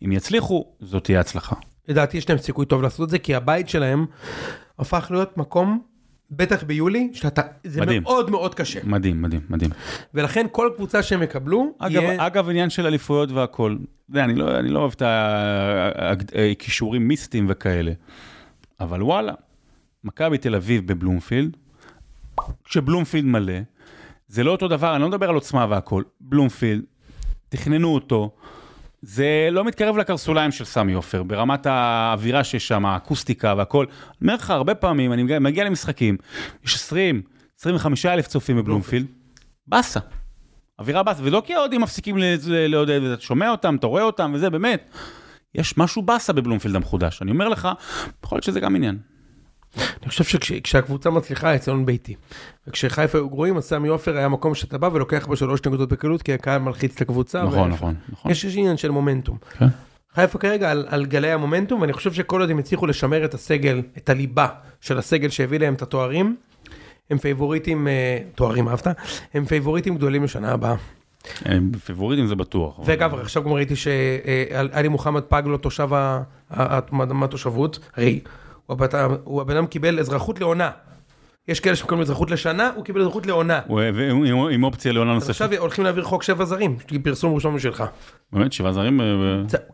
[0.06, 1.56] אם יצליחו, זאת תהיה הצלחה.
[1.88, 4.06] לדעתי יש להם סיכוי טוב לעשות את זה, כי הבית שלהם
[4.80, 5.82] הפך להיות מקום,
[6.32, 8.04] בטח ביולי, שאתה, זה מדהים.
[8.04, 8.80] מאוד מאוד קשה.
[8.84, 9.72] מדהים, מדהים, מדהים.
[10.14, 12.28] ולכן כל קבוצה שהם יקבלו, אגב, יהיה...
[12.28, 13.80] אגב, עניין של אליפויות והכול,
[14.16, 17.92] אני לא, אני לא אוהב את הכישורים מיסטיים וכאלה,
[18.80, 19.34] אבל וואלה,
[20.04, 21.58] מכבי תל אביב בבלומפילד,
[22.64, 23.54] כשבלומפילד מלא,
[24.28, 26.84] זה לא אותו דבר, אני לא מדבר על עוצמה והכול, בלומפילד,
[27.50, 28.32] תכננו אותו,
[29.02, 33.86] זה לא מתקרב לקרסוליים של סמי עופר, ברמת האווירה שיש שם, האקוסטיקה והכל.
[33.90, 36.18] אני אומר לך, הרבה פעמים, אני מגיע- למשחקים,
[36.66, 37.22] יש 20,
[37.60, 39.06] 25 אלף צופים בבלומפילד,
[39.68, 40.00] באסה.
[40.80, 42.16] אווירה באסה, ולא כי האוהדים מפסיקים
[42.48, 44.90] לעודד, ואתה שומע אותם, אתה רואה אותם, וזה באמת.
[45.56, 47.70] יש משהו באסה בבלומפילד המחודש, אני אומר לך,
[48.26, 48.98] יכול להיות שזה גם עניין.
[49.78, 52.16] אני חושב שכשהקבוצה מצליחה, אצלנו ביתי.
[52.68, 56.22] וכשחיפה היו גרועים, אז סמי עופר היה מקום שאתה בא ולוקח בו שלוש נקודות בקלות,
[56.22, 57.44] כי הקהל מלחיץ את הקבוצה.
[57.44, 58.32] נכון, נכון, נכון.
[58.32, 59.38] יש יש עניין של מומנטום.
[59.58, 59.66] כן.
[60.16, 63.82] חיפה כרגע על, על גלי המומנטום, ואני חושב שכל עוד הם הצליחו לשמר את הסגל,
[63.98, 64.48] את הליבה
[64.82, 66.36] של הסגל שהביא להם את התוארים,
[67.10, 68.88] הם פייבוריטים, אה, תוארים אהבת?
[69.34, 70.76] הם פייבוריטים גדולים לשנה הבאה.
[71.46, 72.80] הם פיבוריטים זה בטוח.
[72.86, 78.20] ואגב, עכשיו גם ראיתי שעלי מוחמד פג לו תושב ה- ה- ה- מהתושבות, הרי
[79.24, 80.70] הוא הבן- אדם קיבל אזרחות לעונה.
[81.48, 83.60] יש כאלה שמקבלים אזרחות לשנה, הוא קיבל אזרחות לעונה.
[83.68, 85.30] הוא- עם- עם אופציה לעונה נוספת.
[85.30, 87.84] עכשיו הולכים להעביר חוק שבע זרים, פרסום ראשון משלך.
[88.34, 89.02] באמת, שבעה זרים?
[89.02, 89.06] אה,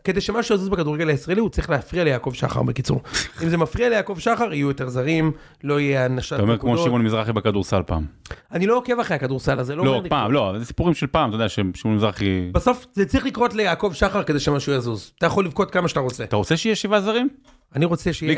[0.04, 3.02] כדי שמשהו יזוז בכדורגל הישראלי, הוא צריך להפריע ליעקב שחר בקיצור.
[3.42, 5.32] אם זה מפריע ליעקב שחר, יהיו יותר זרים,
[5.64, 6.78] לא יהיה הנשת אתה אומר כמו.
[6.78, 8.04] שמעון מזרחי בכדורסל פעם.
[8.52, 10.32] אני לא עוקב אחרי הכדורסל הזה, לא לא, פעם.
[10.32, 12.50] לא, זה סיפורים של פעם, אתה יודע ששמעון מזרחי...
[12.52, 15.12] בסוף זה צריך לקרות ליעקב שחר כדי שמשהו יזוז.
[15.18, 16.24] אתה יכול לבכות כמה שאתה רוצה.
[16.24, 17.28] אתה רוצה שיהיה שבעה זרים?
[17.76, 18.32] אני רוצה שיהיה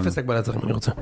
[0.00, 0.92] אפס- הגבלת זרים, אני רוצה.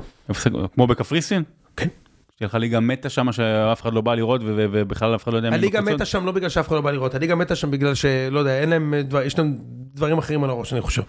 [0.75, 1.43] כמו בקפריסין?
[1.77, 1.87] כן.
[2.33, 5.49] שתהיה לך ליגה מתה שם שאף אחד לא בא לראות ובכלל אף אחד לא יודע
[5.49, 5.81] מי הליגה?
[5.81, 8.59] מתה שם לא בגלל שאף אחד לא בא לראות, הליגה מתה שם בגלל שלא יודע,
[8.61, 9.57] אין להם, אה, דבר- יש להם
[9.93, 11.01] דברים אחרים על הראש, אני חושב.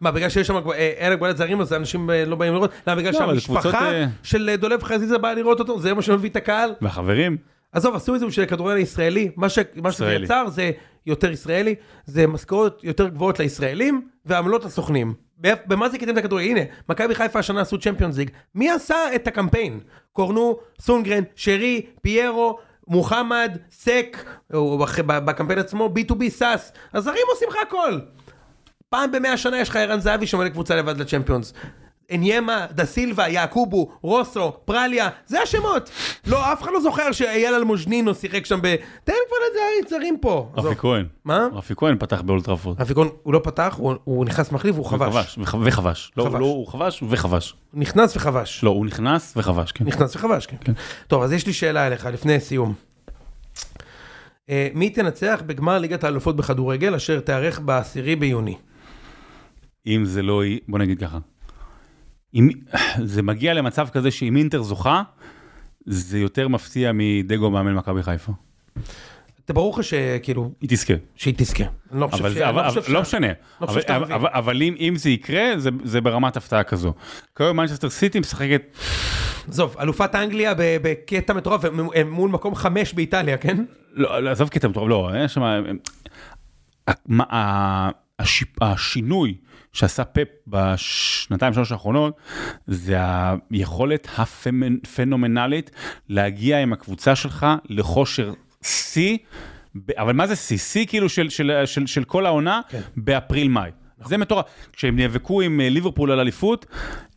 [0.00, 2.70] מה, בגלל שיש שם, אה, אין הגבלת זרים, אז אנשים אה, לא באים לראות?
[2.86, 3.90] למה, בגלל לא, שהמשפחה
[4.22, 6.70] של דולב חזיזה באה לראות אותו, זה מה שמביא את הקהל?
[6.82, 7.36] והחברים?
[7.72, 10.12] עזוב, עשו את זה בשביל הכדורגל הישראלי, מה ש- מה שזה.
[10.14, 10.70] יצר זה
[11.06, 11.74] יותר ישראלי,
[12.06, 15.14] זה משכורות יותר גבוהות לישראלים ועמלות לסוכנים.
[15.38, 16.46] במה זה קידם את הכדורגל?
[16.46, 18.30] הנה, מכבי חיפה השנה עשו צ'מפיונס ליג.
[18.54, 19.80] מי עשה את הקמפיין?
[20.12, 22.58] קורנו, סונדגרן, שרי, פיירו,
[22.88, 24.16] מוחמד, סק,
[24.54, 26.72] או בקמפיין עצמו, B2B סאס.
[26.94, 27.98] הזרים עושים לך הכל.
[28.88, 31.52] פעם במאה שנה יש לך ערן זהבי שעומד לקבוצה לבד לצ'מפיונס.
[32.12, 35.90] אניימה, דה סילבה, יעקובו, רוסו, פרליה, זה השמות.
[36.26, 38.74] לא, אף אחד לא זוכר שאייל אלמוז'נינו שיחק שם ב...
[39.04, 40.50] תן כבר לזה זרים פה.
[40.56, 41.06] רפי כהן.
[41.24, 41.48] מה?
[41.52, 42.80] רפי כהן פתח באולטראפורד.
[42.80, 45.38] רפי כהן, הוא לא פתח, הוא, הוא נכנס מחליף, הוא חבש.
[45.38, 46.12] וח- וחבש.
[46.16, 46.24] לא.
[46.32, 47.54] לא, הוא חבש וחבש.
[47.74, 48.64] נכנס וחבש.
[48.64, 49.84] לא, הוא נכנס וחבש, כן.
[49.84, 50.72] נכנס וחבש, כן.
[51.08, 52.74] טוב, אז יש לי שאלה אליך לפני סיום.
[54.50, 58.56] אה, מי תנצח בגמר ליגת האלופות בכדורגל אשר תיארך בעשירי ביוני?
[59.86, 61.18] אם זה לא יהיה, בוא נגיד ככה.
[62.34, 62.48] אם
[63.04, 65.02] זה מגיע למצב כזה שאם אינטר זוכה,
[65.86, 68.32] זה יותר מפתיע מדגו מאמן מכבי חיפה.
[69.48, 70.94] זה ברור לך שכאילו, היא תזכה.
[71.16, 71.64] שהיא תזכה.
[71.92, 72.32] אני לא חושב ש...
[72.32, 73.26] זה- חושב ש- לא משנה,
[73.60, 73.66] לא
[74.16, 76.92] אבל- אם אם זה יקרה, זה- זה ברמת הפתעה כזו.
[77.36, 78.62] כיום מנצ'סטר סיטי משחקת,
[79.48, 81.62] עזוב, אלופת אנגליה בקטע מטורף,
[82.06, 83.64] מול מקום חמש באיטליה, כן?
[83.92, 85.42] לא, לא, עזוב קטע מטורף, לא, יש שם,
[88.22, 89.36] השיפ- השינוי
[89.72, 92.16] שעשה פפ בשנתיים שלוש האחרונות,
[92.66, 92.96] זה
[93.50, 95.70] היכולת הפנומנלית
[96.08, 98.32] להגיע עם הקבוצה שלך לכושר
[98.62, 99.18] שיא,
[99.96, 100.58] אבל מה זה שיא?
[100.58, 102.80] שיא כאילו של, של, של, של כל העונה כן.
[102.96, 103.70] באפריל-מאי.
[104.06, 104.44] זה מטורף.
[104.72, 106.66] כשהם נאבקו עם אה, ליברפול על אליפות,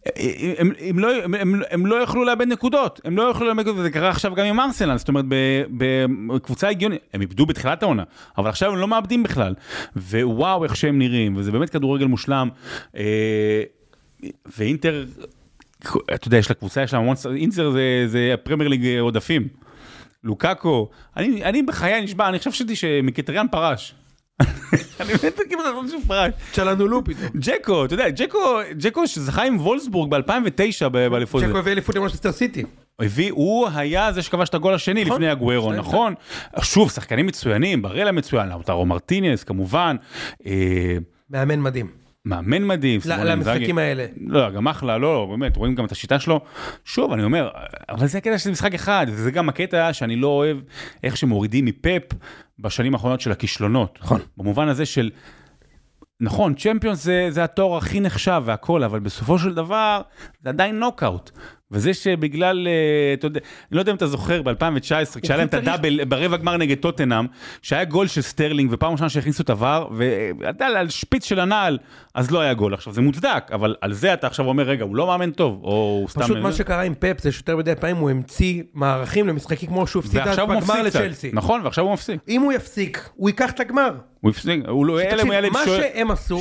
[0.08, 3.60] אה, הם, הם, לא, הם, הם, הם לא יכלו לאבד נקודות, הם לא יכלו לאבד
[3.60, 5.26] נקודות, וזה קרה עכשיו גם עם ארסנל, זאת אומרת,
[5.78, 8.04] בקבוצה הגיונית, הם איבדו בתחילת העונה,
[8.38, 9.54] אבל עכשיו הם לא מאבדים בכלל,
[9.96, 12.50] ווואו איך שהם נראים, וזה באמת כדורגל מושלם,
[12.98, 13.64] אה,
[14.58, 15.06] ואינטר,
[16.14, 19.48] אתה יודע, יש לה קבוצה, יש לה המון, אינטר זה, זה הפרמייר ליג עודפים.
[20.24, 23.96] לוקאקו, אני, אני בחיי נשבע, אני חשבתי שמחיטריאן פרש.
[25.00, 26.32] אני באמת כאילו חושב שהוא פרש.
[26.52, 27.30] צ'להאנולו פתאום.
[27.36, 31.44] ג'קו, אתה יודע, ג'קו, ג'קו שזכה עם וולסבורג ב-2009 באליפות.
[31.44, 32.64] ג'קו הביא אליפות למנצ'סטר סיטי.
[33.00, 35.16] הביא, הוא היה זה שכבש את הגול השני נכון.
[35.16, 36.14] לפני הגוורו, נכון?
[36.62, 39.96] שוב, שחקנים מצוינים, ברלה מצוין, לאוטרו מרטינס כמובן,
[40.46, 40.98] אה,
[41.30, 42.07] מאמן מדהים.
[42.28, 43.02] מאמן מדהים.
[43.06, 43.78] למשחקים.
[43.78, 44.06] האלה.
[44.28, 46.42] לא, גם אחלה, לא, לא, באמת, רואים גם את השיטה שלו.
[46.86, 47.50] שוב, אני אומר,
[47.90, 50.58] אבל זה הקטע שזה משחק אחד, וזה גם הקטע שאני לא אוהב
[51.04, 52.04] איך שמורידים מפאפ
[52.60, 54.00] בשנים האחרונות של הכישלונות.
[54.02, 54.22] נכון.
[54.38, 55.10] במובן הזה של,
[56.20, 60.02] נכון, צ'מפיונס זה, זה התואר הכי נחשב והכל, אבל בסופו של דבר
[60.44, 61.32] זה עדיין נוקאוט.
[61.72, 62.74] וזה שבגלל, אה,
[63.14, 63.40] אתה יודע,
[63.72, 67.26] לא יודע אם אתה זוכר, ב-2019, כשהיה להם את הדאבל ברבע גמר נגד טוטנאם,
[67.62, 69.88] שהיה גול של סטרלינג, ופעם ראשונה שהכניסו את הוואר,
[70.40, 71.78] ואתה על שפיץ של הנעל,
[72.16, 72.74] אז לא היה גול.
[72.74, 75.70] עכשיו, זה מוצדק, אבל על זה אתה עכשיו אומר, רגע, הוא לא מאמן טוב, או
[75.72, 76.22] הוא סתם...
[76.22, 80.00] פשוט מה שקרה עם פפ זה שיותר מדי פעמים הוא המציא מערכים למשחקים כמו שהוא
[80.04, 81.00] הפסיד מפסיק קצת.
[81.00, 81.30] לצ'לסי.
[81.34, 82.22] נכון, ועכשיו הוא מפסיק.
[82.28, 83.90] אם הוא יפסיק, הוא ייקח את הגמר.
[84.22, 85.60] הוא הפסיק, הוא לא, היה להם מה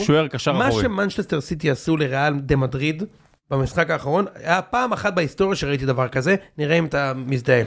[0.07, 0.83] שוער- קשר מה אחורי.
[0.83, 3.03] שמנצ'סטר סיטי עשו לריאל דה מדריד
[3.51, 7.63] במשחק האחרון, היה פעם אחת בהיסטוריה שראיתי דבר כזה, נראה אם אתה מזדהה.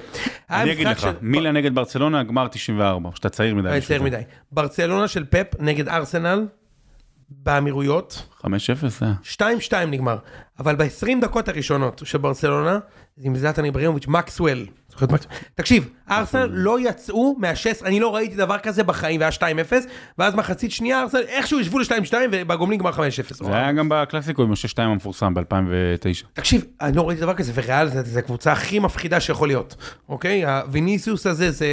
[0.50, 3.70] אני אגיד לך, של- מילה נגד ברצלונה, גמר 94, שאתה צעיר מדי.
[3.70, 4.10] אני בשביל צעיר.
[4.12, 4.22] מדי.
[4.52, 6.46] ברצלונה של פפ נגד ארסנל,
[7.30, 8.46] באמירויות, 5-0
[9.00, 9.14] זה היה.
[9.24, 10.18] 2-2 נגמר.
[10.60, 12.80] אבל ב-20 דקות הראשונות של ברצלונה,
[13.22, 14.66] עם זלאטן איבראימוביץ', מקסוול.
[15.56, 19.74] תקשיב, ארסנל לא יצאו מהשס, אני לא ראיתי דבר כזה בחיים, והיה 2-0,
[20.18, 22.98] ואז מחצית שנייה ארסנל איכשהו ישבו ל-2-2, ובגומלין גמר 5-0.
[23.44, 26.28] זה היה גם בקלאסיקו עם ה-6-2 המפורסם ב-2009.
[26.34, 29.76] תקשיב, אני לא ראיתי דבר כזה, וריאל זה, הקבוצה הכי מפחידה שיכול להיות,
[30.10, 30.46] אוקיי?
[30.46, 31.68] הוויניסיוס הזה זה...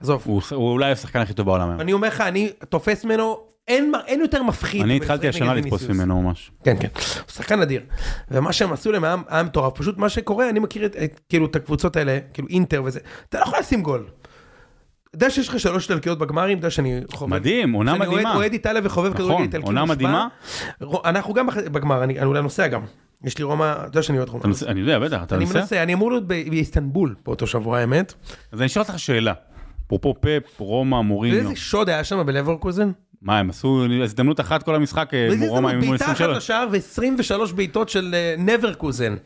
[0.00, 0.22] עזוב.
[0.26, 1.80] הוא אולי השחקן הכי טוב בעולם היום.
[1.80, 4.82] אני אומר לך, אני תופס ממנו, אין, אין יותר מפחיד.
[4.82, 5.88] אני התחלתי השנה לתפוס.
[5.88, 6.50] ממנו ממש.
[6.64, 7.02] כן, כן, הוא
[7.32, 7.80] שחקן אדיר.
[8.30, 11.56] ומה שהם עשו להם היה- מטורף, פשוט מה שקורה, אני מכיר את, את, כאילו, את
[11.56, 14.06] הקבוצות האלה, כאילו אינטר וזה, אתה לא יכול לשים גול.
[15.08, 17.30] אתה יודע שיש לך שלוש איטלקיות בגמרים, אתה יודע שאני חובב.
[17.32, 18.22] מדהים, עונה שאני מדהימה.
[18.30, 19.66] אוהד- אוהד איטליה וחובב נכון, כדורגל איטלקי.
[19.66, 19.94] עונה מושבע.
[19.94, 20.28] מדהימה.
[21.04, 22.82] אנחנו גם בגמר, אני אני אולי נוסע גם.
[23.24, 24.44] יש לי רומא, אתה יודע שאני אוהד רומא.
[24.66, 25.58] אני יודע, בטח, אתה אני נוסע?
[25.60, 28.14] מנסה, אני אמור להיות ב- באיסטנבול באותו שבוע, האמת.
[28.52, 29.32] אז אני אשאל אותך שאלה.
[29.86, 31.38] אפרופו פפ, רומא, מוריניו.
[31.44, 32.90] ואיזה שוד היה שם בלברקוזן?
[33.22, 36.36] מה, הם עשו הזדמנות אחת כל המשחק, אה, רומא עם בעיטה אחת 23.
[36.36, 39.16] לשער ו-23 בעיטות של אה, נברקוזן.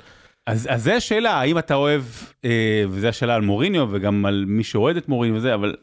[0.46, 2.02] אז, אז זה השאלה, האם אתה אוהב,
[2.44, 5.76] אה, וזו השאלה על מוריניו וגם על מי שאוהד את מוריניו וזה, אבל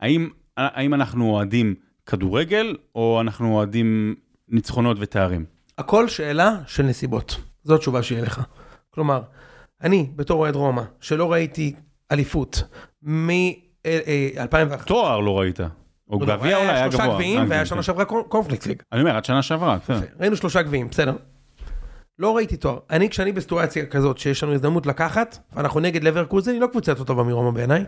[0.00, 1.74] האם, האם אנחנו אוהדים
[2.06, 4.14] כדורגל, או אנחנו אוהדים
[4.48, 5.44] ניצחונות ותארים?
[5.78, 7.36] הכל שאלה של נסיבות.
[7.64, 8.40] זו התשובה שיהיה לך.
[8.90, 9.22] כלומר,
[9.82, 11.74] אני, בתור אוהד רומא, שלא ראיתי
[12.12, 12.62] אליפות
[13.02, 14.84] מ-2001.
[14.86, 15.60] תואר לא ראית.
[16.10, 16.90] או גביע אולי היה גבוה.
[17.00, 17.82] שלושה גביעים, והיה כן, שנה כן.
[17.82, 18.82] שעברה קונ- קונפליקט ליג.
[18.92, 20.00] אני אומר, עד שנה שעברה, בסדר.
[20.20, 21.16] ראינו שלושה גביעים, בסדר.
[22.18, 22.78] לא ראיתי תואר.
[22.90, 27.04] אני, כשאני בסיטואציה כזאת שיש לנו הזדמנות לקחת, ואנחנו נגד לברקוזן, היא לא קבוצה יותר
[27.04, 27.84] טובה מרומא בעיניי.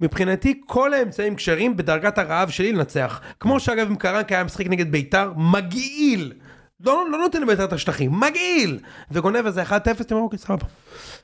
[0.00, 3.20] מבחינתי, כל האמצעים כשרים בדרגת הרעב שלי לנצח.
[3.40, 6.32] כמו שאגב, אם קרנקה היה משחק נגד ביתר, מגעיל.
[6.80, 8.78] לא, לא נותן לביתר את השטחים, מגעיל!
[9.10, 10.66] וגונב איזה 1-0, אתה אומר, אוקיי, סבבה.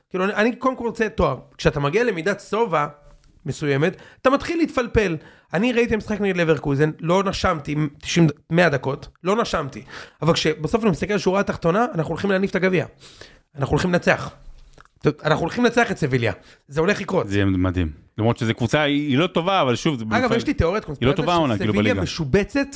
[0.09, 1.37] כאילו, אני, קודם כל רוצה תואר.
[1.57, 2.87] כשאתה מגיע למידת שובע
[3.45, 5.17] מסוימת, אתה מתחיל להתפלפל.
[5.53, 9.81] אני ראיתי משחק נגד לברקוזן, לא נשמתי 90, 100 דקות, לא נשמתי.
[10.21, 12.85] אבל כשבסוף אני מסתכל על שורה התחתונה, אנחנו הולכים להניף את הגביע.
[13.57, 14.29] אנחנו הולכים לנצח.
[15.23, 16.33] אנחנו הולכים לנצח את סביליה.
[16.67, 17.27] זה הולך לקרות.
[17.27, 17.91] זה יהיה מדהים.
[18.17, 21.57] למרות שזו קבוצה, היא לא טובה, אבל שוב, אגב, בפ- יש לי תיאוריית לא העונה,
[21.57, 22.01] כאילו שסביליה בליגה.
[22.01, 22.67] משובצת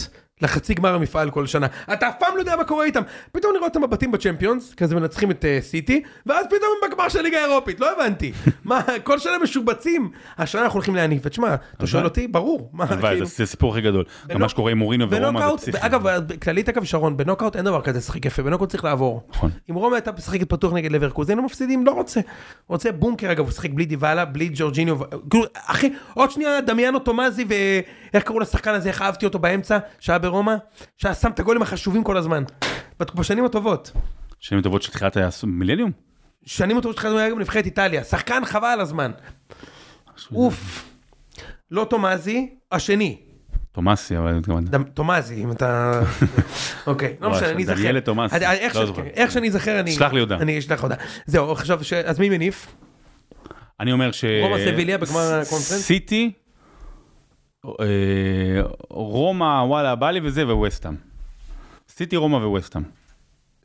[0.41, 1.67] לחצי גמר המפעל כל שנה.
[1.93, 3.01] אתה אף פעם לא יודע מה קורה איתם.
[3.31, 7.09] פתאום אני רואה אותם בבתים בצ'מפיונס, כזה מנצחים את אה, סיטי, ואז פתאום הם בגמר
[7.09, 8.31] של ליגה האירופית, לא הבנתי.
[8.65, 10.09] מה, כל שנה משובצים.
[10.37, 12.69] השנה אנחנו הולכים להניף, ותשמע, אתה שואל אותי, ברור.
[12.73, 14.03] מה, כאילו, זה הסיפור הכי גדול.
[14.27, 15.77] גם מה שקורה עם מורינו ורומא זה פסיכי.
[15.85, 16.03] אגב,
[16.41, 19.23] כללית אגב שרון, בנוקאוט אין דבר כזה לשחק יפה, בנוקאוט צריך לעבור.
[19.29, 19.51] נכון.
[19.69, 22.19] אם רומא הייתה משחקת פתוח נגד לברקוזן, הם מפסידים, לא רוצה.
[22.67, 24.97] רוצה בונקר, אגב, הוא שיחק בלי דיוואלה, בלי ג'ורג'יניו,
[25.29, 30.19] כאילו, אחי, עוד שנייה דמיאנו תומאזי ואיך קראו לשחקן הזה, איך אהבתי אותו באמצע, שהיה
[30.27, 30.55] ברומא,
[30.97, 32.43] שהיה שם את הגולים החשובים כל הזמן.
[33.15, 33.91] בשנים הטובות.
[34.39, 35.91] שנים טובות של תחילת המילניום?
[36.45, 39.11] שנים הטובות שחזרנו היה גם נבחרת איטליה, שחקן חבל על הזמן.
[40.35, 40.85] אוף.
[41.71, 43.17] לא תומאזי, השני.
[43.71, 44.69] תומאסי, אבל התכוונתי.
[44.71, 46.01] דם- תומאזי, אם אתה...
[46.87, 47.75] אוקיי, לא משנה, אני אזכר.
[47.75, 48.45] דניאלה תומאסי, אני-
[48.75, 49.03] לא זוכר.
[49.03, 49.91] איך שאני אזכר, אני...
[49.91, 50.39] שלח לי הודעה.
[50.39, 50.97] אני אשלח הודעה.
[51.25, 52.67] זהו, עכשיו, אז מי מניף?
[53.79, 54.25] אני אומר ש...
[54.41, 55.81] רומא סביליה בגמר הקונפרנס?
[55.81, 56.31] סיטי,
[58.89, 60.93] רומא, וואלה, בא לי וזה, ווסטאם.
[61.89, 62.83] סיטי, רומא וווסטאם.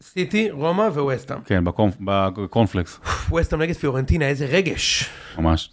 [0.02, 1.40] סיטי, רומא וווסטהאם.
[1.44, 1.64] כן,
[2.00, 3.00] בקורנפלקס,
[3.30, 5.10] ווסטהאם נגד פיורנטינה, איזה רגש.
[5.38, 5.70] ממש.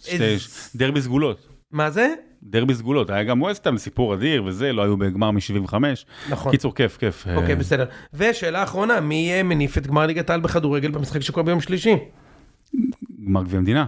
[0.74, 1.48] דרבי סגולות.
[1.72, 2.14] מה זה?
[2.42, 5.74] דרבי סגולות, היה גם ווסטאם, סיפור אדיר וזה, לא היו בגמר מ-75.
[6.30, 6.52] נכון.
[6.52, 7.26] קיצור, כיף, כיף.
[7.36, 7.84] אוקיי, אה, בסדר.
[8.14, 11.96] ושאלה אחרונה, מי יהיה מניף את גמר ליגת העל בכדורגל במשחק שקורה ביום שלישי?
[13.26, 13.86] גמר גביע המדינה.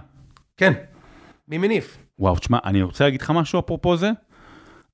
[0.56, 0.72] כן.
[1.48, 1.98] מי מניף?
[2.18, 4.10] וואו, תשמע, אני רוצה להגיד לך משהו אפרופו זה.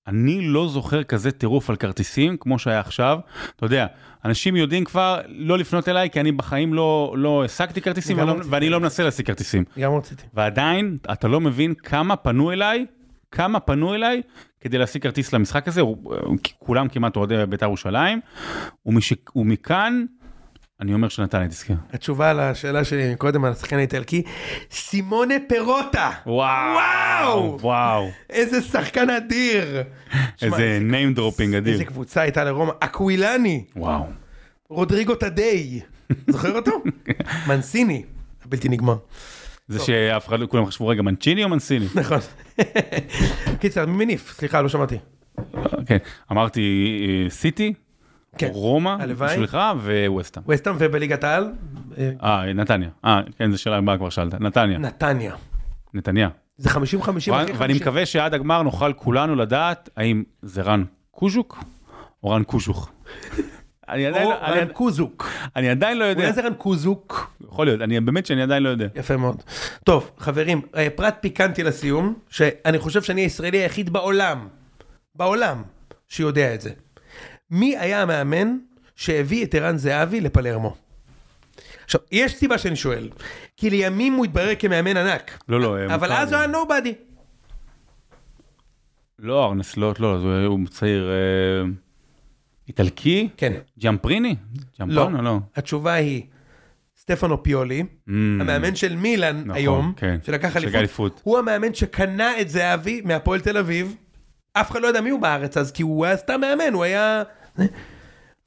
[0.08, 3.18] אני לא זוכר כזה טירוף על כרטיסים כמו שהיה עכשיו.
[3.56, 3.86] אתה יודע,
[4.24, 8.38] אנשים יודעים כבר לא לפנות אליי, כי אני בחיים לא, לא השגתי כרטיסים גם ואני,
[8.38, 8.44] לא.
[8.50, 9.64] ואני לא מנסה להשיג כרטיסים.
[9.78, 10.22] גם רציתי.
[10.34, 12.86] ועדיין, אתה לא מבין כמה פנו אליי,
[13.32, 14.22] כמה פנו אליי
[14.60, 16.12] כדי להשיג כרטיס למשחק הזה, הוא-
[16.58, 18.20] כולם כמעט אוהדי בית"ר ירושלים,
[18.86, 20.04] ומש, ומכאן,
[20.80, 21.74] אני אומר שנתניה תזכר.
[21.92, 24.22] התשובה לשאלה שלי קודם על השחקן האיטלקי,
[24.70, 26.10] סימונה פירוטה.
[26.26, 27.58] וואו, וואו!
[27.60, 29.82] וואו, איזה שחקן אדיר.
[30.42, 31.72] איזה name dropping אדיר.
[31.72, 34.04] איזה קבוצה הייתה לרומא, אקווילני, וואו.
[34.68, 35.80] רודריגו טדיי,
[36.30, 36.82] זוכר אותו?
[37.46, 38.02] מנסיני,
[38.44, 38.96] הבלתי נגמר.
[39.68, 41.86] זה שאף אחד כולם חשבו רגע, מנצ'יני או מנסיני?
[42.00, 42.18] נכון.
[43.60, 44.32] קיצר, מניף?
[44.36, 44.96] סליחה, לא שמעתי.
[45.86, 45.96] כן,
[46.32, 46.60] אמרתי
[47.24, 47.74] אה, סיטי,
[48.38, 48.48] כן.
[48.52, 48.96] רומא.
[49.06, 49.58] בשבילך,
[50.06, 50.44] וווסטהאם.
[50.48, 51.52] וסטהאם ובליגת העל?
[51.98, 52.88] אה, אה, נתניה.
[53.04, 54.34] אה, כן, זו שאלה הבאה כבר שאלת.
[54.40, 55.34] נתניה, נתניה.
[55.94, 56.28] נתניה.
[56.56, 57.76] זה 50-50 אחרי ואני 50.
[57.76, 61.58] מקווה שעד הגמר נוכל כולנו לדעת האם זה רן קוז'וק
[62.22, 62.88] או רן קוז'וך.
[63.88, 65.28] אני עדיין או לא- אני- רן קוזוק.
[65.56, 67.30] אני עדיין לא יודע, אולי זה רן קוזוק.
[67.48, 68.86] יכול להיות, אני באמת שאני עדיין לא יודע.
[68.94, 69.42] יפה מאוד.
[69.84, 74.48] טוב, חברים, אה, פרט פיקנטי לסיום, שאני חושב שאני הישראלי היחיד בעולם,
[75.14, 75.62] בעולם,
[76.08, 76.70] שיודע את זה.
[77.50, 78.56] מי היה המאמן
[78.96, 80.76] שהביא את ערן זהבי לפלרמו?
[81.84, 83.08] עכשיו, יש סיבה שאני שואל,
[83.56, 86.34] כי לימים הוא התברר כמאמן ענק, לא, לא, אבל מוכר אז לי.
[86.34, 86.94] הוא היה נובדי.
[89.18, 91.68] לא, ארנס לוט, לא, זה- הוא צעיר אה,
[92.68, 93.28] איטלקי?
[93.36, 93.52] כן.
[93.78, 94.36] ג'אמפריני?
[94.54, 95.22] לא, ג'אמפרנו?
[95.22, 95.38] לא.
[95.56, 96.22] התשובה היא
[97.00, 98.10] סטפנו פיולי, Mm.
[98.40, 100.18] המאמן של מילאן נכון, היום, כן.
[100.22, 101.20] שלקח אליפות.
[101.24, 103.94] הוא המאמן שקנה את זהבי מהפועל תל אביב,
[104.52, 107.22] אף אחד לא ידע מי הוא בארץ אז, כי הוא היה סתם מאמן, הוא היה...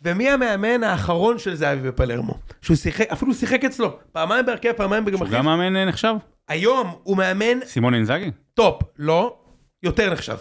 [0.01, 2.33] ומי המאמן האחרון של זהבי בפלרמו?
[2.61, 5.31] שהוא שיחק, אפילו שיחק אצלו, פעמיים בהרכב, פעמיים הוא במחליף.
[5.31, 6.13] גם מאמן אה, נחשב?
[6.47, 8.31] היום הוא מאמן סימונה אינזאגי?
[8.53, 9.37] top, לא,
[9.83, 10.37] יותר נחשב.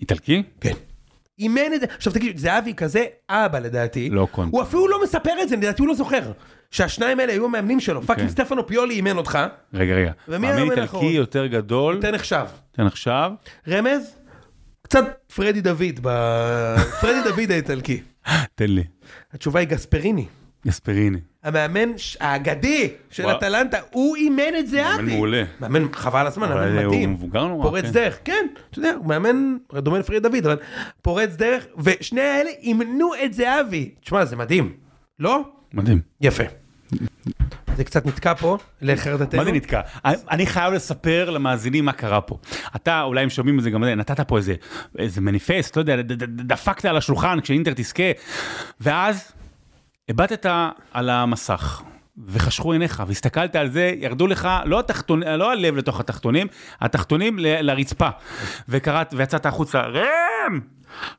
[0.00, 0.42] איטלקי?
[0.60, 0.72] כן.
[1.38, 4.56] אימן את זה, עכשיו תגיד, זהבי כזה אבא לדעתי, לא קונטה.
[4.56, 6.32] הוא אפילו לא מספר את זה, לדעתי הוא לא זוכר.
[6.70, 9.38] שהשניים האלה היו המאמנים שלו, fucking סטפנו פיולי אימן אותך,
[9.74, 10.12] רגע, רגע.
[10.28, 11.04] ומי מאמן המאמן איטלקי האחרון?
[11.04, 12.44] יותר גדול, יותר נחשב.
[12.72, 13.30] יותר נחשב?
[13.68, 14.17] רמז?
[14.88, 15.04] קצת
[15.34, 18.00] פרדי דוד, ב- פרדי דוד האיטלקי.
[18.54, 18.84] תן לי.
[19.32, 20.26] התשובה היא גספריני.
[20.66, 21.18] גספריני.
[21.44, 21.88] המאמן
[22.20, 23.26] האגדי של.
[23.30, 24.96] אטלנטה, הוא אימן את זהבי.
[24.96, 25.42] מאמן מעולה.
[25.60, 27.12] מאמן חבל הזמן, מאמן הוא מדהים.
[27.12, 27.90] מבוגר נורא, פורץ כן.
[27.90, 30.56] דרך, כן, אתה יודע, הוא מאמן דומה לפריד דוד, אבל
[31.02, 33.90] פורץ דרך, ושני האלה אימנו את זהבי.
[34.00, 34.72] תשמע, זה מדהים,
[35.18, 35.42] לא?
[35.72, 36.00] מדהים.
[36.20, 36.44] יפה.
[37.78, 39.38] זה קצת נתקע פה, לחרדתנו.
[39.38, 39.80] מה זה נתקע?
[40.04, 42.38] אני- חייב לספר למאזינים מה קרה פה.
[42.76, 44.54] אתה, אולי הם שומעים את זה גם, נתת פה איזה,
[44.98, 45.96] איזה מניפסט, לא יודע,
[46.28, 48.02] דפקת על השולחן כשאינטר תזכה,
[48.80, 49.32] ואז
[50.08, 50.46] הבטת
[50.92, 51.82] על המסך.
[52.26, 55.22] וחשכו עיניך, והסתכלת על זה, ירדו לך, לא, התחתונ...
[55.22, 56.46] לא הלב לתוך התחתונים,
[56.80, 57.46] התחתונים ל...
[57.60, 58.08] לרצפה.
[58.68, 60.60] וקראת, ויצאת החוצה, ראם!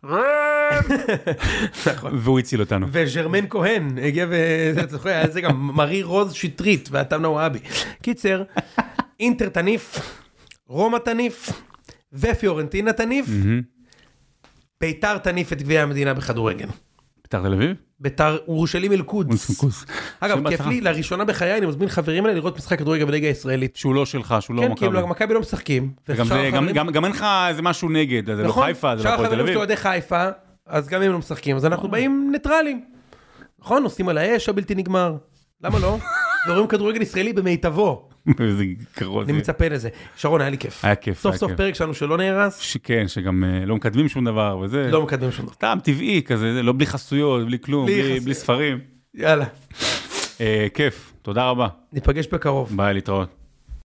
[1.87, 2.11] נכון.
[2.17, 2.87] והוא הציל אותנו.
[2.91, 4.35] וז'רמן כהן הגיע ו...
[4.83, 7.59] אתה זוכר, היה זה גם מרי רוז שטרית והתמנה וואבי.
[8.01, 8.43] קיצר,
[9.19, 9.99] אינטר תניף,
[10.67, 11.49] רומא תניף,
[12.13, 13.25] ופיורנטינה תניף,
[14.81, 16.67] ביתר תניף את גביע המדינה בכדורגל.
[17.23, 17.88] בית"ר תל אביב?
[17.99, 19.63] ביתר אורשלים אל-קודס.
[20.19, 20.65] אגב, כיף.
[20.65, 23.75] לי, לראשונה בחיי אני מזמין חברים אליי לראות משחק כדורגל בליגה הישראלית.
[23.75, 24.87] שהוא לא שלך, שהוא לא כן, מכבי.
[24.89, 25.91] כאילו מכבי לא משחקים.
[26.95, 29.33] גם- אין לך איזה משהו נגד, זה לא נכון, חיפה, זה שאר לא הפועל תל
[29.35, 29.47] אביב.
[29.47, 30.25] שלי אוהדי חיפה,
[30.67, 32.83] אז גם אם לא משחקים, אז אנחנו באים ניטרלים.
[33.59, 33.83] נכון?
[33.83, 35.15] נוסעים על האש הבלתי נגמר.
[35.63, 35.97] למה לא?
[36.49, 38.08] ורואים כדורגל ישראלי במיטבו.
[38.39, 38.65] איזה
[38.95, 39.23] קרוב.
[39.23, 39.89] אני מצפה לזה.
[40.15, 40.85] שרון, היה לי כיף.
[40.85, 41.51] היה כיף, סוף סוף.
[41.51, 44.89] פרק שלנו שלא נהרס, שכן, שגם אה, לא מקדמים שום דבר וזה.
[44.91, 45.53] לא מקדמים שום דבר.
[45.53, 47.87] סתם טבעי כזה, זה לא בלי חסויות, בלי כלום.
[48.23, 48.79] בלי ספרים.
[49.13, 49.45] יאללה,
[50.41, 51.67] אה, כיף, תודה רבה.
[51.93, 52.77] ניפגש בקרוב.
[52.77, 53.38] ביי, להתראות.